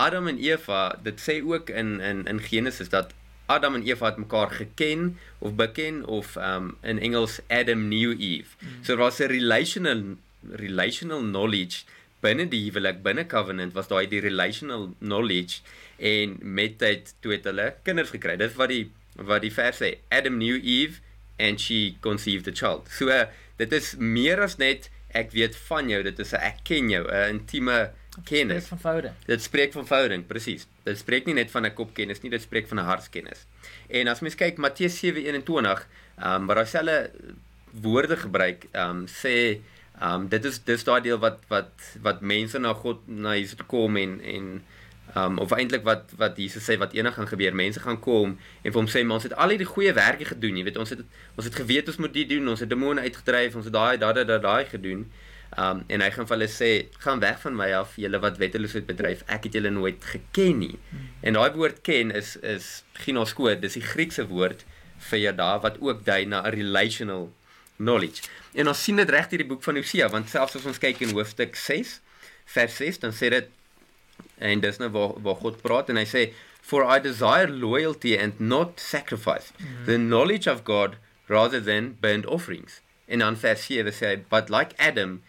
Adam 0.00 0.26
en 0.32 0.40
Eva, 0.42 0.86
dit 1.04 1.20
sê 1.20 1.38
ook 1.44 1.70
in 1.70 2.00
in 2.00 2.24
in 2.30 2.40
Genesis 2.40 2.88
dat 2.88 3.12
Adam 3.46 3.74
en 3.74 3.82
Eva 3.82 4.06
het 4.06 4.16
mekaar 4.16 4.50
geken 4.50 5.18
of 5.38 5.54
beken 5.54 6.04
of 6.06 6.36
um 6.36 6.76
in 6.82 6.98
Engels 6.98 7.40
Adam 7.48 7.88
knew 7.88 8.14
Eve. 8.20 8.56
Mm. 8.58 8.84
So 8.84 8.96
daar 8.96 9.04
was 9.04 9.18
'n 9.18 9.28
relational 9.28 10.16
relational 10.50 11.20
knowledge 11.20 11.84
binne 12.24 12.46
die 12.50 12.62
huwelik, 12.66 13.02
binne 13.04 13.26
covenant 13.28 13.74
was 13.76 13.90
daai 13.90 14.06
die 14.10 14.22
relational 14.24 14.90
knowledge 15.00 15.60
en 15.98 16.38
met 16.40 16.78
tyd 16.80 17.12
toe 17.24 17.36
het 17.36 17.48
hulle 17.48 17.72
kinders 17.86 18.12
gekry. 18.14 18.38
Dit 18.40 18.56
wat 18.60 18.72
die 18.72 18.84
wat 19.14 19.44
die 19.44 19.52
vers 19.54 19.78
sê, 19.78 19.92
Adam 20.10 20.40
knew 20.40 20.58
Eve 20.58 20.98
and 21.38 21.60
she 21.62 21.96
conceived 22.02 22.48
a 22.50 22.54
child. 22.54 22.88
So 22.90 23.12
uh, 23.12 23.26
dit 23.60 23.72
is 23.76 23.94
meer 23.98 24.42
as 24.42 24.58
net 24.58 24.90
ek 25.14 25.30
weet 25.36 25.54
van 25.68 25.90
jou, 25.92 26.00
dit 26.02 26.18
is 26.18 26.32
'n 26.34 26.42
ek 26.42 26.64
ken 26.66 26.90
jou, 26.90 27.04
'n 27.06 27.38
intieme 27.38 27.92
kennis. 28.22 28.54
Dit 28.54 28.62
spreek 28.64 28.68
van 28.68 28.78
verhouding. 28.78 29.14
Dit 29.26 29.42
spreek 29.42 29.72
van 29.72 29.86
verhouding, 29.86 30.26
presies. 30.26 30.66
Dit 30.82 30.98
spreek 30.98 31.26
nie 31.26 31.34
net 31.34 31.50
van 31.50 31.66
'n 31.66 31.74
kopkennis 31.74 32.20
nie, 32.22 32.30
dit 32.30 32.42
spreek 32.42 32.68
van 32.68 32.78
'n 32.78 32.84
hartskennis. 32.84 33.46
En 33.88 34.08
as 34.08 34.20
mens 34.20 34.34
kyk 34.34 34.56
Matteus 34.56 34.98
7:21, 34.98 35.86
ehm 36.18 36.34
um, 36.34 36.46
waar 36.46 36.56
hy 36.56 36.64
selfe 36.64 37.10
woorde 37.70 38.16
gebruik, 38.16 38.66
ehm 38.72 38.90
um, 38.90 39.06
sê 39.06 39.60
ehm 40.00 40.14
um, 40.14 40.28
dit 40.28 40.44
is 40.44 40.62
dis 40.64 40.84
daai 40.84 41.00
deel 41.00 41.18
wat 41.18 41.38
wat 41.48 41.72
wat 42.02 42.20
mense 42.20 42.58
na 42.58 42.72
God 42.74 43.08
na 43.08 43.34
Jesus 43.34 43.54
toe 43.56 43.66
kom 43.66 43.96
en 43.96 44.20
en 44.20 44.62
ehm 45.14 45.24
um, 45.24 45.38
of 45.38 45.50
eintlik 45.50 45.82
wat 45.82 46.10
wat 46.16 46.36
Jesus 46.36 46.64
sê 46.70 46.78
wat 46.78 46.92
eendag 46.92 47.14
gaan 47.14 47.28
gebeur, 47.28 47.54
mense 47.54 47.80
gaan 47.80 48.00
kom 48.00 48.38
en 48.62 48.72
vir 48.72 48.80
hom 48.80 48.88
sê 48.90 49.04
ons 49.10 49.22
het 49.22 49.34
al 49.34 49.54
hierdie 49.54 49.66
goeie 49.66 49.92
werke 49.92 50.24
gedoen, 50.24 50.56
jy 50.56 50.64
weet, 50.64 50.76
ons 50.76 50.90
het 50.90 51.04
ons 51.36 51.46
het 51.46 51.54
geweet 51.54 51.88
ons 51.88 51.96
moet 51.96 52.12
dit 52.12 52.28
doen, 52.28 52.48
ons 52.48 52.60
het 52.60 52.70
demone 52.70 53.00
uitgedryf, 53.00 53.54
ons 53.54 53.64
het 53.64 53.74
daai 53.74 53.98
daai 53.98 54.24
daai 54.24 54.40
daai 54.40 54.64
gedoen. 54.64 55.06
Um 55.58 55.84
en 55.86 56.02
hy 56.02 56.10
gaan 56.10 56.26
vir 56.26 56.36
hulle 56.36 56.50
sê, 56.50 56.70
"Gaan 56.98 57.20
weg 57.20 57.40
van 57.40 57.56
my 57.56 57.72
af, 57.72 57.96
julle 57.96 58.18
wat 58.18 58.38
wetteloosheid 58.38 58.86
bedryf. 58.86 59.22
Ek 59.26 59.44
het 59.44 59.52
julle 59.52 59.70
nooit 59.70 60.04
geken 60.04 60.58
nie." 60.58 60.78
Hmm. 60.90 61.08
En 61.20 61.32
daai 61.32 61.52
woord 61.52 61.80
ken 61.82 62.10
is 62.10 62.36
is 62.36 62.84
ginosko, 62.92 63.54
dis 63.54 63.72
die 63.72 63.82
Griekse 63.82 64.26
woord 64.26 64.64
vir 64.98 65.18
jou 65.18 65.34
daar 65.34 65.60
wat 65.60 65.80
ook 65.80 66.04
dui 66.04 66.24
na 66.24 66.42
'n 66.42 66.54
relational 66.54 67.32
knowledge. 67.76 68.22
En 68.54 68.68
ons 68.68 68.82
sien 68.82 68.96
dit 68.96 69.10
reg 69.10 69.30
hier 69.30 69.38
die 69.38 69.46
boek 69.46 69.62
van 69.62 69.76
Hosea, 69.76 70.08
want 70.08 70.28
selfs 70.28 70.56
as 70.56 70.66
ons 70.66 70.78
kyk 70.78 71.00
in 71.00 71.14
hoofstuk 71.14 71.56
6 71.56 72.00
vers 72.44 72.76
6, 72.76 72.98
dan 72.98 73.12
sê 73.12 73.30
dit 73.30 73.48
en 74.38 74.60
dis 74.60 74.78
nou 74.78 74.90
waar 74.94 75.14
waar 75.22 75.36
God 75.42 75.62
praat 75.62 75.88
en 75.88 75.96
hy 75.96 76.04
sê, 76.04 76.32
"For 76.62 76.84
I 76.96 76.98
desire 76.98 77.48
loyalty 77.48 78.16
and 78.16 78.40
not 78.40 78.80
sacrifice, 78.80 79.52
hmm. 79.56 79.84
the 79.86 79.98
knowledge 79.98 80.50
of 80.50 80.64
God 80.64 80.96
rather 81.28 81.60
than 81.60 81.96
burnt 82.00 82.26
offerings." 82.26 82.80
En 83.06 83.18
dan 83.18 83.36
vers 83.36 83.66
7 83.66 83.92
sê 83.92 84.06
hy, 84.06 84.16
"But 84.28 84.50
like 84.50 84.74
Adam, 84.78 85.22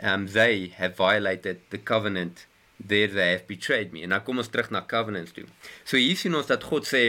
um 0.00 0.26
they 0.26 0.72
have 0.76 0.96
violated 0.96 1.60
the 1.68 1.78
covenant 1.78 2.46
there 2.86 3.08
they 3.08 3.30
have 3.30 3.46
betrayed 3.46 3.92
me. 3.92 4.02
En 4.02 4.08
dan 4.08 4.22
kom 4.22 4.38
ons 4.38 4.48
terug 4.48 4.70
na 4.70 4.84
covenants 4.86 5.32
toe. 5.32 5.44
So 5.84 5.96
hier 5.96 6.16
sien 6.16 6.34
ons 6.34 6.48
dat 6.50 6.64
God 6.64 6.88
sê 6.88 7.04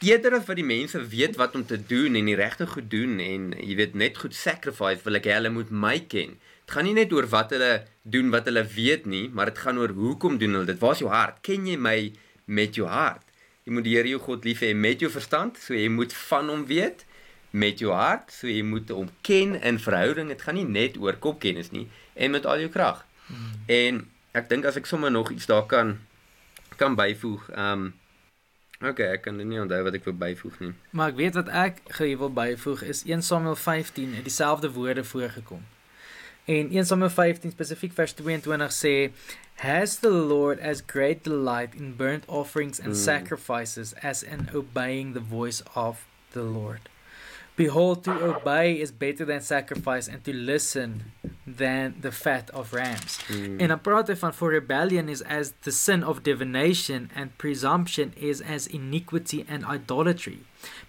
eerder 0.00 0.38
as 0.38 0.46
wat 0.48 0.56
die 0.56 0.64
mense 0.64 1.00
weet 1.12 1.36
wat 1.36 1.54
om 1.58 1.66
te 1.66 1.76
doen 1.76 2.16
en 2.16 2.30
die 2.30 2.38
regte 2.38 2.66
goed 2.66 2.88
doen 2.92 3.18
en 3.20 3.50
jy 3.58 3.76
weet 3.76 3.98
net 4.00 4.16
goed 4.22 4.36
sacrifice 4.36 5.04
wil 5.04 5.20
ek 5.20 5.28
hê 5.28 5.36
hulle 5.36 5.52
moet 5.52 5.72
my 5.72 5.98
ken. 6.08 6.38
Dit 6.64 6.76
gaan 6.76 6.88
nie 6.88 6.96
net 6.96 7.12
oor 7.12 7.28
wat 7.28 7.52
hulle 7.56 7.72
doen 8.02 8.30
wat 8.32 8.48
hulle 8.48 8.64
weet 8.64 9.04
nie 9.10 9.26
maar 9.28 9.52
dit 9.52 9.60
gaan 9.60 9.80
oor 9.82 9.92
hoekom 9.96 10.38
doen 10.40 10.56
hulle 10.56 10.70
dit. 10.72 10.80
Waar's 10.80 11.04
jou 11.04 11.12
hart? 11.12 11.42
Ken 11.44 11.68
jy 11.68 11.76
my 11.76 11.98
met 12.46 12.78
jou 12.78 12.88
hart? 12.88 13.26
Jy 13.66 13.76
moet 13.76 13.84
die 13.84 13.98
Here 13.98 14.08
jou 14.14 14.22
God 14.24 14.48
lief 14.48 14.64
hê 14.64 14.72
met 14.74 15.02
jou 15.04 15.12
verstand 15.12 15.60
so 15.60 15.76
jy 15.76 15.90
moet 15.92 16.16
van 16.30 16.48
hom 16.48 16.64
weet 16.70 17.04
met 17.50 17.78
jou 17.78 17.92
hart, 17.92 18.32
so 18.32 18.46
jy 18.46 18.62
moet 18.62 18.90
hom 18.94 19.08
ken 19.26 19.56
in 19.62 19.78
verhouding. 19.78 20.28
Dit 20.28 20.42
gaan 20.42 20.58
nie 20.58 20.66
net 20.68 20.98
oor 21.00 21.18
kopkennis 21.18 21.70
nie 21.74 21.88
en 22.14 22.30
met 22.30 22.46
al 22.46 22.62
jou 22.64 22.70
krag. 22.70 23.04
Hmm. 23.26 23.56
En 23.66 24.04
ek 24.38 24.50
dink 24.50 24.68
as 24.68 24.78
ek 24.78 24.86
sommer 24.86 25.10
nog 25.10 25.30
iets 25.34 25.50
daar 25.50 25.66
kan 25.66 25.98
kan 26.76 26.94
byvoeg. 26.96 27.50
Ehm 27.50 27.72
um, 27.72 27.88
Okay, 28.80 29.10
ek 29.12 29.26
kan 29.26 29.36
nie 29.36 29.58
onthou 29.60 29.82
wat 29.84 29.96
ek 29.98 30.06
wil 30.08 30.14
byvoeg 30.16 30.54
nie. 30.62 30.70
Maar 30.96 31.10
ek 31.12 31.18
weet 31.18 31.34
wat 31.36 31.50
ek 31.52 31.82
gou 31.98 32.06
wil 32.22 32.30
byvoeg 32.32 32.86
is 32.88 33.02
1 33.04 33.20
Samuel 33.26 33.58
15 33.60 34.14
het 34.16 34.24
dieselfde 34.24 34.70
woorde 34.72 35.04
voorgekom. 35.04 35.66
En 36.48 36.72
1 36.72 36.88
Samuel 36.88 37.12
15 37.12 37.52
spesifiek 37.52 37.92
vers 37.92 38.16
22 38.16 38.72
sê 38.72 38.94
Has 39.60 39.98
the 40.00 40.08
Lord 40.08 40.64
as 40.64 40.80
great 40.86 41.24
delight 41.28 41.74
in 41.76 41.92
burnt 41.96 42.24
offerings 42.26 42.80
and 42.80 42.96
mm. 42.96 43.02
sacrifices 43.02 43.92
as 44.00 44.22
in 44.22 44.48
obeying 44.54 45.12
the 45.12 45.26
voice 45.28 45.60
of 45.74 46.06
the 46.32 46.42
Lord. 46.42 46.89
Behold, 47.60 48.04
to 48.04 48.12
obey 48.12 48.80
is 48.80 48.90
better 48.90 49.26
than 49.26 49.42
sacrifice, 49.42 50.08
and 50.08 50.24
to 50.24 50.32
listen 50.32 51.12
than 51.46 51.94
the 52.00 52.10
fat 52.10 52.48
of 52.50 52.72
rams. 52.72 53.18
Mm. 53.28 53.60
En 53.60 53.68
dan 53.68 53.80
praat 53.80 54.08
hy 54.08 54.14
van 54.16 54.32
for 54.32 54.48
rebellion 54.48 55.10
is 55.12 55.20
as 55.22 55.52
the 55.66 55.70
sin 55.70 56.00
of 56.02 56.22
divination, 56.22 57.10
and 57.14 57.36
presumption 57.36 58.14
is 58.16 58.40
as 58.40 58.66
iniquity 58.66 59.44
and 59.46 59.66
idolatry. 59.68 60.38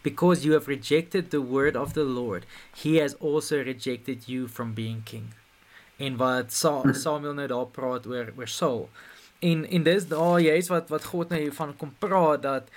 Because 0.02 0.46
you 0.46 0.54
have 0.54 0.70
rejected 0.72 1.32
the 1.32 1.42
word 1.42 1.76
of 1.76 1.92
the 1.92 2.06
Lord, 2.08 2.46
he 2.72 3.04
has 3.04 3.16
also 3.20 3.60
rejected 3.60 4.30
you 4.30 4.48
from 4.48 4.72
being 4.72 5.02
king. 5.04 5.34
En 6.00 6.16
wat 6.16 6.54
Samuel 6.56 7.36
nou 7.36 7.48
daar 7.52 7.68
praat 7.76 8.08
oor 8.08 8.32
oor 8.38 8.48
Saul. 8.48 8.88
En 9.44 9.66
en 9.68 9.84
dis 9.84 10.08
daar 10.08 10.40
jy's 10.40 10.72
wat 10.72 10.88
wat 10.90 11.12
God 11.12 11.36
nou 11.36 11.42
hiervan 11.42 11.76
kom 11.76 11.92
praat 12.00 12.48
dat 12.48 12.72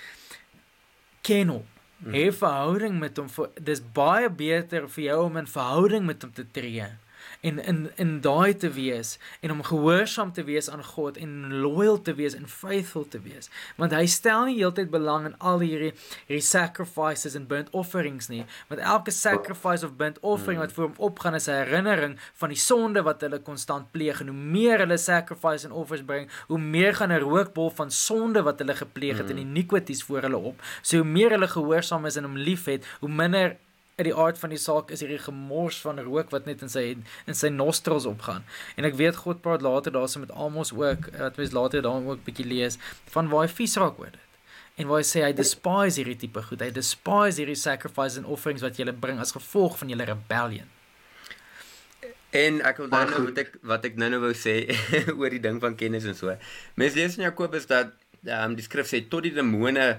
ken 1.23 1.55
hom. 1.55 1.63
Hê 2.13 2.29
verhouding 2.31 2.99
met 3.01 3.17
hom. 3.17 3.31
Dis 3.57 3.81
baie 3.81 4.29
beter 4.29 4.85
vir 4.93 5.03
jou 5.09 5.19
om 5.25 5.39
in 5.41 5.49
verhouding 5.49 6.05
met 6.05 6.21
hom 6.21 6.33
te 6.35 6.45
tree 6.57 6.85
en 7.45 7.59
in 7.63 7.79
in 8.01 8.13
daai 8.25 8.55
te 8.57 8.69
wees 8.73 9.15
en 9.39 9.51
om 9.53 9.61
gehoorsaam 9.63 10.31
te 10.33 10.43
wees 10.43 10.69
aan 10.69 10.83
God 10.83 11.17
en 11.21 11.53
loyal 11.61 11.99
te 12.01 12.13
wees 12.17 12.33
en 12.33 12.47
faithful 12.49 13.07
te 13.07 13.19
wees. 13.21 13.49
Want 13.77 13.93
hy 13.93 14.05
stel 14.09 14.47
nie 14.49 14.57
heeltyd 14.57 14.89
belang 14.93 15.27
in 15.29 15.35
al 15.37 15.61
hierdie 15.61 15.91
hierdie 16.25 16.45
sacrifices 16.45 17.37
en 17.37 17.47
burnt 17.49 17.69
offerings 17.77 18.29
nie. 18.31 18.43
Want 18.69 18.81
elke 18.81 19.13
sacrifice 19.13 19.85
of 19.85 19.95
burnt 19.99 20.19
offering 20.25 20.59
wat 20.63 20.73
voor 20.73 20.89
hom 20.89 20.97
opgaan 21.11 21.37
is 21.37 21.47
'n 21.47 21.61
herinnering 21.61 22.17
van 22.33 22.49
die 22.49 22.57
sonde 22.57 23.01
wat 23.01 23.21
hulle 23.21 23.39
konstant 23.39 23.91
pleeg. 23.91 24.21
En 24.21 24.27
hoe 24.27 24.41
meer 24.57 24.79
hulle 24.79 24.97
sacrifice 24.97 25.65
en 25.65 25.71
offers 25.71 26.03
bring 26.05 26.29
hoe 26.47 26.59
meer 26.59 26.95
gaan 26.95 27.11
'n 27.11 27.19
rookbol 27.19 27.69
van 27.69 27.91
sonde 27.91 28.41
wat 28.41 28.59
hulle 28.59 28.75
gepleeg 28.75 29.17
het 29.17 29.29
en 29.29 29.37
iniquities 29.37 30.03
voor 30.03 30.21
hulle 30.21 30.37
op. 30.37 30.61
So 30.81 30.97
hoe 30.97 31.05
meer 31.05 31.29
hulle 31.29 31.47
gehoorsaam 31.47 32.05
is 32.05 32.15
en 32.15 32.23
hom 32.23 32.37
liefhet 32.37 32.85
hoe 32.99 33.09
minder 33.09 33.57
uit 33.95 34.07
die 34.09 34.15
aard 34.15 34.39
van 34.39 34.51
die 34.51 34.59
saak 34.59 34.89
is 34.91 34.99
hierdie 35.03 35.21
gemors 35.23 35.77
van 35.83 35.99
rook 36.03 36.33
wat 36.35 36.47
net 36.49 36.63
in 36.65 36.71
sy 36.71 36.83
in 36.91 37.37
sy 37.37 37.47
nostrils 37.53 38.07
opgaan. 38.09 38.43
En 38.75 38.87
ek 38.87 38.97
weet 38.99 39.21
God 39.23 39.39
praat 39.45 39.63
later 39.63 39.95
daarso 39.95 40.19
met 40.19 40.33
Amos 40.35 40.73
ook 40.75 41.07
wat 41.15 41.39
mens 41.39 41.55
later 41.55 41.85
daarin 41.85 42.09
ook 42.11 42.25
bietjie 42.27 42.47
lees 42.47 42.79
van 43.15 43.31
waar 43.31 43.47
hy 43.47 43.53
vies 43.61 43.77
raak 43.79 43.99
oor 44.01 44.11
dit. 44.11 44.21
En 44.75 44.91
waar 44.91 44.99
hy 44.99 45.07
sê 45.07 45.23
hy 45.23 45.31
despise 45.37 46.01
hierdie 46.01 46.17
tipe 46.25 46.43
goed. 46.43 46.59
Hy 46.59 46.73
despise 46.75 47.39
hierdie 47.39 47.59
sacrifices 47.59 48.19
and 48.19 48.27
offerings 48.27 48.65
wat 48.65 48.75
jy 48.75 48.91
bring 48.91 49.23
as 49.23 49.31
gevolg 49.37 49.79
van 49.79 49.93
julle 49.93 50.11
rebellion. 50.11 50.67
En 52.35 52.59
ek 52.67 52.83
wil 52.83 52.91
dan 52.91 53.07
nou 53.13 53.25
wat 53.29 53.43
ek 53.45 53.53
wat 53.63 53.85
ek 53.87 53.99
nou-nou 54.01 54.25
wou 54.27 54.35
sê 54.35 54.57
oor 55.19 55.31
die 55.31 55.39
ding 55.39 55.61
van 55.63 55.79
kennis 55.79 56.03
en 56.03 56.19
so. 56.19 56.35
Mens 56.75 56.99
lees 56.99 57.15
in 57.15 57.29
Jakobus 57.29 57.71
dat 57.71 57.95
um, 58.27 58.59
die 58.59 58.65
skrif 58.65 58.91
sê 58.91 59.05
tot 59.07 59.23
die 59.23 59.31
demone 59.31 59.93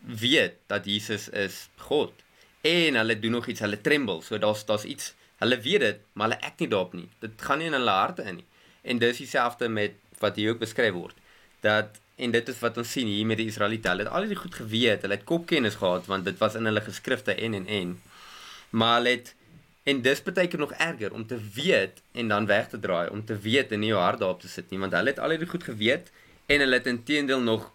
weet 0.00 0.56
dat 0.72 0.88
Jesus 0.88 1.28
is 1.36 1.66
God 1.84 2.24
en 2.66 2.98
hulle 3.00 3.18
doen 3.18 3.36
nog 3.38 3.46
iets, 3.46 3.62
hulle 3.64 3.80
tremble. 3.80 4.22
So 4.22 4.38
daar's 4.38 4.64
daar's 4.68 4.84
iets. 4.84 5.14
Hulle 5.42 5.60
weet 5.60 5.80
dit, 5.80 6.02
maar 6.12 6.30
hulle 6.30 6.40
ek 6.48 6.62
nie 6.62 6.68
daarop 6.72 6.96
nie. 6.96 7.08
Dit 7.20 7.42
gaan 7.48 7.60
nie 7.60 7.68
in 7.70 7.76
hulle 7.76 7.94
harte 7.94 8.24
in 8.24 8.40
nie. 8.40 8.46
En 8.82 8.98
dis 9.02 9.22
dieselfde 9.22 9.68
met 9.68 9.96
wat 10.22 10.36
hier 10.36 10.54
ook 10.54 10.62
beskryf 10.62 10.94
word. 10.96 11.16
Dat 11.64 12.00
en 12.16 12.32
dit 12.32 12.48
is 12.48 12.60
wat 12.64 12.78
ons 12.80 12.92
sien 12.92 13.08
hier 13.10 13.26
met 13.28 13.40
die 13.40 13.48
Israeliete. 13.50 13.90
Hulle 13.92 14.06
het 14.06 14.12
al 14.12 14.28
die 14.28 14.38
goed 14.40 14.54
geweet, 14.54 15.02
hulle 15.04 15.18
het 15.18 15.24
kopkennis 15.28 15.76
gehad 15.80 16.06
want 16.10 16.24
dit 16.24 16.38
was 16.38 16.56
in 16.56 16.64
hulle 16.64 16.80
geskrifte 16.80 17.34
en 17.34 17.54
en 17.54 17.66
en. 17.66 17.96
Maar 18.70 18.96
hulle 19.00 19.16
het 19.18 19.34
en 19.86 20.00
dis 20.02 20.22
baie 20.26 20.48
keer 20.50 20.58
nog 20.58 20.72
erger 20.72 21.12
om 21.14 21.26
te 21.26 21.38
weet 21.54 22.00
en 22.12 22.28
dan 22.28 22.46
weg 22.46 22.68
te 22.68 22.78
draai, 22.80 23.08
om 23.10 23.24
te 23.24 23.36
weet 23.38 23.72
en 23.72 23.80
nie 23.84 23.92
jou 23.92 24.00
hart 24.00 24.18
daarop 24.18 24.40
te 24.40 24.48
sit 24.50 24.70
nie, 24.70 24.80
want 24.82 24.96
hulle 24.96 25.12
het 25.12 25.20
al 25.22 25.36
die 25.36 25.46
goed 25.46 25.62
geweet 25.62 26.10
en 26.46 26.64
hulle 26.64 26.80
het 26.80 26.88
intedeel 26.90 27.40
nog 27.40 27.70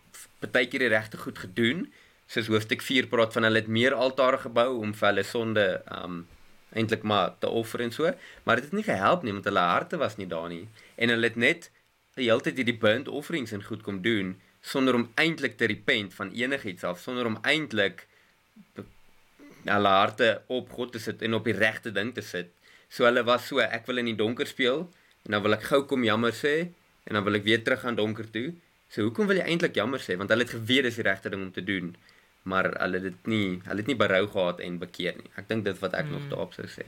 baie 0.52 0.68
keer 0.68 0.84
die 0.84 0.92
regte 0.92 1.18
goed 1.18 1.40
gedoen 1.40 1.86
soos 2.32 2.48
hoofstuk 2.48 2.84
4 2.86 3.10
praat 3.12 3.34
van 3.36 3.48
hulle 3.48 3.60
het 3.60 3.68
meer 3.68 3.94
altare 3.94 4.40
gebou 4.46 4.70
om 4.80 4.94
vir 4.96 5.12
hulle 5.12 5.28
sonde 5.28 5.66
um 5.98 6.24
eintlik 6.72 7.02
maar 7.04 7.34
te 7.44 7.50
offer 7.52 7.82
en 7.84 7.92
so, 7.92 8.08
maar 8.48 8.62
dit 8.62 8.70
het 8.70 8.78
nie 8.78 8.86
gehelp 8.88 9.26
nie 9.28 9.34
want 9.36 9.48
hulle 9.50 9.64
harte 9.68 9.98
was 10.00 10.16
nie 10.16 10.28
daar 10.32 10.48
nie 10.52 10.64
en 10.96 11.12
hulle 11.12 11.28
het 11.28 11.40
net 11.48 11.68
die 12.16 12.30
hele 12.30 12.44
tyd 12.46 12.62
hierdie 12.62 12.80
burnt 12.80 13.12
offerings 13.12 13.52
en 13.56 13.64
goed 13.66 13.84
kom 13.84 14.00
doen 14.06 14.38
sonder 14.62 14.96
om 14.96 15.10
eintlik 15.20 15.58
te 15.58 15.66
repent 15.66 16.14
van 16.14 16.32
enigiets 16.32 16.84
af, 16.84 17.02
sonder 17.02 17.26
om 17.26 17.38
eintlik 17.42 18.06
hulle 19.66 19.94
harte 19.94 20.30
op 20.48 20.72
God 20.74 20.94
te 20.96 21.02
sit 21.02 21.22
en 21.26 21.38
op 21.38 21.46
die 21.46 21.58
regte 21.58 21.92
ding 21.94 22.14
te 22.14 22.22
sit. 22.26 22.50
So 22.90 23.06
hulle 23.06 23.24
was 23.26 23.48
so, 23.50 23.62
ek 23.62 23.88
wil 23.90 24.02
in 24.02 24.12
die 24.12 24.18
donker 24.18 24.50
speel 24.50 24.86
en 25.26 25.36
dan 25.36 25.44
wil 25.46 25.58
ek 25.58 25.66
gou 25.70 25.84
kom 25.90 26.06
jammer 26.06 26.34
sê 26.36 26.56
en 27.10 27.18
dan 27.18 27.26
wil 27.26 27.40
ek 27.40 27.46
weer 27.48 27.64
terug 27.66 27.84
gaan 27.86 27.98
donker 27.98 28.30
toe. 28.30 28.52
So 28.92 29.06
hoekom 29.08 29.30
wil 29.30 29.42
jy 29.42 29.48
eintlik 29.50 29.78
jammer 29.78 30.02
sê? 30.04 30.18
Want 30.20 30.34
hulle 30.34 30.46
het 30.46 30.54
geweet 30.54 30.90
dis 30.90 31.00
die 31.00 31.08
regte 31.08 31.32
ding 31.34 31.48
om 31.48 31.54
te 31.54 31.64
doen 31.66 31.94
maar 32.44 32.72
hulle 32.80 33.02
het 33.02 33.04
dit 33.04 33.30
nie 33.30 33.62
hulle 33.68 33.84
het 33.84 33.90
nie 33.92 34.00
berou 34.00 34.26
gehad 34.28 34.60
en 34.60 34.80
bekeer 34.82 35.18
nie. 35.18 35.30
Ek 35.36 35.50
dink 35.50 35.66
dit 35.66 35.80
wat 35.80 35.94
ek 35.98 36.08
mm. 36.08 36.12
nog 36.18 36.30
daarop 36.32 36.58
sou 36.58 36.68
sê. 36.72 36.88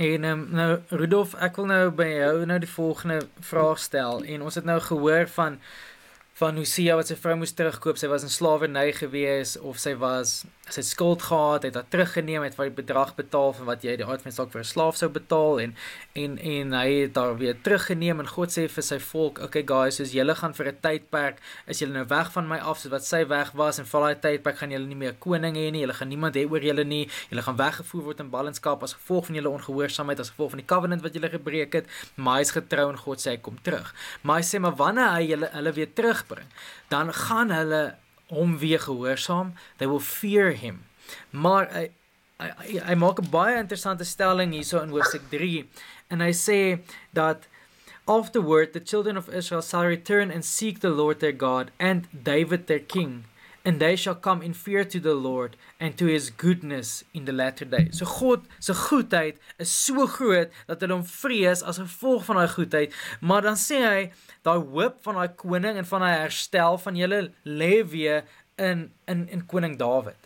En 0.00 0.24
um, 0.24 0.44
nou 0.56 0.68
Rudolf, 0.88 1.34
ek 1.34 1.56
wil 1.60 1.68
nou 1.68 1.82
by 1.96 2.08
jou 2.08 2.44
nou 2.48 2.58
die 2.62 2.70
volgende 2.74 3.18
vraag 3.44 3.80
stel 3.80 4.22
en 4.24 4.44
ons 4.46 4.56
het 4.56 4.64
nou 4.68 4.78
gehoor 4.80 5.28
van 5.34 5.58
van 6.42 6.56
Hosea 6.58 6.96
wat 6.98 7.06
sy 7.06 7.14
vrou 7.20 7.36
moes 7.38 7.54
terugkoop. 7.54 7.98
Sy 8.00 8.08
was 8.10 8.24
in 8.26 8.32
slawerny 8.32 8.88
gewees 8.96 9.54
of 9.62 9.78
sy 9.78 9.92
was 10.00 10.40
sy 10.72 10.82
skuld 10.86 11.22
gehad, 11.26 11.66
het 11.66 11.74
haar 11.76 11.88
teruggeneem, 11.90 12.44
het 12.46 12.54
vir 12.56 12.70
die 12.70 12.76
bedrag 12.78 13.12
betaal 13.18 13.52
van 13.56 13.66
wat 13.68 13.82
jy 13.84 13.96
die 13.98 14.06
van 14.06 14.32
saak 14.32 14.52
vir 14.52 14.62
'n 14.62 14.64
slaaf 14.64 14.96
sou 14.96 15.08
betaal 15.10 15.60
en 15.60 15.74
en 16.14 16.38
en 16.38 16.72
hy 16.72 16.88
het 17.02 17.16
haar 17.16 17.36
weer 17.36 17.56
teruggeneem 17.62 18.20
en 18.20 18.26
God 18.26 18.48
sê 18.48 18.68
vir 18.68 18.82
sy 18.82 18.98
volk, 18.98 19.38
"Okay 19.38 19.64
guys, 19.66 19.96
soos 19.96 20.12
julle 20.12 20.34
gaan 20.34 20.54
vir 20.54 20.66
'n 20.68 20.78
tydperk, 20.80 21.38
is 21.66 21.80
julle 21.80 21.92
nou 21.92 22.06
weg 22.06 22.32
van 22.32 22.48
my 22.48 22.58
af 22.58 22.78
soos 22.78 22.90
wat 22.92 23.04
sy 23.04 23.26
weg 23.26 23.52
was 23.52 23.78
en 23.78 23.84
vir 23.84 24.00
daai 24.00 24.20
tydperk 24.20 24.56
gaan 24.58 24.70
julle 24.70 24.86
nie 24.86 24.96
meer 24.96 25.14
koning 25.18 25.56
hê 25.56 25.70
nie. 25.70 25.80
Julle 25.80 25.94
gaan 25.94 26.08
niemand 26.08 26.34
hê 26.34 26.50
oor 26.50 26.60
julle 26.60 26.84
nie. 26.84 27.08
Julle 27.30 27.42
gaan 27.42 27.56
weggevoer 27.56 28.02
word 28.04 28.20
in 28.20 28.30
ballingskap 28.30 28.82
as 28.82 28.94
gevolg 28.94 29.26
van 29.26 29.36
julle 29.36 29.50
ongehoorsaamheid, 29.50 30.20
as 30.20 30.30
gevolg 30.30 30.50
van 30.50 30.58
die 30.58 30.66
covenant 30.66 31.02
wat 31.02 31.12
julle 31.12 31.28
gebreek 31.28 31.72
het. 31.72 31.86
Maar 32.16 32.34
hy 32.36 32.40
is 32.40 32.50
getrou 32.50 32.88
en 32.90 32.96
God 32.96 33.18
sê 33.18 33.30
hy 33.30 33.36
kom 33.36 33.58
terug. 33.62 33.94
Maar 34.22 34.36
hy 34.36 34.42
sê 34.42 34.60
maar 34.60 34.76
wanneer 34.76 35.10
hy 35.10 35.22
julle 35.26 35.48
hulle 35.52 35.72
weer 35.72 35.94
terugbring, 36.32 36.48
dan 36.88 37.12
gaan 37.12 37.50
hulle 37.50 37.94
hom 38.26 38.58
weer 38.58 38.80
gehoorsaam. 38.80 39.54
They 39.76 39.88
will 39.88 40.00
fear 40.00 40.52
him. 40.52 40.84
Maar 41.30 41.68
hy 41.72 41.90
hy, 42.42 42.78
hy 42.82 42.94
maak 42.94 43.20
'n 43.20 43.30
baie 43.30 43.56
interessante 43.56 44.04
stelling 44.04 44.52
hierso 44.52 44.82
in 44.82 44.90
hoofstuk 44.90 45.22
3 45.30 45.68
en 46.10 46.20
hy 46.20 46.32
sê 46.32 46.80
dat 47.12 47.46
afterward 48.04 48.72
the 48.72 48.80
children 48.80 49.16
of 49.16 49.28
Israel 49.28 49.62
shall 49.62 49.86
return 49.86 50.30
and 50.30 50.44
seek 50.44 50.80
the 50.80 50.90
Lord 50.90 51.20
their 51.20 51.36
God 51.36 51.70
and 51.78 52.08
David 52.10 52.66
their 52.66 52.80
king 52.80 53.24
and 53.64 53.78
they 53.80 53.96
shall 53.96 54.14
come 54.14 54.42
in 54.42 54.54
fear 54.54 54.84
to 54.84 55.00
the 55.00 55.14
Lord 55.14 55.56
and 55.78 55.96
to 55.98 56.06
his 56.06 56.30
goodness 56.30 57.04
in 57.14 57.24
the 57.24 57.32
latter 57.32 57.64
day. 57.64 57.88
So 57.92 58.06
God 58.06 58.46
se 58.58 58.72
goedheid 58.72 59.38
is 59.58 59.70
so 59.70 60.06
groot 60.06 60.50
dat 60.66 60.82
hulle 60.82 60.98
hom 60.98 61.06
vrees 61.06 61.62
as 61.62 61.80
gevolg 61.82 62.26
van 62.26 62.40
daai 62.40 62.50
goedheid, 62.56 62.98
maar 63.20 63.46
dan 63.46 63.58
sê 63.60 63.80
hy 63.82 64.02
daai 64.46 64.58
hoop 64.58 65.00
van 65.06 65.20
daai 65.20 65.38
koning 65.44 65.78
en 65.78 65.88
van 65.88 66.06
daai 66.06 66.18
herstel 66.24 66.78
van 66.82 66.98
julle 66.98 67.22
lê 67.46 67.74
weer 67.94 68.24
in 68.58 68.90
in 69.06 69.28
in 69.28 69.46
koning 69.46 69.78
Dawid. 69.78 70.18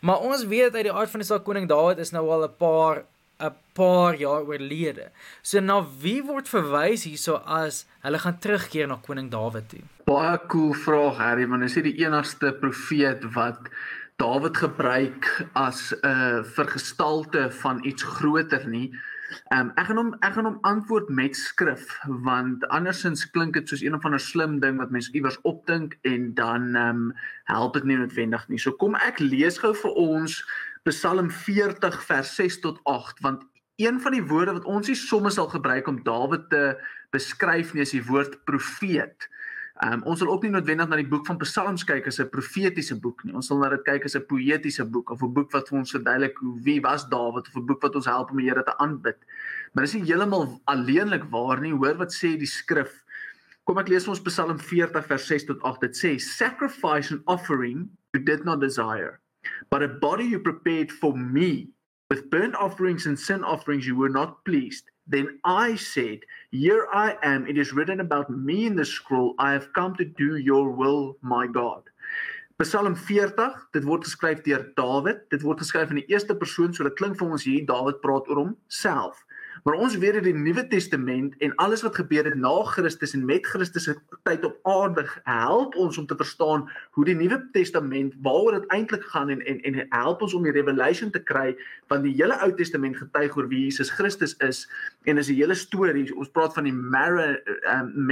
Maar 0.00 0.22
ons 0.22 0.44
weet 0.44 0.74
uit 0.74 0.86
die 0.86 0.92
aard 0.92 1.10
van 1.10 1.22
die 1.22 1.28
saak 1.28 1.44
koning 1.44 1.68
Dawid 1.68 1.98
is 1.98 2.12
nou 2.12 2.28
al 2.30 2.44
'n 2.44 2.56
paar 2.60 3.04
'n 3.40 3.52
paar 3.72 4.16
jaar 4.16 4.42
oorlede. 4.42 5.10
So 5.42 5.60
na 5.60 5.84
wie 6.00 6.22
word 6.22 6.48
verwys 6.48 7.04
hierso 7.04 7.42
as 7.44 7.84
hulle 8.04 8.18
gaan 8.18 8.38
terugkeer 8.38 8.88
na 8.88 8.96
koning 8.96 9.30
Dawid 9.30 9.68
toe? 9.68 9.84
Baie 10.06 10.38
cool 10.48 10.72
vraag 10.72 11.18
Harry, 11.18 11.46
want 11.46 11.62
is 11.64 11.76
hy 11.76 11.82
die 11.82 11.98
enigste 12.04 12.52
profeet 12.52 13.24
wat 13.34 13.68
Dawid 14.16 14.56
gebruik 14.56 15.28
as 15.52 15.92
'n 15.92 16.06
uh, 16.08 16.44
vergestalte 16.44 17.50
van 17.50 17.84
iets 17.84 18.02
groter 18.02 18.64
nie? 18.68 18.88
Ehm 19.50 19.60
um, 19.60 19.70
ek 19.74 19.88
gaan 19.88 19.98
hom 20.00 20.10
ek 20.26 20.34
gaan 20.36 20.46
hom 20.48 20.58
antwoord 20.68 21.08
met 21.20 21.36
skrif 21.36 21.86
want 22.26 22.64
andersins 22.74 23.24
klink 23.34 23.56
dit 23.58 23.68
soos 23.68 23.82
een 23.82 23.94
of 23.94 24.04
ander 24.06 24.22
slim 24.22 24.60
ding 24.62 24.78
wat 24.80 24.94
mense 24.94 25.12
iewers 25.18 25.38
opdink 25.50 25.98
en 26.02 26.30
dan 26.38 26.74
ehm 26.74 27.02
um, 27.02 27.12
help 27.50 27.74
dit 27.74 27.84
nie 27.84 27.98
noodwendig 27.98 28.48
nie. 28.48 28.58
So 28.58 28.72
kom 28.72 28.94
ek 29.08 29.20
lees 29.22 29.58
gou 29.62 29.74
vir 29.74 29.98
ons 30.02 30.38
Psalm 30.86 31.30
40 31.30 31.98
vers 32.06 32.34
6 32.38 32.60
tot 32.62 32.80
8 32.84 33.20
want 33.24 33.42
een 33.76 34.00
van 34.00 34.14
die 34.14 34.24
woorde 34.24 34.52
wat 34.56 34.68
ons 34.70 34.88
nie 34.88 34.96
soms 34.96 35.34
sal 35.36 35.48
gebruik 35.52 35.88
om 35.90 35.98
Dawid 36.04 36.46
te 36.52 36.60
beskryf 37.12 37.74
nie 37.74 37.82
is 37.84 37.92
die 37.92 38.04
woord 38.06 38.38
profeet. 38.48 39.26
Um, 39.84 40.00
ons 40.08 40.22
sal 40.22 40.30
ook 40.32 40.46
nie 40.46 40.52
noodwendig 40.54 40.88
na 40.88 40.96
die 40.96 41.08
boek 41.08 41.26
van 41.28 41.36
Psalms 41.42 41.84
kyk 41.84 42.06
as 42.08 42.20
'n 42.20 42.30
profetiese 42.32 42.96
boek 42.96 43.24
nie. 43.24 43.34
Ons 43.34 43.48
sal 43.48 43.58
na 43.58 43.68
dit 43.68 43.84
kyk 43.84 44.06
as 44.06 44.16
'n 44.16 44.24
poëtiese 44.30 44.86
boek 44.88 45.10
of 45.10 45.22
'n 45.22 45.34
boek 45.34 45.52
wat 45.52 45.68
vir 45.68 45.78
ons 45.78 45.92
verduidelik 45.92 46.38
wie 46.64 46.80
was 46.80 47.04
Dawid 47.04 47.48
of 47.48 47.56
'n 47.56 47.66
boek 47.66 47.82
wat 47.82 47.96
ons 47.96 48.06
help 48.06 48.30
om 48.30 48.38
die 48.38 48.48
Here 48.48 48.62
te 48.62 48.78
aanbid. 48.78 49.18
Maar 49.74 49.84
dis 49.84 49.94
nie 49.94 50.06
heeltemal 50.06 50.60
alleenlik 50.64 51.24
waar 51.30 51.60
nie. 51.60 51.74
Hoor 51.74 51.96
wat 51.96 52.14
sê 52.14 52.38
die 52.38 52.46
skrif. 52.46 53.04
Kom 53.64 53.78
ek 53.78 53.88
lees 53.88 54.08
ons 54.08 54.20
Psalm 54.20 54.58
40 54.58 55.04
vers 55.06 55.26
6 55.26 55.44
tot 55.44 55.62
8. 55.62 55.80
Dit 55.80 55.96
sê 55.96 56.18
sacrifice 56.18 57.12
and 57.12 57.22
offering 57.26 57.90
you 58.14 58.22
did 58.22 58.44
not 58.44 58.60
desire 58.60 59.20
but 59.70 59.82
a 59.82 59.88
body 59.88 60.24
you 60.24 60.38
prepared 60.40 60.90
for 60.90 61.16
me 61.16 61.68
with 62.10 62.30
burnt 62.30 62.54
offerings 62.54 63.06
and 63.06 63.18
sin 63.18 63.42
offerings 63.44 63.86
you 63.86 63.96
were 63.96 64.08
not 64.08 64.44
pleased. 64.44 64.84
Then 65.06 65.38
I 65.44 65.76
said, 65.76 66.20
Here 66.50 66.88
I 66.92 67.16
am. 67.22 67.46
It 67.46 67.58
is 67.58 67.72
written 67.72 68.00
about 68.00 68.30
me 68.30 68.66
in 68.66 68.76
the 68.76 68.84
scroll. 68.84 69.34
I 69.38 69.52
have 69.52 69.72
come 69.72 69.94
to 69.96 70.04
do 70.04 70.36
your 70.36 70.70
will, 70.70 71.16
my 71.22 71.46
God. 71.46 71.82
Psalm 72.62 72.94
40, 72.94 73.52
dit 73.74 73.84
word 73.84 74.02
geskryf 74.02 74.42
deur 74.42 74.62
Dawid. 74.76 75.28
Dit 75.30 75.42
word 75.44 75.60
geskryf 75.60 75.90
in 75.92 76.00
die 76.00 76.08
eerste 76.08 76.34
persoon, 76.34 76.72
so 76.72 76.86
dit 76.86 76.96
klink 76.96 77.18
vir 77.20 77.28
ons 77.36 77.44
hier 77.44 77.66
Dawid 77.68 78.00
praat 78.00 78.30
oor 78.32 78.40
homself. 78.40 79.20
Maar 79.66 79.80
ons 79.82 79.96
weet 79.98 80.14
dat 80.14 80.22
die 80.22 80.34
Nuwe 80.34 80.62
Testament 80.70 81.34
en 81.42 81.54
alles 81.58 81.82
wat 81.82 81.96
gebeur 81.98 82.28
het 82.28 82.36
na 82.38 82.52
Christus 82.70 83.16
en 83.18 83.24
met 83.26 83.46
Christus 83.46 83.88
se 83.88 83.96
tyd 84.22 84.44
op 84.46 84.60
aarde 84.62 85.02
help 85.26 85.74
ons 85.74 85.98
om 85.98 86.06
te 86.06 86.14
verstaan 86.16 86.68
hoe 86.94 87.04
die 87.08 87.16
Nuwe 87.18 87.40
Testament 87.52 88.14
waaroor 88.22 88.60
dit 88.60 88.70
eintlik 88.76 89.02
gaan 89.10 89.34
en 89.34 89.42
en 89.42 89.58
en 89.66 89.80
help 89.88 90.22
ons 90.22 90.38
om 90.38 90.46
die 90.46 90.54
revelation 90.54 91.10
te 91.10 91.22
kry 91.32 91.56
van 91.90 92.06
die 92.06 92.14
hele 92.14 92.38
Ou 92.46 92.52
Testament 92.54 92.96
getuig 93.02 93.34
oor 93.36 93.50
wie 93.50 93.64
Jesus 93.66 93.90
Christus 93.90 94.36
is 94.38 94.68
en 95.02 95.18
is 95.18 95.34
die 95.34 95.40
hele 95.42 95.58
storie 95.58 96.06
ons 96.14 96.30
praat 96.30 96.54
van 96.54 96.70
die 96.70 96.76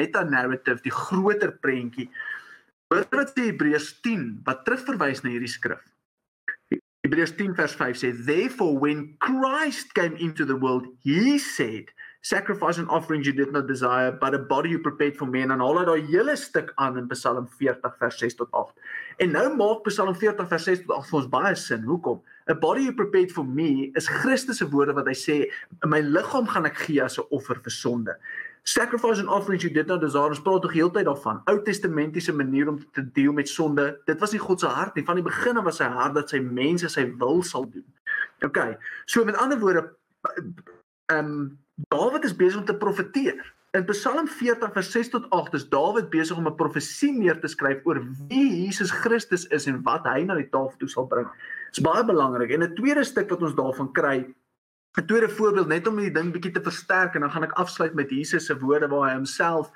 meta 0.00 0.26
narrative 0.26 0.82
die 0.82 0.98
groter 1.07 1.55
prentjie 1.55 2.11
Hoor 2.90 3.07
wat 3.14 3.30
sê 3.32 3.48
Hebreërs 3.48 3.92
10 4.05 4.26
wat 4.46 4.66
terugverwys 4.66 5.22
na 5.24 5.30
hierdie 5.32 5.50
skrif. 5.50 5.80
Hebreërs 7.05 7.34
10 7.36 7.52
vers 7.52 7.74
5 7.76 7.98
sê 8.00 8.11
therefore 8.24 8.78
when 8.80 9.12
Christ 9.20 9.92
came 9.92 10.16
into 10.16 10.46
the 10.48 10.57
world 10.57 10.86
he 11.05 11.36
said 11.38 11.92
sacrifice 12.24 12.78
and 12.78 12.88
offerings 12.88 13.26
you 13.26 13.34
did 13.36 13.52
not 13.52 13.68
desire 13.68 14.11
but 14.11 14.32
a 14.32 14.38
body 14.38 14.70
you 14.70 14.78
prepared 14.78 15.14
for 15.14 15.26
me 15.26 15.42
en 15.44 15.52
dan 15.52 15.61
haal 15.61 15.76
hy 15.76 15.84
daai 15.84 16.07
hele 16.09 16.36
stuk 16.40 16.72
aan 16.80 16.96
in 16.96 17.11
Psalm 17.12 17.44
40 17.61 17.98
vers 18.00 18.22
6 18.24 18.38
tot 18.38 18.57
8. 18.62 18.72
En 19.20 19.36
nou 19.36 19.44
maak 19.59 19.84
Psalm 19.90 20.16
40 20.22 20.48
vers 20.55 20.70
6 20.70 20.86
tot 20.86 20.94
8 20.96 21.11
vir 21.11 21.18
ons 21.20 21.28
baie 21.36 21.52
sin. 21.66 21.84
Hoekom? 21.90 22.24
A 22.48 22.57
body 22.64 22.88
you 22.88 22.96
prepared 22.96 23.36
for 23.36 23.44
me 23.44 23.92
is 24.00 24.09
Christus 24.09 24.62
se 24.64 24.70
woorde 24.72 24.96
wat 24.96 25.12
hy 25.12 25.16
sê 25.26 25.38
my 25.84 26.00
liggaam 26.00 26.48
gaan 26.48 26.72
ek 26.72 26.86
gee 26.86 27.05
as 27.05 27.20
'n 27.20 27.28
offer 27.28 27.61
vir 27.61 27.76
sonde. 27.82 28.16
Sacrifice 28.67 29.19
and 29.19 29.29
offerings 29.29 29.62
you 29.62 29.71
did 29.71 29.87
not 29.87 30.01
desire. 30.01 30.33
Ons 30.33 30.41
praat 30.41 30.62
tog 30.65 30.73
heeltyd 30.73 31.05
daarvan. 31.05 31.43
Ou 31.53 31.59
testamentiese 31.67 32.33
manier 32.33 32.69
om 32.73 32.79
te 32.97 33.03
deel 33.12 33.33
met 33.37 33.49
sonde. 33.49 33.91
Dit 34.09 34.21
was 34.21 34.33
nie 34.33 34.41
God 34.41 34.61
se 34.61 34.71
hart 34.73 34.97
nie. 34.97 35.05
Van 35.05 35.21
die 35.21 35.27
begin 35.27 35.61
af 35.61 35.67
was 35.69 35.83
sy 35.83 35.89
hart 35.93 36.17
dat 36.17 36.33
sy 36.33 36.41
mense 36.41 36.89
sy 36.89 37.05
wil 37.21 37.43
sal 37.45 37.69
doen. 37.69 37.85
OK. 38.47 38.62
So 39.05 39.25
met 39.29 39.37
ander 39.37 39.61
woorde 39.61 39.85
ehm 41.12 41.19
um, 41.19 41.45
Dawid 41.91 42.25
is 42.25 42.37
besig 42.39 42.61
om 42.61 42.65
te 42.65 42.77
profeteer. 42.79 43.41
In 43.75 43.85
Psalm 43.89 44.29
40 44.31 44.73
vers 44.73 44.91
6 44.95 45.09
tot 45.11 45.25
8 45.35 45.57
is 45.59 45.65
Dawid 45.69 46.07
besig 46.11 46.39
om 46.39 46.47
'n 46.47 46.55
profesie 46.57 47.12
neer 47.12 47.41
te 47.41 47.49
skryf 47.49 47.85
oor 47.85 48.01
wie 48.29 48.65
Jesus 48.65 48.91
Christus 48.91 49.47
is 49.47 49.67
en 49.67 49.83
wat 49.83 50.07
hy 50.07 50.23
na 50.23 50.35
die 50.39 50.49
tafel 50.49 50.79
toe 50.79 50.89
sal 50.89 51.07
bring. 51.07 51.27
Dit 51.27 51.83
is 51.83 51.85
baie 51.85 52.05
belangrik. 52.05 52.51
En 52.51 52.62
'n 52.62 52.75
tweede 52.75 53.05
stuk 53.05 53.29
wat 53.29 53.43
ons 53.43 53.55
daarvan 53.55 53.93
kry 53.93 54.35
'n 54.97 55.07
tweede 55.07 55.28
voorbeeld 55.28 55.66
net 55.66 55.86
om 55.86 55.97
die 55.97 56.11
ding 56.11 56.30
bietjie 56.32 56.53
te 56.55 56.62
versterk 56.62 57.14
en 57.14 57.20
dan 57.20 57.30
gaan 57.30 57.47
ek 57.47 57.59
afsluit 57.59 57.95
met 57.95 58.11
Jesus 58.11 58.47
se 58.47 58.59
woorde 58.59 58.88
waar 58.88 59.09
hy 59.09 59.14
homself 59.14 59.70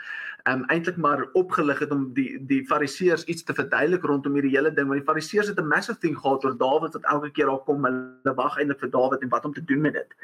um 0.50 0.62
eintlik 0.70 0.96
maar 0.96 1.26
opgelig 1.32 1.78
het 1.78 1.90
om 1.90 2.04
die 2.14 2.38
die 2.46 2.60
fariseërs 2.66 3.24
iets 3.24 3.42
te 3.42 3.54
verduidelik 3.54 4.04
rondom 4.06 4.38
hierdie 4.38 4.54
hele 4.54 4.72
ding 4.72 4.86
want 4.88 5.00
die 5.00 5.08
fariseërs 5.08 5.50
het 5.50 5.58
'n 5.58 5.72
massive 5.74 5.98
thing 5.98 6.14
gehad 6.18 6.44
oor 6.44 6.56
Dawid 6.58 6.94
wat 6.94 7.10
elke 7.14 7.30
keer 7.30 7.50
daar 7.50 7.64
kom 7.66 7.84
hulle 7.84 8.34
wag 8.42 8.58
eintlik 8.58 8.80
vir 8.80 8.90
Dawid 8.90 9.22
en 9.22 9.28
wat 9.28 9.44
om 9.44 9.54
te 9.54 9.64
doen 9.64 9.80
met 9.80 9.92
dit. 9.92 10.14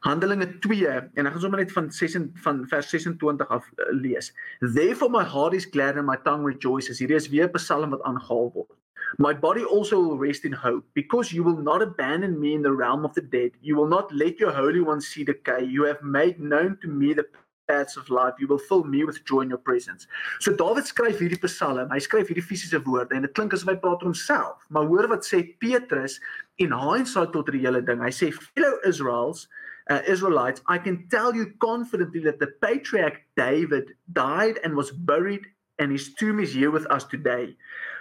Handelinge 0.00 0.58
2 0.58 0.86
en 1.14 1.26
ek 1.26 1.32
gaan 1.32 1.40
sommer 1.40 1.60
net 1.60 1.72
van 1.72 1.90
6 1.92 2.16
van 2.44 2.66
vers 2.68 2.88
26 2.88 3.48
af 3.48 3.64
uh, 3.76 3.84
lees. 3.90 4.32
Therefore 4.60 5.10
my 5.10 5.24
heart 5.24 5.54
is 5.54 5.66
glad 5.66 5.96
and 5.96 6.06
my 6.06 6.16
tongue 6.16 6.52
rejoices. 6.52 6.98
Hierdie 6.98 7.16
is 7.16 7.28
weer 7.28 7.48
'n 7.48 7.52
psalm 7.52 7.90
wat 7.90 8.02
aangehaal 8.02 8.52
word. 8.52 8.76
My 9.18 9.32
body 9.32 9.64
also 9.64 9.98
will 10.00 10.18
rest 10.18 10.44
in 10.44 10.52
hope, 10.52 10.84
because 10.94 11.32
you 11.32 11.42
will 11.42 11.56
not 11.56 11.82
abandon 11.82 12.40
me 12.40 12.54
in 12.54 12.62
the 12.62 12.72
realm 12.72 13.04
of 13.04 13.14
the 13.14 13.20
dead. 13.20 13.52
You 13.60 13.76
will 13.76 13.88
not 13.88 14.12
let 14.14 14.38
your 14.38 14.52
Holy 14.52 14.80
One 14.80 15.00
see 15.00 15.24
decay. 15.24 15.64
You 15.64 15.84
have 15.84 16.02
made 16.02 16.40
known 16.40 16.78
to 16.82 16.88
me 16.88 17.12
the 17.12 17.26
paths 17.68 17.96
of 17.96 18.10
life. 18.10 18.34
You 18.38 18.48
will 18.48 18.58
fill 18.58 18.84
me 18.84 19.04
with 19.04 19.24
joy 19.24 19.40
in 19.40 19.48
your 19.50 19.58
presence. 19.58 20.06
So 20.40 20.52
David 20.52 20.84
skryf 20.84 21.18
hierdie 21.18 21.48
psalm. 21.48 21.90
Hy 21.90 21.98
skryf 21.98 22.28
hierdie 22.28 22.42
fisiese 22.42 22.82
woorde 22.84 23.14
en 23.14 23.22
dit 23.22 23.34
klink 23.34 23.54
asof 23.54 23.70
hy 23.70 23.78
praat 23.78 24.02
oor 24.02 24.10
homself. 24.10 24.62
Maar 24.70 24.86
hoor 24.90 25.08
wat 25.08 25.26
sê 25.26 25.42
Petrus 25.62 26.20
in 26.58 26.72
hindsight 26.72 27.32
tot 27.32 27.50
die 27.50 27.62
hele 27.62 27.82
ding. 27.82 28.02
Hy 28.02 28.10
sê 28.14 28.32
fellow 28.34 28.78
Israels 28.84 29.48
Uh, 29.90 29.98
Israelites, 30.06 30.62
I 30.68 30.78
can 30.78 31.08
tell 31.08 31.34
you 31.34 31.52
confidently 31.58 32.20
that 32.20 32.38
the 32.38 32.46
patriarch 32.62 33.22
David 33.36 33.90
died 34.12 34.60
and 34.62 34.76
was 34.76 34.92
buried, 34.92 35.40
and 35.80 35.90
his 35.90 36.14
tomb 36.14 36.38
is 36.38 36.54
here 36.54 36.70
with 36.70 36.86
us 36.86 37.02
today. 37.02 37.56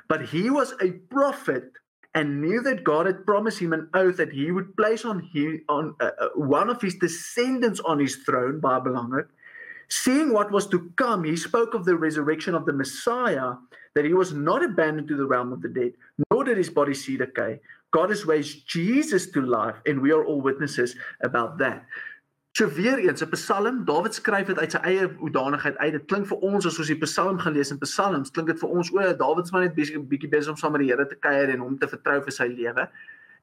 But 0.09 0.25
he 0.29 0.49
was 0.49 0.73
a 0.81 0.91
prophet 0.91 1.71
and 2.15 2.41
knew 2.41 2.61
that 2.63 2.83
God 2.83 3.05
had 3.05 3.25
promised 3.25 3.59
him 3.59 3.71
an 3.71 3.89
oath 3.93 4.17
that 4.17 4.33
he 4.33 4.51
would 4.51 4.75
place 4.75 5.05
on 5.05 5.29
him 5.31 5.61
on 5.69 5.95
uh, 6.01 6.09
uh, 6.19 6.29
one 6.35 6.69
of 6.69 6.81
his 6.81 6.95
descendants 6.95 7.79
on 7.79 7.99
his 7.99 8.17
throne 8.17 8.59
Babylon. 8.59 9.25
Seeing 9.87 10.33
what 10.33 10.51
was 10.51 10.67
to 10.67 10.91
come, 10.97 11.23
he 11.23 11.37
spoke 11.37 11.73
of 11.73 11.85
the 11.85 11.95
resurrection 11.95 12.55
of 12.55 12.65
the 12.65 12.73
Messiah, 12.73 13.53
that 13.95 14.05
he 14.05 14.13
was 14.13 14.33
not 14.33 14.63
abandoned 14.63 15.07
to 15.07 15.17
the 15.17 15.25
realm 15.25 15.53
of 15.53 15.61
the 15.61 15.69
dead, 15.69 15.93
nor 16.31 16.43
did 16.43 16.57
his 16.57 16.69
body 16.69 16.93
see 16.93 17.17
decay. 17.17 17.59
God 17.91 18.09
has 18.09 18.25
raised 18.25 18.67
Jesus 18.67 19.31
to 19.31 19.41
life, 19.41 19.75
and 19.85 20.01
we 20.01 20.11
are 20.11 20.23
all 20.23 20.41
witnesses 20.41 20.95
about 21.23 21.57
that. 21.57 21.85
So 22.57 22.67
weer 22.67 22.97
eens 22.97 23.21
'n 23.21 23.29
Psalm, 23.29 23.85
Dawid 23.85 24.13
skryf 24.13 24.47
dit 24.47 24.59
uit 24.59 24.71
sy 24.71 24.77
eie 24.77 25.07
hoedanigheid 25.17 25.77
uit. 25.77 25.91
Dit 25.91 26.05
klink 26.05 26.27
vir 26.27 26.37
ons 26.37 26.65
as 26.65 26.79
ons 26.79 26.87
die 26.87 26.97
Psalm 26.97 27.39
gelees 27.39 27.71
in 27.71 27.77
Psalms, 27.77 28.31
klink 28.31 28.47
dit 28.47 28.59
vir 28.59 28.69
ons 28.69 28.91
o, 28.91 29.13
Dawid 29.13 29.45
is 29.45 29.51
maar 29.51 29.61
net 29.61 29.75
besig 29.75 29.95
'n 29.95 30.07
bietjie 30.07 30.29
besig 30.29 30.49
om 30.49 30.57
saam 30.57 30.71
met 30.71 30.81
die 30.81 30.89
Here 30.89 31.07
te 31.07 31.15
kuier 31.15 31.49
en 31.49 31.59
hom 31.59 31.77
te 31.77 31.87
vertrou 31.87 32.21
vir 32.23 32.31
sy 32.31 32.47
lewe. 32.47 32.89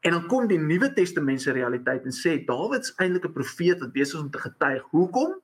En 0.01 0.11
dan 0.11 0.27
kom 0.27 0.47
die 0.49 0.59
Nuwe 0.59 0.93
Testament 0.93 1.43
se 1.43 1.53
realiteit 1.53 2.05
en 2.05 2.13
sê 2.13 2.45
Dawid's 2.45 2.93
eintlik 2.97 3.25
'n 3.25 3.33
profeet 3.33 3.81
wat 3.81 3.93
besig 3.93 4.15
is 4.15 4.21
om 4.21 4.31
te 4.31 4.39
getuig. 4.39 4.83
Hoekom? 4.91 5.41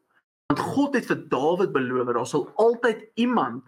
Want 0.46 0.60
God 0.60 0.94
het 0.94 1.06
vir 1.06 1.28
Dawid 1.28 1.72
beloof 1.72 2.12
daar 2.12 2.26
sal 2.26 2.52
altyd 2.56 3.08
iemand 3.14 3.64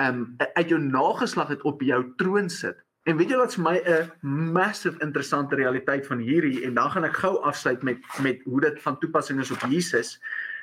um 0.00 0.34
uit 0.54 0.68
jou 0.68 0.80
nageslag 0.80 1.48
het 1.48 1.62
op 1.62 1.82
jou 1.82 2.12
troon 2.16 2.48
sit 2.48 2.76
En 3.02 3.16
weet 3.18 3.32
jy 3.32 3.36
wat's 3.36 3.58
my 3.58 3.80
'n 3.82 4.12
massive 4.52 4.98
interessante 5.02 5.56
realiteit 5.58 6.06
van 6.06 6.18
hierdie 6.18 6.62
en 6.64 6.74
dan 6.74 6.90
gaan 6.90 7.04
ek 7.04 7.16
gou 7.16 7.36
afsluit 7.42 7.82
met 7.82 7.98
met 8.22 8.42
hoe 8.44 8.60
dit 8.60 8.82
van 8.82 8.98
toepassing 8.98 9.40
is 9.40 9.50
op 9.50 9.64
Jesus. 9.68 10.20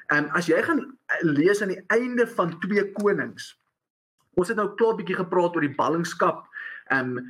Ehm 0.07 0.23
um, 0.23 0.29
as 0.29 0.45
jy 0.45 0.61
gaan 0.63 0.97
lees 1.21 1.61
aan 1.61 1.75
die 1.75 1.83
einde 1.87 2.27
van 2.27 2.59
2 2.59 2.91
Konings. 2.91 3.59
Ons 4.33 4.47
het 4.47 4.57
nou 4.57 4.73
klaar 4.75 4.95
bietjie 4.95 5.15
gepraat 5.15 5.55
oor 5.55 5.67
die 5.67 5.75
ballingskap. 5.75 6.47
Ehm 6.87 7.17
um, 7.17 7.27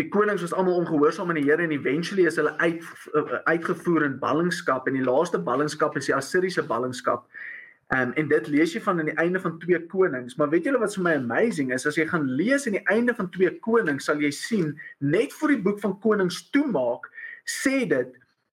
die 0.00 0.08
konings 0.08 0.40
was 0.40 0.52
almal 0.56 0.80
ongehoorsaam 0.80 1.28
aan 1.28 1.40
die 1.40 1.44
Here 1.44 1.62
en 1.62 1.74
eventually 1.74 2.26
is 2.26 2.38
hulle 2.40 2.56
uit 2.58 2.84
uitgevoer 3.44 4.06
in 4.06 4.18
ballingskap 4.18 4.86
en 4.88 4.96
die 4.96 5.04
laaste 5.04 5.38
ballingskap 5.38 5.96
is 5.96 6.08
die 6.08 6.14
Assiriese 6.16 6.62
ballingskap. 6.62 7.26
Um, 7.90 8.12
en 8.14 8.28
dit 8.30 8.46
lees 8.46 8.70
jy 8.70 8.78
van 8.84 9.00
aan 9.02 9.08
die 9.10 9.18
einde 9.18 9.40
van 9.42 9.56
2 9.58 9.80
Konings, 9.90 10.36
maar 10.38 10.52
weet 10.52 10.68
julle 10.68 10.78
wat 10.78 10.92
vir 10.94 11.02
my 11.02 11.14
amazing 11.18 11.72
is? 11.74 11.88
As 11.90 11.96
jy 11.98 12.04
gaan 12.06 12.28
lees 12.38 12.68
aan 12.68 12.76
die 12.76 12.86
einde 12.86 13.16
van 13.18 13.26
2 13.34 13.56
Konings 13.64 14.06
sal 14.06 14.20
jy 14.22 14.30
sien 14.30 14.68
net 15.02 15.32
voor 15.34 15.56
die 15.56 15.62
boek 15.64 15.80
van 15.82 15.96
Konings 16.04 16.38
toemaak 16.54 17.08
sê 17.50 17.80
dit 17.90 18.12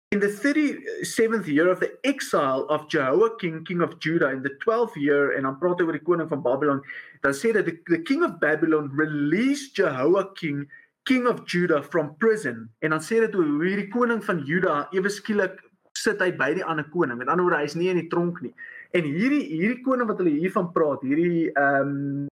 in 0.10 0.24
the 0.24 0.32
37th 0.32 1.46
year 1.54 1.70
of 1.70 1.84
the 1.84 1.92
exile 2.04 2.66
of 2.74 2.88
Jehoiakim 2.90 3.64
king 3.68 3.84
of 3.86 4.00
Judah 4.00 4.32
in 4.34 4.42
the 4.42 4.56
12th 4.66 4.98
year 4.98 5.36
en 5.38 5.46
dan 5.46 5.60
praat 5.62 5.84
hy 5.84 5.86
oor 5.86 6.00
die 6.00 6.08
koning 6.08 6.30
van 6.32 6.42
Babylon 6.42 6.82
dan 7.22 7.36
sê 7.38 7.52
dit 7.54 7.68
the, 7.68 7.76
the 7.92 8.02
king 8.10 8.24
of 8.26 8.40
Babylon 8.42 8.90
released 8.98 9.78
Jehoiakim 9.78 10.66
king 11.06 11.28
of 11.30 11.44
Judah 11.46 11.84
from 11.84 12.16
prison. 12.18 12.66
En 12.82 12.96
dan 12.96 13.06
sê 13.06 13.22
dit 13.22 13.38
hoe 13.38 13.46
hierdie 13.62 13.92
koning 13.94 14.26
van 14.26 14.42
Juda 14.50 14.88
ewe 14.98 15.14
skielik 15.14 15.62
sit 15.94 16.18
hy 16.26 16.32
by 16.42 16.50
die 16.58 16.66
ander 16.66 16.90
koning. 16.90 17.22
Met 17.22 17.30
ander 17.30 17.46
woorde 17.46 17.62
hy's 17.62 17.78
nie 17.78 17.92
in 17.94 18.02
die 18.02 18.10
tronk 18.10 18.42
nie 18.42 18.56
En 18.92 19.04
hierdie 19.04 19.44
hierdie 19.50 19.84
koning 19.84 20.08
wat 20.08 20.22
hulle 20.22 20.36
hiervan 20.38 20.72
praat, 20.76 21.04
hierdie 21.04 21.52
ehm 21.54 21.94
um, 21.94 22.28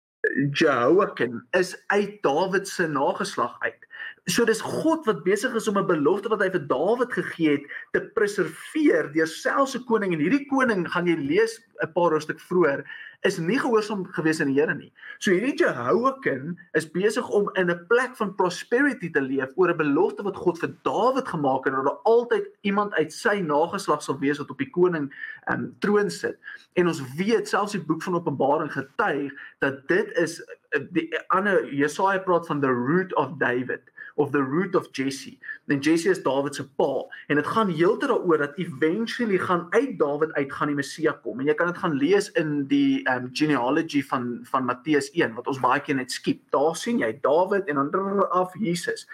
Jehoiakim 0.52 1.40
is 1.56 1.72
uit 1.86 2.22
Dawid 2.22 2.68
se 2.68 2.86
nageslag 2.86 3.56
uit. 3.60 3.86
So 4.28 4.44
dis 4.44 4.60
God 4.60 5.06
wat 5.08 5.22
besig 5.24 5.54
is 5.56 5.68
om 5.68 5.78
'n 5.78 5.86
belofte 5.86 6.28
wat 6.28 6.42
hy 6.44 6.50
vir 6.50 6.66
Dawid 6.68 7.12
gegee 7.12 7.56
het 7.56 7.64
te 7.92 8.00
preserveer 8.14 9.12
deur 9.12 9.26
selfs 9.26 9.76
'n 9.76 9.84
koning 9.88 10.12
en 10.12 10.20
hierdie 10.20 10.46
koning 10.46 10.84
gaan 10.92 11.06
jy 11.06 11.16
lees 11.16 11.60
'n 11.82 11.92
paar 11.94 12.12
hoofstuk 12.12 12.40
vroeër 12.40 12.84
is 13.20 13.36
nie 13.38 13.58
gehoorsaam 13.60 14.06
gewees 14.16 14.40
aan 14.40 14.48
die 14.48 14.56
Here 14.56 14.74
nie. 14.74 14.90
So 15.20 15.32
hierdie 15.34 15.58
Jehoiakim 15.60 16.54
is 16.78 16.86
besig 16.88 17.28
om 17.28 17.50
in 17.60 17.70
'n 17.70 17.86
plek 17.88 18.16
van 18.16 18.34
prosperity 18.34 19.10
te 19.10 19.20
leef 19.20 19.52
oor 19.56 19.70
'n 19.70 19.76
belofte 19.76 20.22
wat 20.22 20.36
God 20.36 20.58
vir 20.58 20.72
Dawid 20.82 21.28
gemaak 21.28 21.64
het 21.64 21.74
dat 21.74 21.84
daar 21.84 22.02
altyd 22.04 22.48
iemand 22.62 22.94
uit 22.94 23.12
sy 23.12 23.40
nageslag 23.40 24.02
sal 24.02 24.18
wees 24.18 24.38
wat 24.38 24.50
op 24.50 24.58
die 24.58 24.70
koning 24.70 25.12
um, 25.52 25.76
troon 25.80 26.10
sit. 26.10 26.38
En 26.74 26.86
ons 26.86 27.02
weet 27.16 27.48
selfs 27.48 27.72
die 27.72 27.84
boek 27.84 28.02
van 28.02 28.14
Openbaring 28.14 28.72
getuig 28.72 29.32
dat 29.58 29.88
dit 29.88 30.16
is 30.16 30.40
eh, 30.70 30.80
die 30.90 31.10
ander 31.28 31.74
Jesaja 31.74 32.18
praat 32.18 32.46
van 32.46 32.60
the 32.60 32.72
root 32.72 33.14
of 33.14 33.36
David 33.38 33.82
of 34.20 34.32
the 34.32 34.42
root 34.42 34.74
of 34.74 34.88
Jesse. 34.92 35.38
En 35.66 35.78
Jesse 35.80 36.10
is 36.10 36.22
Dawid 36.22 36.54
se 36.54 36.64
pa 36.68 37.06
en 37.26 37.38
dit 37.40 37.46
gaan 37.46 37.72
heeltyd 37.72 38.10
daaroor 38.10 38.38
dat 38.38 38.56
eventually 38.60 39.38
gaan 39.38 39.66
uit 39.70 39.98
Dawid 39.98 40.32
uit 40.32 40.52
gaan 40.52 40.68
die 40.68 40.76
Messia 40.76 41.12
kom. 41.22 41.40
En 41.40 41.48
jy 41.48 41.54
kan 41.56 41.70
dit 41.70 41.80
gaan 41.80 41.96
lees 41.96 42.28
in 42.36 42.66
die 42.68 43.00
um 43.08 43.30
genealogy 43.32 44.02
van 44.12 44.30
van 44.50 44.64
Matteus 44.68 45.10
1 45.16 45.34
wat 45.38 45.48
ons 45.48 45.60
baie 45.60 45.80
keer 45.80 45.96
net 45.96 46.12
skiep. 46.12 46.42
Daar 46.52 46.76
sien 46.76 47.00
jy 47.00 47.12
Dawid 47.24 47.70
en 47.70 47.80
dan 47.94 48.26
af 48.30 48.52
Jesus. 48.60 49.06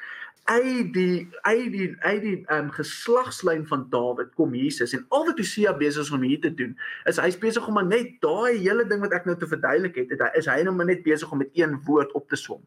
Uit 0.46 0.92
die 0.94 1.28
uit 1.42 1.70
die 1.74 1.86
uit 2.00 2.22
die 2.22 2.38
um 2.54 2.72
geslagslyn 2.74 3.66
van 3.70 3.86
Dawid 3.90 4.32
kom 4.34 4.54
Jesus 4.54 4.94
en 4.96 5.04
al 5.08 5.28
wat 5.28 5.38
Hosea 5.38 5.74
besig 5.76 6.06
is 6.06 6.10
om 6.10 6.26
hier 6.26 6.40
te 6.40 6.54
doen 6.54 6.74
is 7.04 7.20
hy's 7.22 7.38
besig 7.38 7.66
om 7.68 7.78
net 7.86 8.16
daai 8.24 8.58
hele 8.58 8.86
ding 8.90 9.04
wat 9.06 9.14
ek 9.14 9.30
nou 9.30 9.36
te 9.38 9.46
verduidelik 9.50 10.02
het, 10.02 10.14
het 10.14 10.26
hy 10.26 10.32
is 10.42 10.50
hy 10.50 10.58
nou 10.66 10.74
net 10.82 11.06
besig 11.06 11.30
om 11.30 11.42
met 11.44 11.54
een 11.54 11.78
woord 11.86 12.10
op 12.18 12.26
te 12.30 12.38
som. 12.40 12.62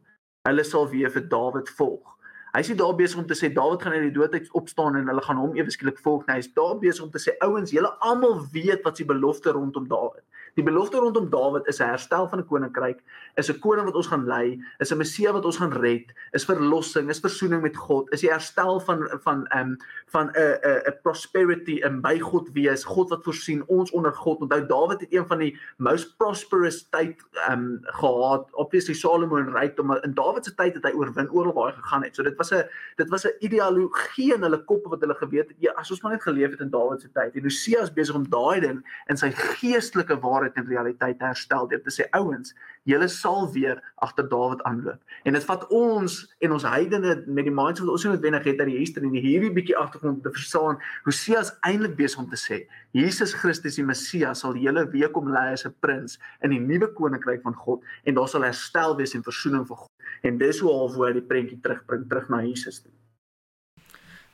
Hulle 0.47 0.63
sal 0.63 0.87
weer 0.87 1.11
vir 1.11 1.27
Dawid 1.27 1.67
volg. 1.75 2.18
Hy 2.49 2.63
is 2.63 2.69
daar 2.73 2.95
besig 2.97 3.19
om 3.21 3.27
te 3.29 3.35
sê 3.37 3.51
Dawid 3.53 3.83
gaan 3.83 3.93
uit 3.93 4.07
die 4.07 4.15
dood 4.15 4.33
uit 4.33 4.47
opstaan 4.57 4.95
en 4.97 5.09
hulle 5.11 5.21
gaan 5.21 5.37
hom 5.37 5.53
ewe 5.57 5.69
skielik 5.69 5.99
volg. 6.01 6.23
Nou, 6.25 6.37
hy 6.39 6.41
is 6.41 6.53
daar 6.55 6.79
besig 6.81 7.03
om 7.05 7.11
te 7.13 7.21
sê 7.21 7.35
ouens, 7.45 7.69
julle 7.75 7.91
almal 8.05 8.39
weet 8.55 8.81
wat 8.87 8.97
se 8.97 9.05
belofte 9.05 9.53
rondom 9.53 9.85
Dawid. 9.91 10.23
Die 10.55 10.63
belofte 10.63 10.97
rondom 10.97 11.29
Dawid 11.29 11.67
is 11.67 11.79
'n 11.79 11.89
herstel 11.89 12.27
van 12.27 12.39
'n 12.39 12.45
koninkryk, 12.45 12.99
is 13.35 13.49
'n 13.49 13.59
koning 13.59 13.85
wat 13.85 13.95
ons 13.95 14.07
gaan 14.07 14.25
lei, 14.25 14.61
is 14.79 14.91
'n 14.91 14.97
Messia 14.97 15.31
wat 15.31 15.45
ons 15.45 15.57
gaan 15.57 15.73
red, 15.73 16.13
is 16.31 16.45
verlossing, 16.45 17.09
is 17.09 17.19
versoening 17.19 17.61
met 17.61 17.77
God, 17.77 18.11
is 18.11 18.21
die 18.21 18.31
herstel 18.31 18.79
van 18.79 19.07
van 19.23 19.47
ehm 19.47 19.69
um, 19.69 19.77
van 20.07 20.27
'n 20.33 20.57
'n 20.61 20.81
'n 20.87 20.97
prosperity 21.01 21.81
in 21.83 22.01
by 22.01 22.19
God 22.19 22.49
wees, 22.53 22.83
God 22.83 23.09
wat 23.09 23.23
voorsien, 23.23 23.63
ons 23.67 23.91
onder 23.91 24.13
God. 24.13 24.39
Onthou 24.39 24.65
Dawid 24.65 24.99
het 24.99 25.13
een 25.13 25.27
van 25.27 25.37
die 25.37 25.59
most 25.77 26.17
prosperous 26.17 26.89
tyd 26.89 27.23
ehm 27.47 27.51
um, 27.51 27.79
gehad. 27.81 28.49
Obviously 28.51 28.93
Salomo 28.93 29.37
en 29.37 29.53
rykdom, 29.53 29.85
maar 29.85 30.03
in 30.03 30.13
Dawid 30.13 30.45
se 30.45 30.55
tyd 30.55 30.73
het 30.73 30.83
hy 30.83 30.91
oorwin 30.91 31.31
oral 31.31 31.53
waar 31.53 31.73
hy 31.73 31.81
gegaan 31.81 32.03
het. 32.03 32.15
So 32.15 32.23
dit 32.23 32.37
was 32.37 32.51
'n 32.51 32.63
dit 32.95 33.09
was 33.09 33.25
'n 33.25 33.35
ideologie 33.39 34.33
in 34.33 34.41
hulle 34.41 34.63
koppe 34.63 34.89
wat 34.89 35.01
hulle 35.01 35.15
geweet 35.15 35.47
het, 35.47 35.57
ja, 35.59 35.71
as 35.71 35.91
ons 35.91 36.01
maar 36.01 36.11
net 36.11 36.21
geleef 36.21 36.51
het 36.51 36.59
in 36.59 36.69
Dawid 36.69 37.01
se 37.01 37.11
tyd. 37.11 37.35
En 37.35 37.43
Hosea 37.43 37.81
is 37.81 37.93
besig 37.93 38.15
om 38.15 38.29
daai 38.29 38.59
ding 38.59 39.03
in 39.07 39.17
sy 39.17 39.31
geestelike 39.31 40.19
waarheid 40.19 40.38
en 40.47 40.67
realiteit 40.67 41.19
te 41.19 41.25
herstel 41.25 41.67
deur 41.67 41.81
te 41.83 41.91
sê 41.91 42.07
ouens, 42.17 42.53
julle 42.87 43.07
sal 43.07 43.51
weer 43.53 43.81
agter 43.95 44.27
Dawid 44.29 44.61
aanloop. 44.63 44.99
En 45.23 45.33
dit 45.33 45.45
vat 45.45 45.65
ons 45.75 46.15
en 46.39 46.51
ons 46.55 46.63
heidene 46.63 47.15
met 47.27 47.47
die 47.47 47.53
mindset 47.53 47.85
wat 47.85 47.93
ons 47.93 48.05
noodwendig 48.07 48.47
het 48.47 48.59
uit 48.59 48.71
die 48.71 48.77
history 48.79 49.09
en 49.09 49.17
hierdie 49.19 49.51
bietjie 49.53 49.77
agtergrond 49.77 50.23
te 50.23 50.31
verstaan. 50.31 50.79
Hosea 51.05 51.43
is 51.45 51.51
eintlik 51.67 51.97
besig 51.99 52.23
om 52.23 52.29
te 52.29 52.39
sê, 52.39 52.63
Jesus 52.97 53.35
Christus 53.37 53.77
die 53.77 53.85
Messias 53.85 54.41
sal 54.45 54.57
julle 54.57 54.85
weer 54.93 55.11
kom 55.13 55.29
lei 55.33 55.51
as 55.53 55.65
'n 55.65 55.75
prins 55.79 56.19
in 56.41 56.51
die 56.55 56.59
nuwe 56.59 56.93
koninkryk 56.93 57.43
van 57.43 57.53
God 57.53 57.83
en 58.05 58.15
daar 58.15 58.27
sal 58.27 58.43
herstel 58.43 58.95
wees 58.97 59.15
en 59.15 59.23
verzoening 59.23 59.67
vir 59.67 59.75
God. 59.75 59.91
En 60.23 60.37
dis 60.37 60.59
hoe 60.59 60.71
hoe 60.71 61.05
hy 61.05 61.13
die 61.13 61.21
prentjie 61.21 61.59
terugbring 61.61 62.07
terug 62.09 62.29
na 62.29 62.41
Jesus 62.41 62.81
toe. 62.81 62.91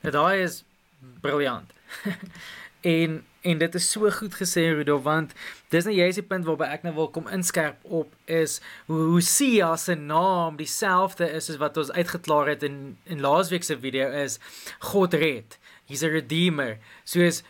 Ja, 0.01 0.11
daai 0.11 0.43
is 0.43 0.63
briljant. 1.21 1.73
en 2.81 3.23
en 3.45 3.57
dit 3.61 3.75
is 3.77 3.87
so 3.91 4.09
goed 4.09 4.35
gesê 4.39 4.63
Rudolf 4.73 5.03
want 5.05 5.33
dis 5.73 5.85
nou 5.85 5.93
juist 5.93 6.17
die 6.19 6.25
punt 6.25 6.47
waarby 6.47 6.69
ek 6.73 6.85
nou 6.87 6.95
wil 6.97 7.09
kom 7.13 7.27
inskerp 7.33 7.77
op 7.83 8.13
is 8.25 8.57
hoe 8.89 9.03
Hosea 9.13 9.75
se 9.77 9.95
naam 9.99 10.57
dieselfde 10.61 11.27
is 11.39 11.51
as 11.53 11.61
wat 11.61 11.77
ons 11.81 11.93
uitgeklaar 11.93 12.49
het 12.55 12.65
in 12.65 12.97
in 13.05 13.21
laasweek 13.25 13.67
se 13.67 13.77
video 13.77 14.09
is 14.23 14.39
God 14.91 15.13
red. 15.13 15.59
He's 15.85 16.03
a 16.03 16.09
redeemer. 16.09 16.79
Soos 17.05 17.43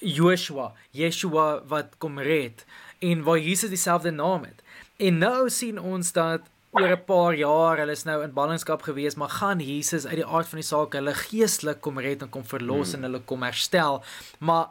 Joshua, 0.00 0.72
Yeshua 0.92 1.62
wat 1.68 1.96
kom 1.98 2.20
red 2.20 2.64
en 3.00 3.24
waar 3.24 3.40
Jesus 3.40 3.72
dieselfde 3.72 4.12
naam 4.12 4.44
het. 4.44 4.60
En 4.96 5.18
nou 5.18 5.48
sien 5.50 5.80
ons 5.80 6.12
dat 6.12 6.52
oor 6.74 6.90
'n 6.90 7.04
paar 7.06 7.34
jaar, 7.34 7.78
hulle 7.78 7.92
is 7.92 8.04
nou 8.04 8.22
in 8.22 8.32
ballingskap 8.32 8.82
gewees, 8.82 9.14
maar 9.14 9.28
gaan 9.28 9.60
Jesus 9.60 10.06
uit 10.06 10.16
die 10.16 10.26
aard 10.26 10.48
van 10.48 10.58
die 10.58 10.66
saak 10.66 10.92
hulle 10.92 11.14
geestelik 11.14 11.80
kom 11.80 11.98
red 11.98 12.22
en 12.22 12.28
kom 12.28 12.44
verlos 12.44 12.92
hmm. 12.92 13.04
en 13.04 13.10
hulle 13.10 13.24
kom 13.24 13.42
herstel. 13.42 14.02
Maar 14.38 14.66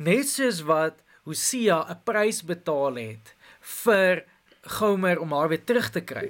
net 0.00 0.28
soos 0.28 0.62
wat 0.64 1.02
Hosea 1.28 1.84
'n 1.92 2.00
prys 2.04 2.40
betaal 2.42 2.96
het 2.96 3.34
vir 3.84 4.24
Gomer 4.64 5.20
om 5.20 5.32
haar 5.32 5.48
weer 5.48 5.64
terug 5.64 5.90
te 5.90 6.00
kry, 6.00 6.28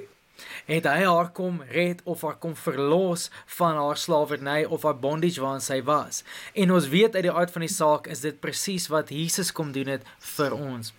het 0.67 0.85
hy 0.85 1.05
haar 1.05 1.31
kom 1.33 1.63
red 1.71 2.01
of 2.05 2.23
haar 2.23 2.39
kom 2.39 2.55
verlos 2.57 3.31
van 3.47 3.77
haar 3.77 3.97
slawerny 3.97 4.65
of 4.65 4.83
haar 4.83 4.99
bondage 4.99 5.41
waarin 5.41 5.61
sy 5.61 5.83
was. 5.83 6.25
En 6.55 6.73
ons 6.73 6.89
weet 6.89 7.15
uit 7.15 7.23
die 7.23 7.33
aard 7.33 7.51
van 7.51 7.61
die 7.61 7.75
saak 7.75 8.07
is 8.07 8.21
dit 8.21 8.41
presies 8.41 8.89
wat 8.89 9.11
Jesus 9.11 9.53
kom 9.53 9.73
doen 9.73 9.87
het 9.87 10.03
vir 10.19 10.53
ons. 10.55 10.93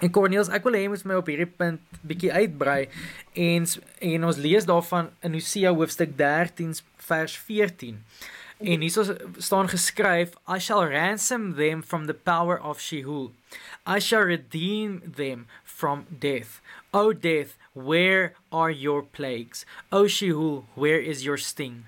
En 0.00 0.10
Cornelius, 0.10 0.48
ek 0.48 0.64
wil 0.64 0.72
hê 0.72 0.82
jy 0.84 0.88
moet 0.88 1.04
my 1.04 1.14
op 1.20 1.28
hierdie 1.28 1.46
punt 1.46 1.80
bietjie 2.00 2.32
uitbrei 2.32 2.88
en 3.34 3.66
en 4.00 4.24
ons 4.24 4.36
lees 4.40 4.64
daarvan 4.64 5.10
in 5.20 5.32
Hosea 5.36 5.72
hoofstuk 5.76 6.16
13 6.16 6.72
vers 6.96 7.36
14. 7.36 8.00
En 8.60 8.80
hier 8.80 9.16
staan 9.36 9.68
geskryf, 9.68 10.30
I 10.56 10.58
shall 10.58 10.84
ransom 10.84 11.54
them 11.54 11.82
from 11.82 12.06
the 12.06 12.14
power 12.14 12.60
of 12.60 12.80
Sheol. 12.80 13.32
I 13.86 14.00
shall 14.00 14.24
redeem 14.24 15.02
them 15.14 15.46
from 15.64 16.04
death. 16.08 16.60
O 16.92 17.12
death, 17.12 17.56
where 17.72 18.32
are 18.48 18.72
your 18.72 19.02
plagues? 19.02 19.64
O 19.90 20.06
Sheol, 20.06 20.64
where 20.74 21.00
is 21.00 21.22
your 21.22 21.38
sting? 21.38 21.84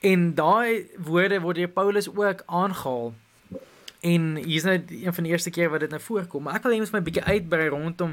En 0.00 0.34
daai 0.34 0.86
woorde 0.98 1.40
word 1.40 1.56
deur 1.56 1.68
Paulus 1.68 2.08
ook 2.16 2.42
aangehaal 2.46 3.14
En 4.04 4.36
hier's 4.36 4.62
nou 4.62 4.84
een 4.88 5.14
van 5.14 5.22
die 5.22 5.32
eerste 5.32 5.50
keer 5.50 5.70
wat 5.70 5.80
dit 5.80 5.90
nou 5.90 6.00
voorkom. 6.02 6.42
Maar 6.42 6.58
ek 6.58 6.66
wil 6.66 6.74
hê 6.74 6.80
ons 6.84 6.90
moet 6.92 7.00
'n 7.00 7.08
bietjie 7.08 7.24
uitbrei 7.24 7.68
rondom 7.72 8.12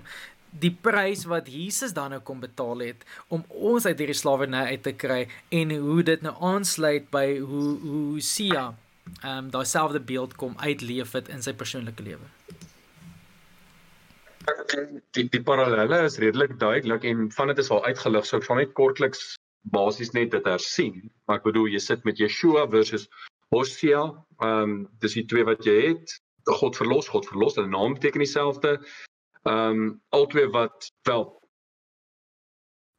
die 0.52 0.72
prys 0.72 1.24
wat 1.32 1.48
Jesus 1.48 1.94
dan 1.96 2.12
nou 2.12 2.20
kom 2.28 2.42
betaal 2.44 2.84
het 2.84 3.06
om 3.32 3.44
ons 3.50 3.86
uit 3.86 3.98
hierdie 3.98 4.18
slawerny 4.18 4.66
uit 4.74 4.84
te 4.84 4.94
kry 4.94 5.26
en 5.50 5.72
hoe 5.72 6.04
dit 6.04 6.22
nou 6.22 6.34
aansluit 6.52 7.08
by 7.12 7.26
hoe 7.40 7.78
hoe 7.84 8.22
Sia 8.22 8.72
ehm 9.22 9.38
um, 9.38 9.50
daai 9.52 9.66
selfde 9.66 10.00
beeld 10.00 10.36
kom 10.36 10.54
uitleef 10.60 11.16
het 11.18 11.30
in 11.30 11.42
sy 11.42 11.54
persoonlike 11.54 12.04
lewe. 12.04 12.28
Die 15.16 15.28
die 15.30 15.44
parallelle 15.44 16.04
is 16.08 16.18
redelik 16.22 16.58
duidelik 16.60 17.04
en 17.04 17.30
van 17.32 17.52
dit 17.52 17.58
is 17.64 17.72
al 17.72 17.86
uitgelig 17.86 18.26
so 18.26 18.38
ek 18.38 18.48
sal 18.48 18.60
net 18.62 18.74
kortliks 18.78 19.34
basies 19.74 20.14
net 20.18 20.32
dit 20.32 20.48
hersien. 20.48 21.12
Maar 21.26 21.42
ek 21.42 21.48
bedoel 21.50 21.70
jy 21.76 21.82
sit 21.84 22.04
met 22.08 22.20
Yeshua 22.20 22.68
versus 22.72 23.08
Hosea, 23.52 24.04
ehm 24.42 24.64
um, 24.64 24.76
dis 25.04 25.18
die 25.20 25.28
twee 25.28 25.48
wat 25.48 25.66
jy 25.68 25.78
het. 25.92 26.20
God 26.50 26.78
verlos, 26.78 27.10
God 27.12 27.28
verlos, 27.30 27.58
hulle 27.60 27.70
naam 27.70 27.94
beteken 27.98 28.24
dieselfde. 28.24 28.80
Ehm 29.50 29.80
um, 29.82 30.02
albei 30.10 30.48
wat 30.54 30.92
wel 31.04 31.42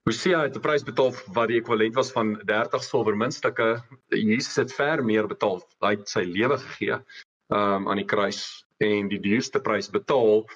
Hosea 0.02 0.42
het 0.42 0.56
'n 0.56 0.60
prys 0.60 0.82
betaal 0.82 1.12
wat 1.36 1.48
die 1.48 1.60
ekwivalent 1.60 1.94
was 1.94 2.12
van 2.12 2.34
30 2.44 2.82
silwer 2.82 3.16
muntstukke. 3.16 3.82
Jesus 4.08 4.56
het 4.56 4.74
ver 4.74 5.04
meer 5.04 5.26
betaal. 5.26 5.62
Hy 5.80 5.90
het 5.90 6.08
sy 6.08 6.24
lewe 6.26 6.58
gegee 6.58 6.96
ehm 6.96 7.74
um, 7.74 7.88
aan 7.88 7.96
die 7.96 8.10
kruis 8.14 8.66
en 8.78 9.08
die 9.08 9.20
duurste 9.20 9.60
prys 9.60 9.90
betaal. 9.90 10.48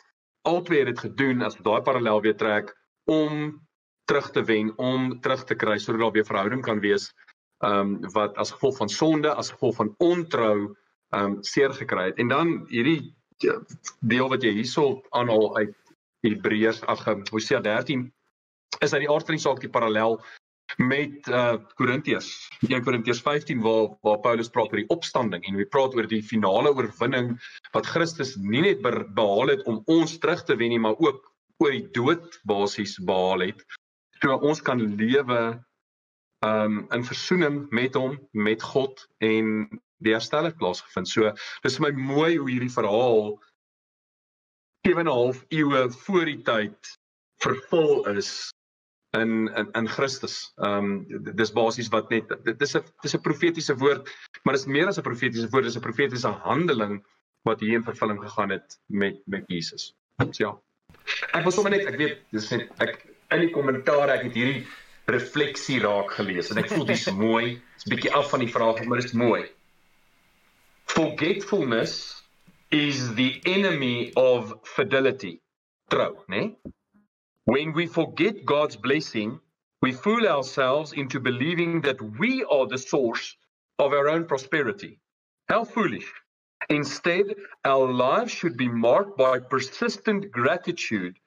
Albei 0.42 0.78
het 0.78 0.86
dit 0.86 0.98
gedoen 0.98 1.42
as 1.42 1.56
daai 1.56 1.82
parallel 1.82 2.20
weer 2.20 2.36
trek 2.36 2.74
om 3.04 3.62
terug 4.04 4.30
te 4.30 4.42
wen, 4.44 4.72
om 4.78 5.20
terug 5.20 5.44
te 5.44 5.54
kry 5.54 5.78
sodat 5.78 6.00
daar 6.00 6.12
weer 6.12 6.26
verhouding 6.26 6.62
kan 6.62 6.80
wees 6.80 7.12
ehm 7.58 7.78
um, 7.80 8.10
wat 8.12 8.36
as 8.36 8.50
gevolg 8.50 8.76
van 8.76 8.88
sonde, 8.88 9.34
as 9.34 9.50
gevolg 9.50 9.76
van 9.76 9.94
ontrou 9.98 10.76
ehm 11.10 11.24
um, 11.24 11.42
seer 11.42 11.72
gekry 11.72 12.04
het. 12.10 12.18
En 12.18 12.28
dan 12.28 12.66
hierdie 12.68 13.15
deel 14.00 14.28
wat 14.32 14.42
jy 14.42 14.52
hierso 14.60 15.02
aanhaal 15.10 15.56
uit 15.60 15.74
Hebreërs 16.26 16.82
ag 16.90 17.06
ehm, 17.06 17.22
Hosea 17.30 17.60
13 17.60 18.06
is 18.80 18.92
uit 18.92 19.04
die 19.04 19.10
aard 19.12 19.28
van 19.28 19.36
die 19.36 19.44
saak 19.44 19.62
die 19.62 19.72
parallel 19.72 20.18
met 20.82 21.28
uh 21.30 21.56
Korintiërs. 21.78 22.28
1 22.66 22.82
Korintiërs 22.84 23.22
15 23.22 23.60
waar 23.62 23.94
waar 24.02 24.18
Paulus 24.24 24.50
praat 24.50 24.72
oor 24.72 24.82
die 24.82 24.92
opstanding 24.92 25.44
en 25.46 25.60
hy 25.60 25.66
praat 25.70 25.94
oor 25.94 26.08
die 26.10 26.22
finale 26.22 26.72
oorwinning 26.74 27.36
wat 27.76 27.86
Christus 27.86 28.34
nie 28.36 28.64
net 28.64 28.82
behaal 28.82 29.54
het 29.54 29.62
om 29.70 29.82
ons 29.86 30.18
terug 30.18 30.42
te 30.44 30.56
wen 30.56 30.74
nie, 30.74 30.82
maar 30.82 30.98
ook 30.98 31.22
oor 31.62 31.72
die 31.72 31.86
dood 31.94 32.40
basies 32.44 32.98
behaal 32.98 33.46
het. 33.46 33.62
So 34.20 34.36
ons 34.36 34.60
kan 34.60 34.82
lewe 34.98 35.40
um 36.44 36.82
in 36.92 37.04
versoening 37.04 37.66
met 37.70 37.94
hom, 37.94 38.18
met 38.32 38.62
God 38.62 39.06
en 39.24 39.68
die 40.04 40.12
herstel 40.12 40.44
het 40.44 40.58
plaasgevind. 40.60 41.08
So 41.08 41.32
dis 41.62 41.78
vir 41.78 41.88
my 41.88 41.92
mooi 42.14 42.36
hoe 42.36 42.50
hierdie 42.50 42.72
verhaal 42.72 43.36
7 44.86 45.00
en 45.00 45.08
'n 45.08 45.18
half 45.18 45.44
eeue 45.48 45.90
voor 45.90 46.24
die 46.24 46.42
tyd 46.42 46.96
vervul 47.42 48.06
is 48.16 48.52
in 49.16 49.48
in 49.48 49.70
in 49.72 49.88
Christus. 49.88 50.52
Um 50.56 51.06
dis 51.34 51.52
basies 51.52 51.88
wat 51.88 52.10
net 52.10 52.32
dit 52.44 52.62
is 52.62 52.76
'n 52.76 52.84
dis 53.02 53.14
'n 53.14 53.20
profetiese 53.20 53.76
woord, 53.76 54.08
maar 54.44 54.54
dit 54.54 54.62
is 54.62 54.66
meer 54.66 54.86
as 54.86 54.98
'n 54.98 55.02
profetiese 55.02 55.48
woord, 55.50 55.64
dis 55.64 55.76
'n 55.76 55.86
profetiese 55.88 56.28
handeling 56.28 57.04
wat 57.42 57.60
hier 57.60 57.78
in 57.78 57.84
vervulling 57.84 58.20
gegaan 58.22 58.50
het 58.50 58.78
met 58.86 59.16
met 59.26 59.44
Jesus. 59.46 59.94
So 60.30 60.44
ja. 60.44 60.52
Ek 61.32 61.44
was 61.44 61.54
sommer 61.54 61.70
net 61.70 61.86
ek 61.86 61.96
weet 61.96 62.18
dis 62.30 62.50
net 62.50 62.70
ek 62.80 63.06
in 63.30 63.40
die 63.40 63.50
kommentaar 63.50 64.08
ek 64.08 64.22
het 64.22 64.34
hierdie 64.34 64.66
refleksie 65.06 65.80
raak 65.80 66.10
gelees 66.18 66.50
en 66.50 66.58
ek 66.58 66.70
voel 66.70 66.86
dis 66.86 67.06
mooi. 67.28 67.46
Dit's 67.74 67.86
'n 67.86 67.94
bietjie 67.94 68.12
af 68.12 68.30
van 68.30 68.40
die 68.40 68.52
vraag, 68.52 68.84
maar 68.84 68.98
dit 69.00 69.10
is 69.10 69.12
mooi. 69.12 69.42
Forgetfulness 70.96 72.22
is 72.70 73.14
the 73.16 73.42
enemy 73.44 74.14
of 74.16 74.60
fidelity. 74.64 75.42
Trou, 75.90 76.16
né? 76.26 76.56
When 77.44 77.74
we 77.74 77.86
forget 77.86 78.46
God's 78.46 78.76
blessing, 78.76 79.38
we 79.82 79.92
fool 79.92 80.26
ourselves 80.26 80.94
into 80.94 81.20
believing 81.20 81.82
that 81.82 82.00
we 82.00 82.44
are 82.44 82.66
the 82.66 82.78
source 82.78 83.36
of 83.78 83.92
our 83.92 84.08
own 84.08 84.24
prosperity. 84.24 84.98
How 85.50 85.64
foolish. 85.64 86.10
Instead, 86.70 87.26
our 87.66 87.92
lives 87.92 88.32
should 88.32 88.56
be 88.56 88.68
marked 88.68 89.18
by 89.18 89.38
persistent 89.38 90.32
gratitude, 90.32 91.18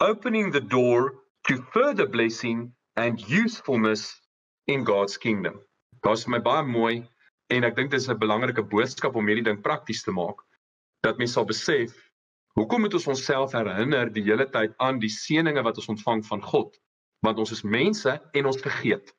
opening 0.00 0.50
the 0.50 0.62
door 0.62 1.16
to 1.46 1.62
further 1.74 2.06
blessing 2.06 2.72
and 2.96 3.20
usefulness 3.28 4.18
in 4.66 4.82
God's 4.82 5.18
kingdom. 5.18 5.60
Daar's 6.02 6.26
my 6.26 6.38
baie 6.38 6.64
mooi 6.64 7.06
en 7.50 7.66
ek 7.66 7.76
dink 7.76 7.90
dit 7.90 8.00
is 8.00 8.08
'n 8.08 8.18
belangrike 8.18 8.62
boodskap 8.62 9.16
om 9.16 9.26
hierdie 9.26 9.48
ding 9.48 9.62
prakties 9.62 10.02
te 10.02 10.14
maak 10.14 10.44
dat 11.02 11.18
mense 11.18 11.34
sal 11.34 11.48
besef 11.48 11.96
hoekom 12.58 12.80
moet 12.84 12.94
ons 12.94 13.06
onsself 13.06 13.52
herinner 13.52 14.12
die 14.12 14.24
hele 14.26 14.46
tyd 14.50 14.74
aan 14.78 14.98
die 14.98 15.12
seënings 15.12 15.66
wat 15.66 15.78
ons 15.82 15.92
ontvang 15.96 16.26
van 16.26 16.42
God 16.42 16.76
want 17.26 17.38
ons 17.38 17.52
is 17.52 17.62
mense 17.62 18.12
en 18.32 18.46
ons 18.46 18.60
vergeet. 18.64 19.12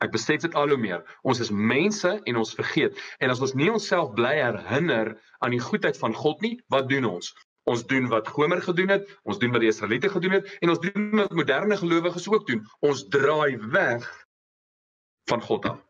Ek 0.00 0.12
besef 0.14 0.40
dit 0.46 0.54
al 0.56 0.72
hoe 0.72 0.78
meer. 0.80 1.02
Ons 1.28 1.42
is 1.44 1.50
mense 1.50 2.12
en 2.24 2.40
ons 2.40 2.54
vergeet. 2.56 2.96
En 3.20 3.32
as 3.32 3.42
ons 3.44 3.52
nie 3.58 3.68
onsself 3.72 4.14
bly 4.16 4.36
herinner 4.38 5.12
aan 5.44 5.56
die 5.56 5.60
goedheid 5.60 5.98
van 6.00 6.14
God 6.16 6.40
nie, 6.46 6.54
wat 6.72 6.88
doen 6.88 7.08
ons? 7.10 7.34
Ons 7.68 7.84
doen 7.90 8.08
wat 8.08 8.30
Gomer 8.32 8.62
gedoen 8.64 8.94
het, 8.94 9.10
ons 9.28 9.38
doen 9.38 9.52
wat 9.52 9.60
die 9.60 9.68
Israeliete 9.68 10.08
gedoen 10.08 10.38
het 10.38 10.48
en 10.62 10.72
ons 10.72 10.80
doen 10.80 11.10
wat 11.20 11.36
moderne 11.36 11.76
gelowiges 11.76 12.30
ook 12.32 12.48
doen. 12.48 12.64
Ons 12.86 13.04
draai 13.12 13.58
weg 13.74 14.08
van 15.28 15.44
God 15.44 15.72
af. 15.74 15.89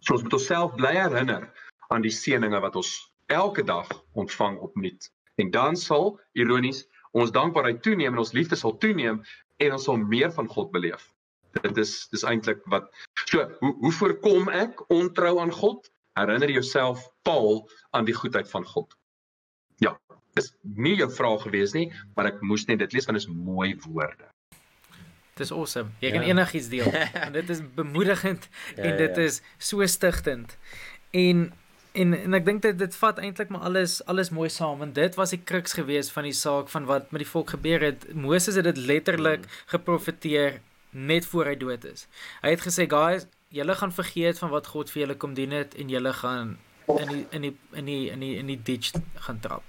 So 0.00 0.14
ons 0.16 0.22
moet 0.24 0.36
onsself 0.38 0.74
bly 0.78 0.94
herinner 0.96 1.48
aan 1.92 2.04
die 2.04 2.14
seëninge 2.14 2.60
wat 2.64 2.76
ons 2.80 2.92
elke 3.30 3.64
dag 3.66 3.88
ontvang 4.18 4.58
opnuut. 4.64 5.10
En 5.40 5.50
dan 5.50 5.76
sal 5.76 6.14
ironies 6.32 6.84
ons 7.16 7.32
dankbaarheid 7.34 7.82
toeneem 7.82 8.14
en 8.14 8.22
ons 8.24 8.34
liefde 8.36 8.56
sal 8.58 8.76
toeneem 8.82 9.22
en 9.60 9.76
ons 9.76 9.84
sal 9.88 9.98
meer 10.00 10.32
van 10.32 10.48
God 10.48 10.70
beleef. 10.72 11.10
Dit 11.60 11.78
is 11.82 11.94
dis 12.12 12.24
eintlik 12.26 12.62
wat 12.72 12.88
so 13.26 13.44
hoe 13.60 13.74
hoe 13.82 13.92
voorkom 13.98 14.50
ek 14.54 14.84
ontrou 14.94 15.38
aan 15.42 15.52
God? 15.52 15.90
Herinner 16.18 16.50
jouself 16.50 17.08
Paul 17.26 17.64
aan 17.90 18.06
die 18.06 18.14
goedheid 18.14 18.50
van 18.50 18.64
God. 18.66 18.94
Ja, 19.82 19.96
dis 20.38 20.52
nie 20.62 21.02
'n 21.02 21.10
vraag 21.10 21.42
gewees 21.42 21.74
nie, 21.74 21.90
maar 22.14 22.26
ek 22.26 22.42
moes 22.42 22.66
net 22.66 22.78
dit 22.78 22.92
lees 22.92 23.06
want 23.06 23.18
dit 23.18 23.28
is 23.28 23.34
mooi 23.34 23.74
woorde. 23.86 24.29
Dis 25.40 25.52
awesome. 25.54 25.94
Jy 26.04 26.12
kan 26.12 26.26
ja. 26.26 26.34
enigiets 26.34 26.68
deel. 26.68 26.92
en 27.24 27.32
dit 27.32 27.48
is 27.48 27.62
bemoedigend 27.74 28.48
ja, 28.76 28.82
en 28.82 28.96
dit 29.00 29.16
ja. 29.16 29.28
is 29.30 29.40
so 29.58 29.86
stigtend. 29.86 30.56
En 31.16 31.48
en 31.92 32.14
en 32.14 32.36
ek 32.38 32.44
dink 32.46 32.62
dit 32.62 32.76
dit 32.78 32.96
vat 33.02 33.18
eintlik 33.18 33.48
maar 33.50 33.64
alles 33.66 33.96
alles 34.12 34.30
mooi 34.30 34.46
saam 34.52 34.78
want 34.78 34.94
dit 34.94 35.16
was 35.18 35.32
die 35.34 35.40
kruks 35.42 35.72
gewees 35.74 36.10
van 36.14 36.28
die 36.28 36.36
saak 36.36 36.68
van 36.70 36.84
wat 36.86 37.10
met 37.10 37.24
die 37.24 37.30
volk 37.30 37.56
gebeur 37.56 37.82
het. 37.82 38.06
Moses 38.14 38.60
het 38.60 38.68
dit 38.68 38.78
letterlik 38.78 39.46
mm. 39.46 39.62
geprofeteer 39.74 40.60
net 40.90 41.26
voor 41.26 41.50
hy 41.50 41.56
dood 41.58 41.84
is. 41.88 42.06
Hy 42.44 42.54
het 42.54 42.62
gesê 42.66 42.86
guys, 42.90 43.26
julle 43.54 43.74
gaan 43.74 43.94
vergeet 43.94 44.38
van 44.38 44.52
wat 44.54 44.70
God 44.70 44.90
vir 44.92 45.06
julle 45.06 45.16
kom 45.18 45.34
doen 45.34 45.56
het 45.56 45.74
en 45.74 45.90
julle 45.90 46.12
gaan 46.20 46.58
in 46.98 47.10
die 47.10 47.24
in 47.30 47.42
die 47.46 47.56
in 47.78 47.90
die 47.90 48.04
in 48.10 48.22
die 48.22 48.34
in 48.38 48.54
die 48.54 48.60
ditch 48.70 48.94
gaan 49.26 49.40
trap. 49.40 49.66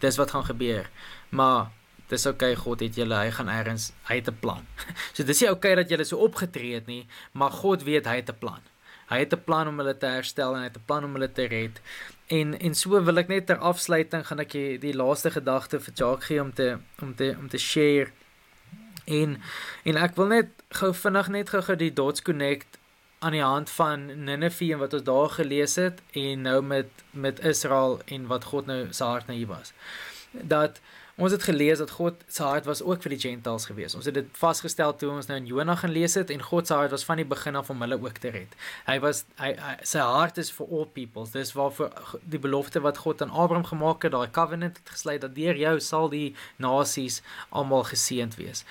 Dis 0.00 0.18
wat 0.20 0.30
gaan 0.34 0.44
gebeur. 0.44 0.90
Maar 1.28 1.70
dis 2.08 2.26
okay, 2.26 2.54
God 2.54 2.80
het 2.80 2.94
julle 2.94 3.16
hy 3.18 3.30
gaan 3.30 3.48
eers 3.48 3.92
hy 4.08 4.20
het 4.20 4.28
'n 4.28 4.38
plan. 4.40 4.66
so 5.14 5.24
dis 5.24 5.40
nie 5.40 5.50
okay 5.50 5.74
dat 5.74 5.88
julle 5.88 6.04
so 6.04 6.16
opgetree 6.16 6.74
het 6.74 6.86
nie, 6.86 7.06
maar 7.32 7.50
God 7.50 7.82
weet 7.82 8.06
hy 8.06 8.16
het 8.16 8.30
'n 8.30 8.38
plan. 8.38 8.62
Hy 9.08 9.18
het 9.18 9.32
'n 9.32 9.44
plan 9.44 9.68
om 9.68 9.78
hulle 9.78 9.96
te 9.96 10.06
herstel 10.06 10.54
en 10.54 10.58
hy 10.58 10.68
het 10.70 10.76
'n 10.76 10.86
plan 10.86 11.04
om 11.04 11.12
hulle 11.12 11.32
te 11.32 11.46
red. 11.46 11.80
En 12.26 12.58
en 12.58 12.74
so 12.74 13.02
wil 13.02 13.18
ek 13.18 13.28
net 13.28 13.46
ter 13.46 13.58
afsluiting 13.58 14.26
gaan 14.26 14.40
ek 14.40 14.50
die, 14.50 14.78
die 14.78 14.94
laaste 14.94 15.30
gedagte 15.30 15.80
vir 15.80 15.94
Jacques 15.94 16.26
gee 16.26 16.40
om 16.40 16.52
te 16.52 16.78
om 17.00 17.14
te 17.14 17.36
om 17.38 17.48
te 17.48 17.58
share. 17.58 18.10
En 19.04 19.40
en 19.84 19.96
ek 19.96 20.16
wil 20.16 20.26
net 20.26 20.48
gou 20.68 20.94
vinnig 20.94 21.28
net 21.28 21.48
gou 21.48 21.76
die 21.76 21.92
dots 21.92 22.22
connect 22.22 22.78
aan 23.18 23.32
die 23.32 23.42
hand 23.42 23.70
van 23.70 24.24
Nineve 24.24 24.72
en 24.72 24.78
wat 24.78 24.92
ons 24.92 25.02
daar 25.02 25.30
gelees 25.30 25.74
het 25.74 26.02
en 26.12 26.42
nou 26.42 26.62
met 26.62 26.90
met 27.10 27.40
Israel 27.40 28.00
en 28.04 28.26
wat 28.26 28.44
God 28.44 28.66
nou 28.66 28.86
se 28.90 29.04
hart 29.04 29.26
na 29.26 29.34
hier 29.34 29.46
was. 29.46 29.72
Dat 30.30 30.80
Ons 31.16 31.32
het 31.32 31.46
gelees 31.48 31.78
dat 31.80 31.90
God 31.96 32.14
se 32.28 32.42
hart 32.42 32.66
was 32.68 32.82
ook 32.84 33.00
vir 33.00 33.14
die 33.14 33.18
gentiles 33.22 33.64
gewees. 33.70 33.94
Ons 33.96 34.04
het 34.04 34.14
dit 34.18 34.26
vasgestel 34.36 34.92
toe 35.00 35.08
ons 35.14 35.28
nou 35.30 35.38
in 35.40 35.46
Jonah 35.48 35.78
gaan 35.80 35.94
lees 35.94 36.12
het 36.18 36.28
en 36.34 36.42
God 36.44 36.68
se 36.68 36.74
hart 36.76 36.92
was 36.92 37.06
van 37.08 37.16
die 37.16 37.24
begin 37.24 37.56
af 37.56 37.70
om 37.72 37.80
hulle 37.80 37.96
ook 37.96 38.18
te 38.20 38.34
red. 38.34 38.52
Hy 38.84 38.98
was 39.00 39.22
hy, 39.40 39.54
hy 39.56 39.72
sy 39.80 40.04
hart 40.04 40.36
is 40.42 40.52
vir 40.52 40.68
all 40.68 40.84
peoples. 40.98 41.32
Dis 41.32 41.54
waarvoor 41.56 42.20
die 42.20 42.40
belofte 42.42 42.82
wat 42.84 43.00
God 43.00 43.24
aan 43.24 43.32
Abraham 43.32 43.64
gemaak 43.64 44.04
het, 44.04 44.12
daai 44.12 44.28
covenant 44.28 44.76
het 44.76 44.92
gesluit 44.92 45.22
dat 45.24 45.32
deur 45.38 45.56
jou 45.56 45.72
sal 45.80 46.12
die 46.12 46.34
nasies 46.60 47.22
almal 47.48 47.88
geseënd 47.88 48.36
wees. 48.36 48.66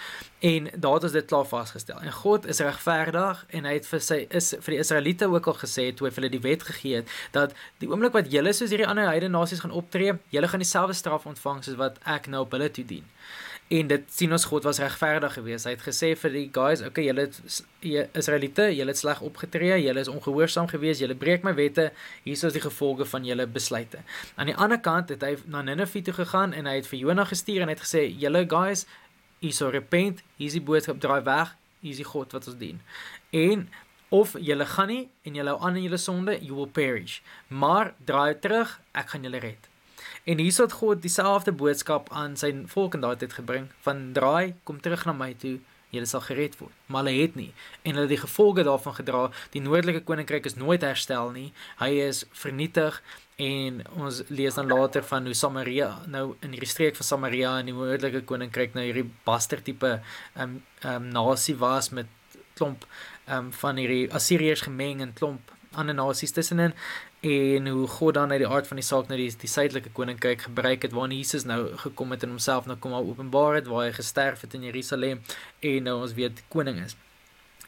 En 0.46 0.70
daar 0.76 1.00
het 1.00 1.08
ons 1.10 1.18
dit 1.18 1.26
klaar 1.26 1.50
vasgestel. 1.50 1.98
En 2.06 2.14
God 2.14 2.46
is 2.46 2.62
regverdig 2.62 3.41
en 3.58 3.66
hy 3.66 3.74
het 3.80 3.89
vir 3.89 4.06
sy 4.06 4.20
is 4.30 4.52
vir 4.54 4.76
die 4.76 4.82
Israeliete 4.84 5.32
ook 5.34 5.50
al 5.50 5.58
gesê 5.64 5.88
toe 5.89 6.06
hy 6.06 6.14
vir 6.14 6.22
hulle 6.22 6.34
die 6.36 6.43
wet 6.46 6.68
gegee 6.70 7.02
het 7.02 7.18
dat 7.34 7.58
die 7.82 7.89
oomblik 7.89 8.14
wat 8.14 8.30
julle 8.30 8.54
soos 8.54 8.70
hierdie 8.70 8.86
ander 8.86 9.10
heidene 9.10 9.34
nasies 9.34 9.66
gaan 9.66 9.74
optree, 9.74 10.14
julle 10.30 10.52
gaan 10.52 10.62
dieselfde 10.62 10.93
straf 10.93 11.26
ontvang 11.26 11.64
soos 11.66 11.82
wat 11.82 11.98
ek 12.06 12.30
nou 12.30 12.35
op 12.44 12.52
hulle 12.52 12.72
toe 12.72 12.86
dien. 12.86 13.06
En 13.68 13.88
dit 13.90 14.04
sien 14.14 14.32
ons 14.32 14.44
God 14.46 14.64
was 14.68 14.78
regverdig 14.80 15.34
geweest. 15.34 15.66
Hy 15.66 15.72
het 15.74 15.86
gesê 15.88 16.12
vir 16.22 16.34
die 16.36 16.44
guys, 16.54 16.84
okay, 16.86 17.08
julle 17.08 17.26
Israeliete, 18.14 18.68
julle 18.76 18.94
het 18.94 19.00
sleg 19.00 19.24
opgetree, 19.26 19.80
julle 19.82 20.04
is 20.06 20.12
ongehoorsaam 20.12 20.70
geweest, 20.70 21.02
julle 21.02 21.18
breek 21.18 21.42
my 21.48 21.56
wette. 21.58 21.88
Hier 22.28 22.38
is 22.38 22.54
die 22.54 22.62
gevolge 22.62 23.10
van 23.10 23.26
julle 23.26 23.48
besluite. 23.50 24.04
Aan 24.36 24.54
die 24.54 24.56
ander 24.56 24.78
kant 24.78 25.10
het 25.10 25.26
hy 25.26 25.34
na 25.50 25.64
Ninive 25.66 26.04
toe 26.06 26.14
gegaan 26.14 26.54
en 26.54 26.70
hy 26.70 26.78
het 26.78 26.92
vir 26.92 27.02
Jonah 27.08 27.26
gestuur 27.26 27.66
en 27.66 27.74
hy 27.74 27.78
het 27.78 27.84
gesê, 27.88 28.06
julle 28.22 28.46
guys, 28.46 28.86
hierso 29.42 29.74
repent, 29.74 30.22
hier 30.38 30.54
is 30.54 30.60
die 30.60 30.66
boodskap, 30.66 31.02
draai 31.02 31.24
weg, 31.26 31.58
hier 31.82 31.98
is 31.98 32.02
die 32.04 32.10
God 32.14 32.38
wat 32.38 32.46
ons 32.52 32.62
dien. 32.62 32.82
En 33.34 33.66
of 34.14 34.38
julle 34.38 34.70
gaan 34.78 34.94
nie 34.94 35.06
en 35.26 35.42
julle 35.42 35.56
hou 35.56 35.66
aan 35.66 35.82
in 35.82 35.90
julle 35.90 36.02
sonde, 36.02 36.38
you 36.38 36.54
will 36.54 36.70
perish. 36.70 37.24
Maar 37.50 37.96
draai 38.06 38.38
terug, 38.40 38.78
ek 38.94 39.16
gaan 39.16 39.26
julle 39.26 39.42
red. 39.42 39.72
En 40.26 40.41
hierso 40.41 40.65
het 40.65 40.71
God 40.82 41.01
dieselfde 41.01 41.51
boodskap 41.53 42.09
aan 42.09 42.34
sy 42.39 42.49
volk 42.71 42.97
in 42.97 43.03
daardie 43.05 43.28
tyd 43.28 43.36
gebring 43.38 43.69
van 43.86 44.09
draai, 44.13 44.55
kom 44.65 44.80
terug 44.82 45.03
na 45.05 45.13
my 45.13 45.34
toe, 45.38 45.59
julle 45.93 46.09
sal 46.09 46.23
gered 46.26 46.55
word. 46.57 46.73
Maar 46.89 47.05
hulle 47.05 47.21
het 47.21 47.36
nie 47.38 47.51
en 47.84 47.93
hulle 47.93 48.07
het 48.07 48.15
die 48.15 48.23
gevolge 48.23 48.65
daarvan 48.65 48.97
gedra. 48.97 49.21
Die 49.53 49.61
noordelike 49.61 50.01
koninkryk 50.07 50.49
is 50.49 50.57
nooit 50.57 50.84
herstel 50.86 51.30
nie. 51.36 51.51
Hy 51.80 51.91
is 52.07 52.23
vernietig 52.34 52.97
en 53.41 53.82
ons 53.99 54.23
lees 54.34 54.57
dan 54.57 54.71
later 54.71 55.05
van 55.05 55.30
hoe 55.30 55.36
Samaria 55.38 55.89
nou 56.07 56.26
in 56.41 56.55
hierdie 56.55 56.71
streek 56.71 56.97
van 56.97 57.07
Samaria 57.07 57.57
in 57.61 57.69
die 57.69 57.76
noordelike 57.76 58.23
koninkryk 58.30 58.78
nou 58.78 58.86
hierdie 58.88 59.09
baster 59.28 59.61
tipe 59.63 59.97
ehm 59.99 60.43
um, 60.45 60.61
um, 60.88 61.09
nasie 61.11 61.57
was 61.59 61.91
met 61.91 62.07
klomp 62.55 62.88
ehm 63.28 63.49
um, 63.49 63.51
van 63.59 63.82
hierdie 63.82 64.07
Assiriërs 64.15 64.63
gemeng 64.69 65.03
en 65.03 65.13
klomp 65.13 65.51
ander 65.76 65.95
nasies 65.95 66.32
tussenin 66.32 66.73
en 67.26 67.67
hoe 67.67 67.88
God 67.88 68.13
dan 68.13 68.32
uit 68.32 68.39
die 68.43 68.47
aard 68.47 68.67
van 68.67 68.78
die 68.78 68.86
saak 68.86 69.07
nou 69.09 69.17
die 69.17 69.32
die 69.41 69.49
suidelike 69.49 69.89
koninkryk 69.97 70.45
gebruik 70.45 70.86
het 70.86 70.93
waar 70.93 71.09
Jesus 71.09 71.45
nou 71.49 71.59
gekom 71.82 72.13
het 72.13 72.23
en 72.23 72.36
homself 72.36 72.67
nou 72.69 72.78
kom 72.78 72.93
al 72.93 73.07
openbaar 73.07 73.57
het 73.57 73.69
waar 73.71 73.88
hy 73.88 73.95
gesterf 73.97 74.45
het 74.45 74.53
in 74.53 74.67
Jerusalem 74.67 75.21
en 75.59 75.89
nou 75.89 76.01
ons 76.01 76.13
weet 76.13 76.43
koning 76.53 76.84
is. 76.84 76.95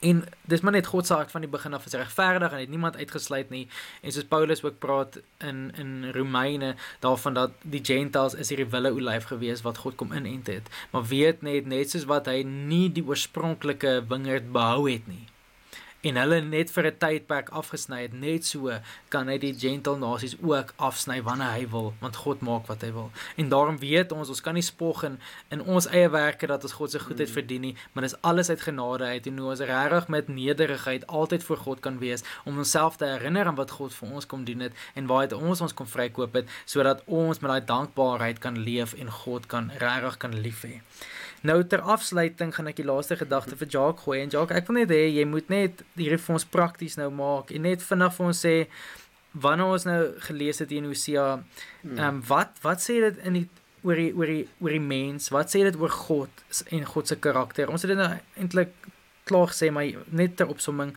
En 0.06 0.20
dis 0.46 0.62
maar 0.62 0.76
net 0.76 0.86
God 0.86 1.08
se 1.08 1.14
hart 1.14 1.32
van 1.34 1.42
die 1.42 1.50
begin 1.50 1.74
af 1.74 1.86
is 1.90 1.96
regverdig 1.98 2.52
en 2.52 2.60
het 2.60 2.70
niemand 2.70 2.98
uitgesluit 2.98 3.50
nie. 3.50 3.64
En 4.02 4.14
soos 4.14 4.28
Paulus 4.30 4.62
ook 4.64 4.78
praat 4.80 5.18
in 5.42 5.72
in 5.76 6.12
Romeine 6.14 6.76
daarvan 7.00 7.34
dat 7.34 7.56
die 7.62 7.82
gentiles 7.86 8.38
is 8.38 8.54
hierdie 8.54 8.70
wille 8.70 8.94
olyf 8.94 9.26
gewees 9.32 9.66
wat 9.66 9.82
God 9.86 9.96
kom 9.96 10.14
inent 10.14 10.48
het. 10.54 10.70
Maar 10.92 11.06
weet 11.06 11.42
net 11.42 11.66
net 11.66 11.90
soos 11.90 12.06
wat 12.06 12.30
hy 12.30 12.44
nie 12.44 12.92
die 12.94 13.06
oorspronklike 13.06 14.04
wingerd 14.08 14.52
behou 14.52 14.86
het 14.92 15.10
nie 15.10 15.26
en 16.02 16.20
hulle 16.22 16.42
net 16.42 16.72
vir 16.72 16.86
'n 16.88 16.98
tydperk 16.98 17.50
afgesny 17.50 18.02
het 18.02 18.14
net 18.14 18.46
so 18.46 18.72
kan 19.10 19.28
hy 19.28 19.38
die 19.38 19.54
gentle 19.54 19.98
nasies 19.98 20.36
ook 20.42 20.74
afsny 20.78 21.22
wanneer 21.22 21.54
hy 21.58 21.66
wil 21.68 21.94
want 22.02 22.16
God 22.16 22.42
maak 22.42 22.68
wat 22.68 22.82
hy 22.82 22.92
wil 22.92 23.12
en 23.38 23.50
daarom 23.50 23.78
weet 23.78 24.12
ons 24.12 24.30
ons 24.30 24.42
kan 24.42 24.54
nie 24.54 24.62
spog 24.62 25.04
in, 25.04 25.20
in 25.50 25.62
ons 25.62 25.88
eie 25.88 26.10
werke 26.10 26.48
dat 26.48 26.64
ons 26.64 26.74
God 26.74 26.92
se 26.92 27.00
goedheid 27.00 27.30
mm. 27.30 27.34
verdien 27.34 27.62
nie 27.62 27.76
maar 27.94 28.04
dis 28.04 28.22
alles 28.22 28.50
uit 28.50 28.62
genade 28.62 29.04
uit 29.04 29.28
en 29.28 29.38
hoe 29.38 29.50
ons 29.50 29.60
regtig 29.60 30.08
met 30.08 30.28
nederigheid 30.28 31.08
altyd 31.08 31.44
voor 31.44 31.58
God 31.58 31.80
kan 31.80 32.00
wees 32.00 32.24
om 32.46 32.58
onsself 32.58 32.98
te 32.98 33.06
herinner 33.06 33.46
aan 33.46 33.56
wat 33.56 33.72
God 33.72 33.94
vir 33.94 34.12
ons 34.12 34.26
kom 34.26 34.46
doen 34.46 34.60
het 34.60 34.74
en 34.94 35.08
waar 35.08 35.28
hy 35.28 35.34
ons 35.34 35.62
ons 35.62 35.74
kom 35.74 35.88
vrykoop 35.88 36.34
het 36.34 36.50
sodat 36.66 37.04
ons 37.06 37.40
met 37.40 37.52
daai 37.52 37.66
dankbaarheid 37.66 38.40
kan 38.40 38.58
leef 38.58 38.94
en 38.94 39.12
God 39.12 39.48
kan 39.48 39.72
regtig 39.78 40.18
kan 40.18 40.36
lief 40.46 40.64
hê. 40.68 40.82
Nou 41.46 41.60
ter 41.70 41.84
afsluiting 41.86 42.54
gaan 42.56 42.70
ek 42.72 42.80
die 42.80 42.88
laaste 42.88 43.18
gedagte 43.20 43.58
vir 43.60 43.70
Jacques 43.70 44.06
gooi 44.06 44.22
en 44.24 44.32
Jacques, 44.34 44.58
ek 44.58 44.70
wil 44.70 44.80
net 44.80 44.94
hê 44.94 45.04
jy 45.12 45.26
moet 45.30 45.52
net 45.54 45.84
hierdie 46.00 46.22
vir 46.24 46.38
ons 46.40 46.48
prakties 46.50 46.98
nou 46.98 47.12
maak 47.14 47.54
en 47.54 47.68
net 47.68 47.84
vinnig 47.86 48.16
vir 48.16 48.30
ons 48.32 48.42
sê 48.48 48.56
wanneer 49.38 49.76
ons 49.76 49.86
nou 49.86 50.02
gelees 50.26 50.64
het 50.64 50.74
in 50.74 50.90
Hosea, 50.90 51.28
hmm. 51.84 51.98
ehm 51.98 52.08
um, 52.08 52.22
wat 52.32 52.58
wat 52.64 52.82
sê 52.82 53.00
dit 53.04 53.24
in 53.30 53.42
die 53.42 53.48
oor 53.86 54.00
die 54.00 54.12
oor 54.18 54.32
die 54.32 54.44
oor 54.64 54.74
die 54.74 54.84
mens? 54.84 55.30
Wat 55.34 55.54
sê 55.54 55.64
dit 55.68 55.78
oor 55.80 55.94
God 55.94 56.44
en 56.74 56.86
God 56.90 57.08
se 57.12 57.20
karakter? 57.22 57.70
Ons 57.70 57.86
het 57.86 57.94
dit 57.94 58.00
nou 58.00 58.10
eintlik 58.40 58.74
klaar 59.28 59.52
gesê, 59.52 59.70
maar 59.72 59.88
net 60.16 60.38
ter 60.40 60.50
opsomming 60.50 60.96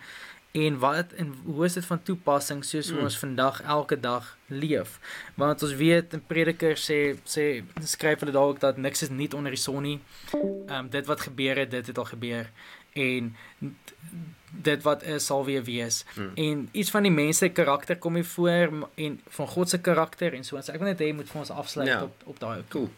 en 0.52 0.78
wat 0.78 1.12
en 1.12 1.34
hoe 1.44 1.64
is 1.64 1.72
dit 1.72 1.84
van 1.84 2.02
toepassing 2.02 2.64
soos 2.64 2.90
mm. 2.90 2.98
ons 2.98 3.18
vandag 3.18 3.62
elke 3.62 4.00
dag 4.00 4.36
leef? 4.46 4.98
Want 5.34 5.62
ons 5.62 5.74
weet 5.74 6.12
in 6.16 6.22
prediker 6.26 6.74
sê 6.74 6.98
sê 7.22 7.44
skryf 7.86 8.24
hulle 8.24 8.34
daar 8.34 8.50
ook 8.50 8.60
dat 8.60 8.76
niks 8.76 9.02
is 9.06 9.12
nie 9.14 9.30
onder 9.34 9.54
die 9.54 9.60
son 9.60 9.82
nie. 9.86 10.00
Ehm 10.32 10.74
um, 10.78 10.88
dit 10.90 11.06
wat 11.06 11.20
gebeur 11.20 11.62
het 11.62 11.70
dit 11.70 11.86
het 11.86 11.98
al 11.98 12.08
gebeur. 12.10 12.50
En 12.92 13.36
dit 14.50 14.82
wat 14.82 15.02
is 15.02 15.26
sal 15.26 15.44
weer 15.44 15.62
wees. 15.64 16.04
Mm. 16.14 16.32
en 16.34 16.68
iets 16.72 16.90
van 16.90 17.06
die 17.06 17.14
mense 17.14 17.48
karakter 17.48 17.98
kom 17.98 18.14
hier 18.14 18.26
voor 18.26 18.90
en 18.94 19.20
van 19.28 19.46
God 19.46 19.70
se 19.70 19.80
karakter 19.80 20.34
en 20.34 20.44
so. 20.44 20.56
Ons 20.56 20.72
ek 20.74 20.82
wil 20.82 20.90
net 20.90 21.04
hê 21.06 21.12
moet 21.14 21.30
vir 21.30 21.40
ons 21.44 21.54
afsluit 21.54 21.88
ja. 21.88 22.02
op 22.02 22.26
op 22.34 22.42
daai 22.42 22.64
cool. 22.74 22.90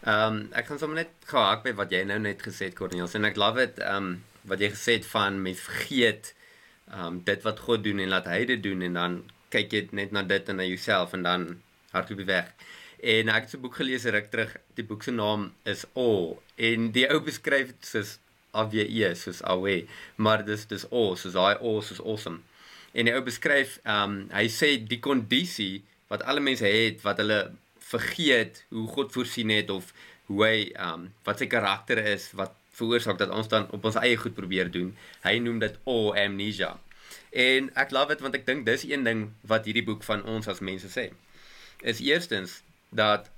Ehm 0.00 0.26
um, 0.26 0.42
ek 0.58 0.66
kan 0.66 0.82
sommer 0.82 1.04
net 1.04 1.14
gehaak 1.30 1.62
by 1.62 1.76
wat 1.78 1.94
jy 1.94 2.02
nou 2.02 2.18
net 2.18 2.42
gesê 2.42 2.72
het 2.72 2.74
Cornelius. 2.74 3.14
En 3.14 3.30
ek 3.30 3.38
love 3.38 3.62
dit 3.62 3.78
ehm 3.78 4.10
um, 4.10 4.12
wat 4.50 4.58
jy 4.58 4.74
gesê 4.74 4.98
het 4.98 5.06
van 5.06 5.42
mens 5.42 5.60
vergeet 5.60 6.34
um 6.94 7.20
dit 7.24 7.42
wat 7.46 7.60
God 7.66 7.84
doen 7.84 7.98
en 8.02 8.08
laat 8.08 8.26
hy 8.30 8.44
dit 8.44 8.62
doen 8.62 8.82
en 8.82 8.98
dan 8.98 9.16
kyk 9.50 9.72
jy 9.74 9.82
net 9.98 10.12
na 10.14 10.22
dit 10.22 10.48
en 10.48 10.60
na 10.60 10.66
jouself 10.66 11.14
en 11.16 11.26
dan 11.26 11.46
hardloop 11.94 12.22
jy 12.22 12.28
weg. 12.30 12.50
En 13.00 13.28
ek 13.32 13.46
het 13.46 13.54
'n 13.54 13.62
boek 13.64 13.76
gelees 13.80 14.04
ruk 14.04 14.30
terug. 14.30 14.56
Die 14.74 14.84
boek 14.84 15.02
se 15.02 15.10
naam 15.10 15.52
is 15.64 15.84
Awe 15.94 16.36
en 16.56 16.90
die 16.92 17.06
ou 17.08 17.20
beskryf 17.20 17.66
dit 17.66 17.86
soos 17.86 18.18
AWE 18.52 19.14
soos 19.14 19.42
Awe, 19.42 19.86
maar 20.16 20.44
dis 20.44 20.66
dis 20.66 20.84
Awe, 20.90 21.16
soos 21.16 21.34
hy 21.34 21.54
Awe 21.54 21.82
soos 21.82 22.00
awesome. 22.00 22.40
En 22.92 23.04
die 23.04 23.14
ou 23.14 23.22
beskryf 23.22 23.78
um 23.84 24.28
hy 24.32 24.46
sê 24.48 24.76
die 24.86 25.00
kondisie 25.00 25.82
wat 26.08 26.22
alle 26.22 26.40
mense 26.40 26.66
het 26.66 27.02
wat 27.02 27.18
hulle 27.22 27.52
vergeet 27.78 28.64
hoe 28.68 28.88
God 28.88 29.12
voorsien 29.12 29.50
het 29.50 29.70
of 29.70 29.92
hoe 30.26 30.44
hy 30.46 30.72
um 30.78 31.12
wat 31.26 31.38
sy 31.38 31.46
karakter 31.46 31.98
is 31.98 32.30
wat 32.38 32.54
veroorsaak 32.80 33.18
dat 33.20 33.32
ons 33.34 33.48
dan 33.52 33.68
op 33.76 33.84
ons 33.84 33.98
eie 34.00 34.16
goed 34.20 34.34
probeer 34.36 34.70
doen. 34.72 34.94
Hy 35.24 35.36
noem 35.44 35.60
dit 35.62 35.76
o 35.84 36.12
amnesia. 36.16 36.74
En 37.30 37.68
ek 37.78 37.92
love 37.94 38.14
dit 38.14 38.24
want 38.24 38.38
ek 38.38 38.46
dink 38.48 38.66
dis 38.66 38.86
een 38.88 39.04
ding 39.06 39.28
wat 39.46 39.68
hierdie 39.68 39.86
boek 39.86 40.02
van 40.06 40.24
ons 40.28 40.48
as 40.50 40.62
mense 40.64 40.90
sê. 40.90 41.10
Is 41.80 42.02
eerstens 42.04 42.60
dat 42.90 43.30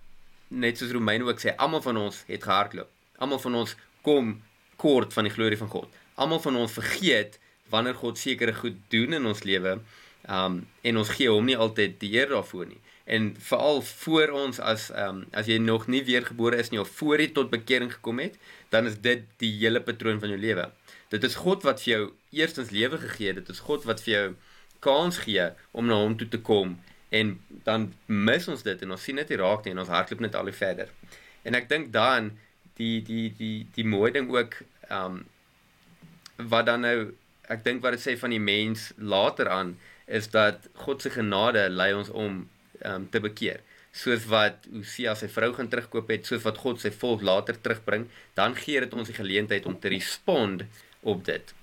net 0.52 0.78
soos 0.78 0.92
Romeine 0.92 1.24
ook 1.28 1.40
sê, 1.40 1.54
almal 1.56 1.82
van 1.84 1.98
ons 2.06 2.22
het 2.28 2.44
gehardloop. 2.44 2.88
Almal 3.22 3.40
van 3.40 3.60
ons 3.62 3.76
kom 4.04 4.34
kort 4.80 5.12
van 5.16 5.28
die 5.28 5.32
glorie 5.32 5.58
van 5.60 5.70
God. 5.72 5.88
Almal 6.20 6.42
van 6.44 6.58
ons 6.60 6.74
vergeet 6.76 7.38
wanneer 7.72 7.96
God 7.96 8.20
sekere 8.20 8.54
goed 8.56 8.76
doen 8.92 9.16
in 9.16 9.28
ons 9.28 9.44
lewe. 9.48 9.78
Um 10.28 10.62
en 10.82 10.98
ons 11.00 11.08
gee 11.16 11.30
hom 11.30 11.46
nie 11.46 11.56
altyd 11.56 11.98
die 12.02 12.12
eer 12.14 12.30
daarvoor 12.30 12.66
nie. 12.66 12.80
En 13.04 13.32
veral 13.38 13.82
voor 13.82 14.34
ons 14.44 14.60
as 14.60 14.90
um 14.94 15.24
as 15.32 15.50
jy 15.50 15.58
nog 15.58 15.88
nie 15.90 16.04
weergebore 16.06 16.56
is 16.62 16.70
nie 16.70 16.80
of 16.80 16.90
voor 17.00 17.20
jy 17.20 17.32
tot 17.34 17.50
bekering 17.50 17.92
gekom 17.92 18.22
het, 18.22 18.38
dan 18.70 18.86
is 18.86 19.00
dit 19.02 19.26
die 19.42 19.52
hele 19.58 19.82
patroon 19.82 20.20
van 20.22 20.30
jou 20.34 20.38
lewe. 20.38 20.70
Dit 21.10 21.24
is 21.24 21.34
God 21.34 21.66
wat 21.66 21.82
vir 21.82 21.92
jou 21.92 22.04
eerstens 22.30 22.70
lewe 22.70 22.98
gegee 22.98 23.32
het. 23.32 23.42
Dit 23.42 23.50
is 23.50 23.64
God 23.66 23.84
wat 23.84 24.00
vir 24.04 24.14
jou 24.14 24.26
kans 24.82 25.18
gee 25.26 25.50
om 25.70 25.86
na 25.86 25.98
hom 25.98 26.16
toe 26.18 26.28
te 26.28 26.40
kom 26.40 26.78
en 27.12 27.34
dan 27.66 27.90
mis 28.06 28.48
ons 28.48 28.62
dit 28.64 28.82
en 28.82 28.94
ons 28.94 29.02
sien 29.02 29.18
dit 29.20 29.32
nie 29.32 29.40
raak 29.40 29.66
nie 29.66 29.74
en 29.74 29.82
ons 29.82 29.92
hardloop 29.92 30.22
net 30.24 30.38
al 30.38 30.48
hoe 30.48 30.56
verder. 30.56 30.88
En 31.44 31.58
ek 31.58 31.68
dink 31.68 31.92
dan 31.92 32.32
die 32.80 33.02
die 33.04 33.28
die 33.38 33.66
die 33.76 33.84
mooi 33.84 34.10
ding 34.14 34.30
ook 34.32 34.56
um 34.90 35.22
wat 36.52 36.66
dan 36.70 36.86
nou 36.86 37.12
ek 37.52 37.64
dink 37.66 37.82
wat 37.84 37.98
dit 37.98 38.04
sê 38.04 38.16
van 38.18 38.32
die 38.32 38.42
mens 38.42 38.90
later 38.96 39.50
aan 39.52 39.74
is 40.06 40.30
dat 40.30 40.68
God 40.84 41.02
se 41.02 41.10
genade 41.10 41.68
lei 41.70 41.92
ons 41.94 42.10
om 42.10 42.42
um, 42.84 43.08
te 43.10 43.20
bekeer. 43.20 43.60
Soos 43.92 44.24
wat 44.30 44.66
Hosea 44.72 45.14
sy 45.18 45.28
vrou 45.28 45.52
gaan 45.56 45.68
terugkoop 45.68 46.08
het, 46.12 46.26
soos 46.26 46.44
wat 46.46 46.60
God 46.62 46.80
sy 46.80 46.90
volk 46.90 47.22
later 47.22 47.58
terugbring, 47.60 48.08
dan 48.38 48.56
gee 48.56 48.80
dit 48.80 48.94
ons 48.94 49.08
die 49.08 49.16
geleentheid 49.16 49.66
om 49.68 49.78
te 49.78 49.92
respond 49.92 50.64
op 51.00 51.24
dit. 51.28 51.54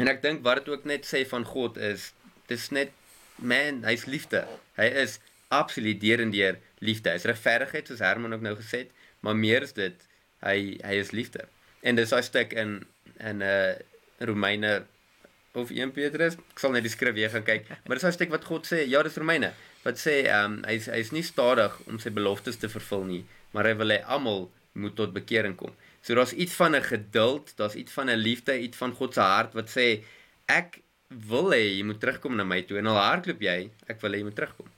En 0.00 0.08
ek 0.08 0.22
dink 0.22 0.44
wat 0.46 0.62
dit 0.62 0.72
ook 0.72 0.86
net 0.88 1.06
sê 1.08 1.24
van 1.28 1.44
God 1.44 1.76
is, 1.76 2.12
dis 2.50 2.70
net 2.70 2.94
man, 3.42 3.82
hy's 3.86 4.06
liefde. 4.06 4.44
Hy 4.78 4.88
is 5.02 5.18
absoluut 5.52 6.00
deurendeur 6.00 6.58
liefde. 6.80 7.12
Hy's 7.12 7.28
regverdigheid 7.28 7.90
soos 7.90 8.02
Herman 8.04 8.34
ook 8.36 8.44
nou 8.44 8.54
gesê 8.56 8.86
het, 8.86 8.94
maar 9.20 9.36
meer 9.36 9.66
is 9.66 9.74
dit 9.76 10.08
hy 10.42 10.78
hy 10.82 10.96
is 10.98 11.12
liefde. 11.14 11.46
En 11.82 11.98
dis 11.98 12.10
daai 12.10 12.22
stuk 12.26 12.54
in 12.56 12.80
in 13.18 13.42
'n 13.42 13.46
uh, 13.46 13.74
Romeine 14.18 14.86
of 15.54 15.70
1 15.70 15.92
Petrus, 15.92 16.38
ek 16.54 16.62
sal 16.62 16.72
net 16.72 16.86
die 16.86 16.92
skrif 16.92 17.14
weer 17.14 17.30
gaan 17.32 17.44
kyk, 17.44 17.68
maar 17.84 17.98
dis 17.98 18.06
daai 18.06 18.16
stuk 18.16 18.32
wat 18.32 18.44
God 18.48 18.66
sê, 18.68 18.82
ja, 18.88 19.02
dis 19.04 19.18
Romeine 19.20 19.52
wat 19.82 19.98
sê 19.98 20.22
ehm 20.22 20.58
um, 20.58 20.58
hy's 20.68 20.86
hy's 20.92 21.10
nie 21.12 21.24
stadig 21.26 21.74
om 21.90 21.98
sy 21.98 22.12
beloftes 22.14 22.60
te 22.62 22.70
vervul 22.70 23.04
nie, 23.08 23.22
maar 23.52 23.66
hy 23.68 23.74
wil 23.80 23.94
hê 23.94 23.98
almal 24.16 24.46
moet 24.78 24.94
tot 24.96 25.12
bekering 25.12 25.56
kom. 25.58 25.74
So 26.02 26.14
daar's 26.14 26.32
iets 26.32 26.54
van 26.54 26.76
'n 26.76 26.82
geduld, 26.82 27.52
daar's 27.56 27.74
iets 27.74 27.92
van 27.92 28.10
'n 28.10 28.16
liefde, 28.16 28.58
iets 28.58 28.76
van 28.76 28.92
God 28.92 29.14
se 29.14 29.20
hart 29.20 29.52
wat 29.54 29.68
sê 29.68 30.04
ek 30.48 30.80
wil 31.08 31.50
hê 31.52 31.76
jy 31.76 31.84
moet 31.84 32.00
terugkom 32.00 32.36
na 32.36 32.44
my 32.44 32.62
toe 32.62 32.78
en 32.78 32.86
al 32.86 32.96
hardloop 32.96 33.40
jy, 33.40 33.70
ek 33.88 34.00
wil 34.00 34.12
hê 34.12 34.16
jy 34.16 34.24
moet 34.24 34.34
terugkom. 34.34 34.68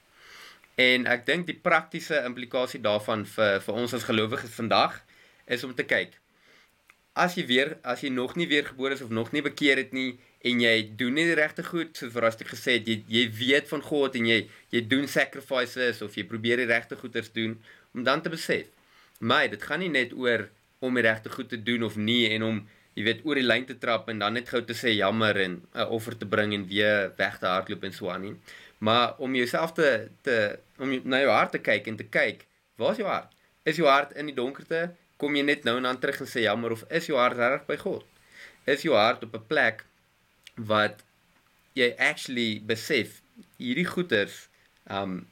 En 0.76 1.06
ek 1.06 1.26
dink 1.26 1.46
die 1.46 1.60
praktiese 1.68 2.24
implikasie 2.26 2.80
daarvan 2.80 3.24
vir 3.24 3.60
vir 3.60 3.74
ons 3.74 3.94
as 3.94 4.08
gelowiges 4.08 4.50
vandag 4.50 5.02
is 5.46 5.64
om 5.64 5.74
te 5.74 5.84
kyk. 5.84 6.18
As 7.14 7.36
jy 7.36 7.46
weer 7.46 7.76
as 7.82 8.00
jy 8.00 8.10
nog 8.10 8.34
nie 8.36 8.48
weergebore 8.48 8.94
is 8.94 9.02
of 9.02 9.10
nog 9.10 9.32
nie 9.32 9.42
bekeer 9.42 9.76
het 9.76 9.92
nie 9.92 10.18
en 10.44 10.60
jy 10.60 10.74
doen 11.00 11.14
nie 11.16 11.24
die 11.30 11.38
regte 11.38 11.64
goed 11.64 11.96
soos 11.96 12.12
wat 12.12 12.40
ek 12.44 12.52
gesê 12.52 12.78
het 12.78 12.88
jy 12.88 13.00
jy 13.08 13.24
weet 13.38 13.68
van 13.68 13.82
God 13.82 14.16
en 14.20 14.26
jy 14.26 14.38
jy 14.74 14.84
doen 14.88 15.08
sacrifices 15.08 16.02
of 16.04 16.16
jy 16.18 16.24
probeer 16.28 16.62
die 16.62 16.70
regte 16.70 16.96
goeders 17.00 17.32
doen 17.32 17.58
om 17.94 18.04
dan 18.04 18.22
te 18.22 18.32
besef 18.32 18.68
my 19.20 19.46
dit 19.48 19.62
gaan 19.62 19.80
nie 19.80 19.92
net 19.92 20.12
oor 20.12 20.48
om 20.84 20.94
die 20.94 21.04
regte 21.06 21.30
goed 21.32 21.48
te 21.48 21.60
doen 21.68 21.82
of 21.88 21.96
nie 21.96 22.26
en 22.34 22.42
om 22.50 22.64
jy 22.94 23.04
weet 23.08 23.22
oor 23.26 23.38
die 23.38 23.46
lyn 23.46 23.66
te 23.66 23.76
trap 23.82 24.08
en 24.10 24.20
dan 24.22 24.36
net 24.38 24.50
gou 24.50 24.60
te 24.66 24.76
sê 24.78 24.92
jammer 24.94 25.38
en 25.44 25.54
'n 25.74 25.86
offer 25.96 26.16
te 26.18 26.26
bring 26.26 26.54
en 26.54 26.66
weer 26.66 27.12
weg 27.16 27.38
te 27.38 27.46
hardloop 27.46 27.84
en 27.84 27.92
so 27.92 28.10
aan 28.10 28.22
nie. 28.22 28.34
Maar 28.78 29.14
om 29.18 29.34
jouself 29.34 29.72
te 29.72 30.08
te 30.22 30.58
om 30.78 31.00
na 31.04 31.20
jou 31.20 31.30
hart 31.30 31.52
te 31.52 31.58
kyk 31.58 31.86
en 31.86 31.96
te 31.96 32.04
kyk 32.04 32.46
waar 32.76 32.92
is 32.92 32.98
jou 32.98 33.08
hart? 33.08 33.30
Is 33.64 33.76
jou 33.76 33.88
hart 33.88 34.12
in 34.12 34.26
die 34.26 34.34
donkerte? 34.34 34.94
Kom 35.16 35.36
jy 35.36 35.42
net 35.42 35.64
nou 35.64 35.76
en 35.76 35.82
dan 35.82 35.98
terug 35.98 36.20
en 36.20 36.26
sê 36.26 36.40
jammer 36.42 36.70
of 36.70 36.84
is 36.90 37.06
jou 37.06 37.18
hart 37.18 37.36
reg 37.36 37.66
by 37.66 37.76
God? 37.76 38.04
Is 38.66 38.82
jou 38.82 38.94
hart 38.94 39.22
op 39.24 39.34
'n 39.34 39.46
plek 39.46 39.84
wat 40.54 41.02
jy 41.74 41.90
actually 41.98 42.62
besef 42.66 43.20
hierdie 43.58 43.86
goeters 43.88 44.48
um 44.90 45.24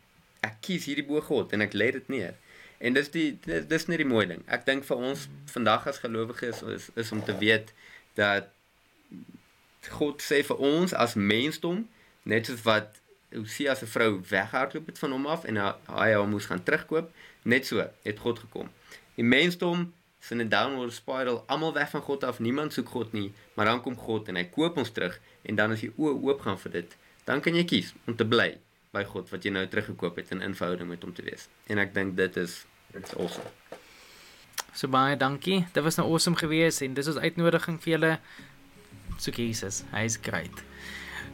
ek 0.42 0.58
kies 0.66 0.88
hierdie 0.90 1.06
bo 1.06 1.22
God 1.22 1.52
en 1.54 1.62
ek 1.62 1.76
lê 1.78 1.92
dit 1.94 2.08
neer. 2.10 2.34
En 2.82 2.96
dis 2.96 3.10
die 3.14 3.28
dis, 3.44 3.66
dis 3.70 3.86
net 3.86 4.02
die 4.02 4.08
mooi 4.08 4.24
ding. 4.26 4.42
Ek 4.50 4.66
dink 4.66 4.86
vir 4.88 5.04
ons 5.10 5.28
vandag 5.52 5.86
as 5.86 6.02
gelowiges 6.02 6.64
is, 6.66 6.88
is 6.88 7.04
is 7.04 7.12
om 7.14 7.22
te 7.22 7.36
weet 7.38 7.70
dat 8.18 8.50
God 9.90 10.22
sê 10.22 10.42
vir 10.46 10.58
ons 10.62 10.94
as 10.94 11.14
mensdom 11.14 11.86
net 12.26 12.50
soos 12.50 12.62
wat 12.66 12.98
Hosea 13.32 13.74
se 13.74 13.86
vrou 13.86 14.20
weghardloop 14.28 14.90
het 14.90 14.98
van 15.00 15.14
hom 15.14 15.26
af 15.30 15.46
en 15.48 15.58
hy 15.62 16.10
hom 16.12 16.34
moes 16.34 16.50
gaan 16.50 16.62
terugkoop, 16.62 17.08
net 17.48 17.66
so 17.66 17.80
het 17.80 18.18
God 18.20 18.42
gekom. 18.44 18.68
Die 19.16 19.24
mensdom 19.24 19.86
sin 20.22 20.40
'n 20.40 20.48
downward 20.48 20.92
spiral, 20.92 21.42
almal 21.46 21.72
weg 21.74 21.90
van 21.90 22.02
God 22.02 22.24
af, 22.24 22.38
niemand 22.38 22.72
soek 22.72 22.88
God 22.88 23.12
nie, 23.12 23.32
maar 23.54 23.66
dan 23.66 23.82
kom 23.82 23.96
God 23.98 24.28
en 24.28 24.36
hy 24.38 24.44
koop 24.44 24.76
ons 24.78 24.90
terug 24.90 25.18
en 25.42 25.54
dan 25.58 25.74
as 25.74 25.82
jy 25.82 25.90
oop 25.96 26.22
oop 26.24 26.40
gaan 26.46 26.58
vir 26.58 26.72
dit, 26.72 26.96
dan 27.24 27.40
kan 27.40 27.54
jy 27.54 27.64
kies 27.64 27.94
om 28.06 28.16
te 28.16 28.24
bly 28.24 28.58
by 28.92 29.02
God 29.04 29.30
wat 29.32 29.42
jy 29.44 29.50
nou 29.50 29.66
teruggekoop 29.66 30.16
het 30.16 30.30
in 30.30 30.44
inverhouding 30.44 30.88
met 30.88 31.02
hom 31.02 31.14
te 31.16 31.24
wees. 31.26 31.48
En 31.66 31.78
ek 31.78 31.94
dink 31.94 32.16
dit 32.16 32.36
is 32.36 32.64
it's 32.94 33.14
awesome. 33.16 33.48
So 34.72 34.88
baie 34.88 35.16
dankie. 35.16 35.64
Dit 35.72 35.82
was 35.82 35.96
nou 35.96 36.06
awesome 36.08 36.36
geweest 36.36 36.80
en 36.84 36.94
dis 36.94 37.08
ons 37.08 37.18
uitnodiging 37.18 37.80
vir 37.82 37.92
julle 37.96 38.12
soek 39.18 39.40
Jesus. 39.42 39.82
Hy 39.92 40.06
is 40.08 40.18
great. 40.22 40.62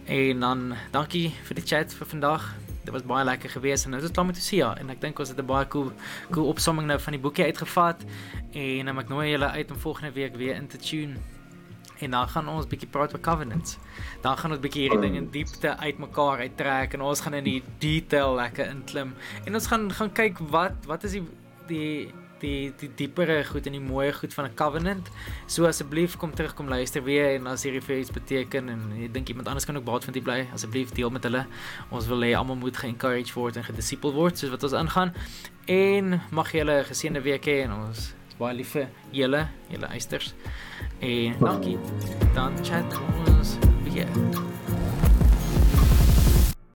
En 0.07 0.41
dan 0.41 0.75
dankie 0.91 1.29
vir 1.51 1.61
die 1.61 1.67
chat 1.67 1.95
vir 1.95 2.07
vandag 2.07 2.55
dit 2.89 2.97
was 2.97 3.09
baie 3.09 3.25
lekker 3.29 3.51
geweest 3.53 3.85
en 3.85 3.97
dit 3.97 4.03
is 4.03 4.11
klaar 4.17 4.27
met 4.27 4.39
Lucia 4.41 4.75
en 4.81 4.93
ek 4.95 5.01
dink 5.01 5.19
ons 5.21 5.29
het 5.29 5.39
'n 5.39 5.47
baie 5.47 5.67
cool 5.69 5.93
cool 6.31 6.49
opsomming 6.49 6.87
nou 6.89 6.99
van 7.01 7.13
die 7.13 7.21
boekie 7.21 7.45
uitgevat 7.45 8.05
en 8.53 8.85
nou 8.85 8.99
ek 8.99 9.09
nooi 9.09 9.31
julle 9.31 9.51
uit 9.51 9.71
om 9.71 9.77
volgende 9.77 10.13
week 10.13 10.37
weer 10.37 10.55
in 10.57 10.67
te 10.67 10.79
tune 10.79 11.17
en 11.99 12.11
dan 12.11 12.29
gaan 12.29 12.49
ons 12.49 12.67
bietjie 12.67 12.89
praat 12.89 13.13
oor 13.13 13.21
covenants. 13.21 13.77
Dan 14.23 14.39
gaan 14.39 14.55
ons 14.55 14.61
bietjie 14.61 14.85
hierdie 14.85 15.01
ding 15.01 15.17
in 15.17 15.31
diepte 15.35 15.77
uitmekaar 15.77 16.39
uittrek 16.39 16.95
en 16.95 17.01
ons 17.01 17.21
gaan 17.21 17.35
in 17.35 17.45
die 17.45 17.63
detail 17.79 18.35
lekker 18.39 18.71
inklim 18.71 19.15
en 19.45 19.55
ons 19.55 19.67
gaan 19.67 19.91
gaan 19.93 20.13
kyk 20.13 20.39
wat 20.55 20.87
wat 20.87 21.05
is 21.05 21.19
die 21.19 21.25
die 21.67 22.15
die 22.41 22.73
die 22.81 22.91
diepere 22.95 23.45
goed 23.45 23.67
en 23.67 23.73
die 23.73 23.83
mooie 23.83 24.13
goed 24.13 24.35
van 24.35 24.45
'n 24.45 24.55
covenant. 24.55 25.11
So 25.47 25.67
asseblief 25.67 26.17
kom 26.17 26.35
terug 26.35 26.55
kom 26.55 26.69
luister 26.69 27.03
weer 27.05 27.35
en 27.35 27.47
as 27.47 27.63
hierdie 27.63 27.83
vir 27.83 27.99
iets 27.99 28.11
beteken 28.11 28.69
en 28.69 28.93
jy 28.97 29.09
dink 29.13 29.29
iemand 29.29 29.47
anders 29.47 29.65
kan 29.65 29.77
ook 29.77 29.85
baat 29.85 30.05
van 30.05 30.13
dit 30.13 30.23
bly, 30.23 30.47
asseblief 30.53 30.91
deel 30.91 31.11
met 31.11 31.23
hulle. 31.23 31.47
Ons 31.91 32.07
wil 32.07 32.21
hê 32.21 32.35
almal 32.35 32.57
moet 32.57 32.77
ge-encourage 32.77 33.35
word 33.35 33.57
en 33.57 33.65
gedisipel 33.65 34.13
word 34.13 34.39
soos 34.39 34.51
wat 34.51 34.63
ons 34.63 34.73
aangaan. 34.73 35.15
En 35.67 36.21
mag 36.31 36.53
julle 36.53 36.81
'n 36.81 36.85
geseënde 36.85 37.23
week 37.23 37.45
hê 37.45 37.65
en 37.65 37.73
ons 37.73 37.99
is 38.29 38.35
baie 38.39 38.55
lief 38.55 38.69
vir 38.69 38.89
julle, 39.11 39.49
julle 39.69 39.87
eisters. 39.87 40.35
En 41.01 41.39
dankie. 41.39 41.79
Dan 42.35 42.53
chat 42.65 43.01
ons 43.27 43.59
weer. 43.85 44.09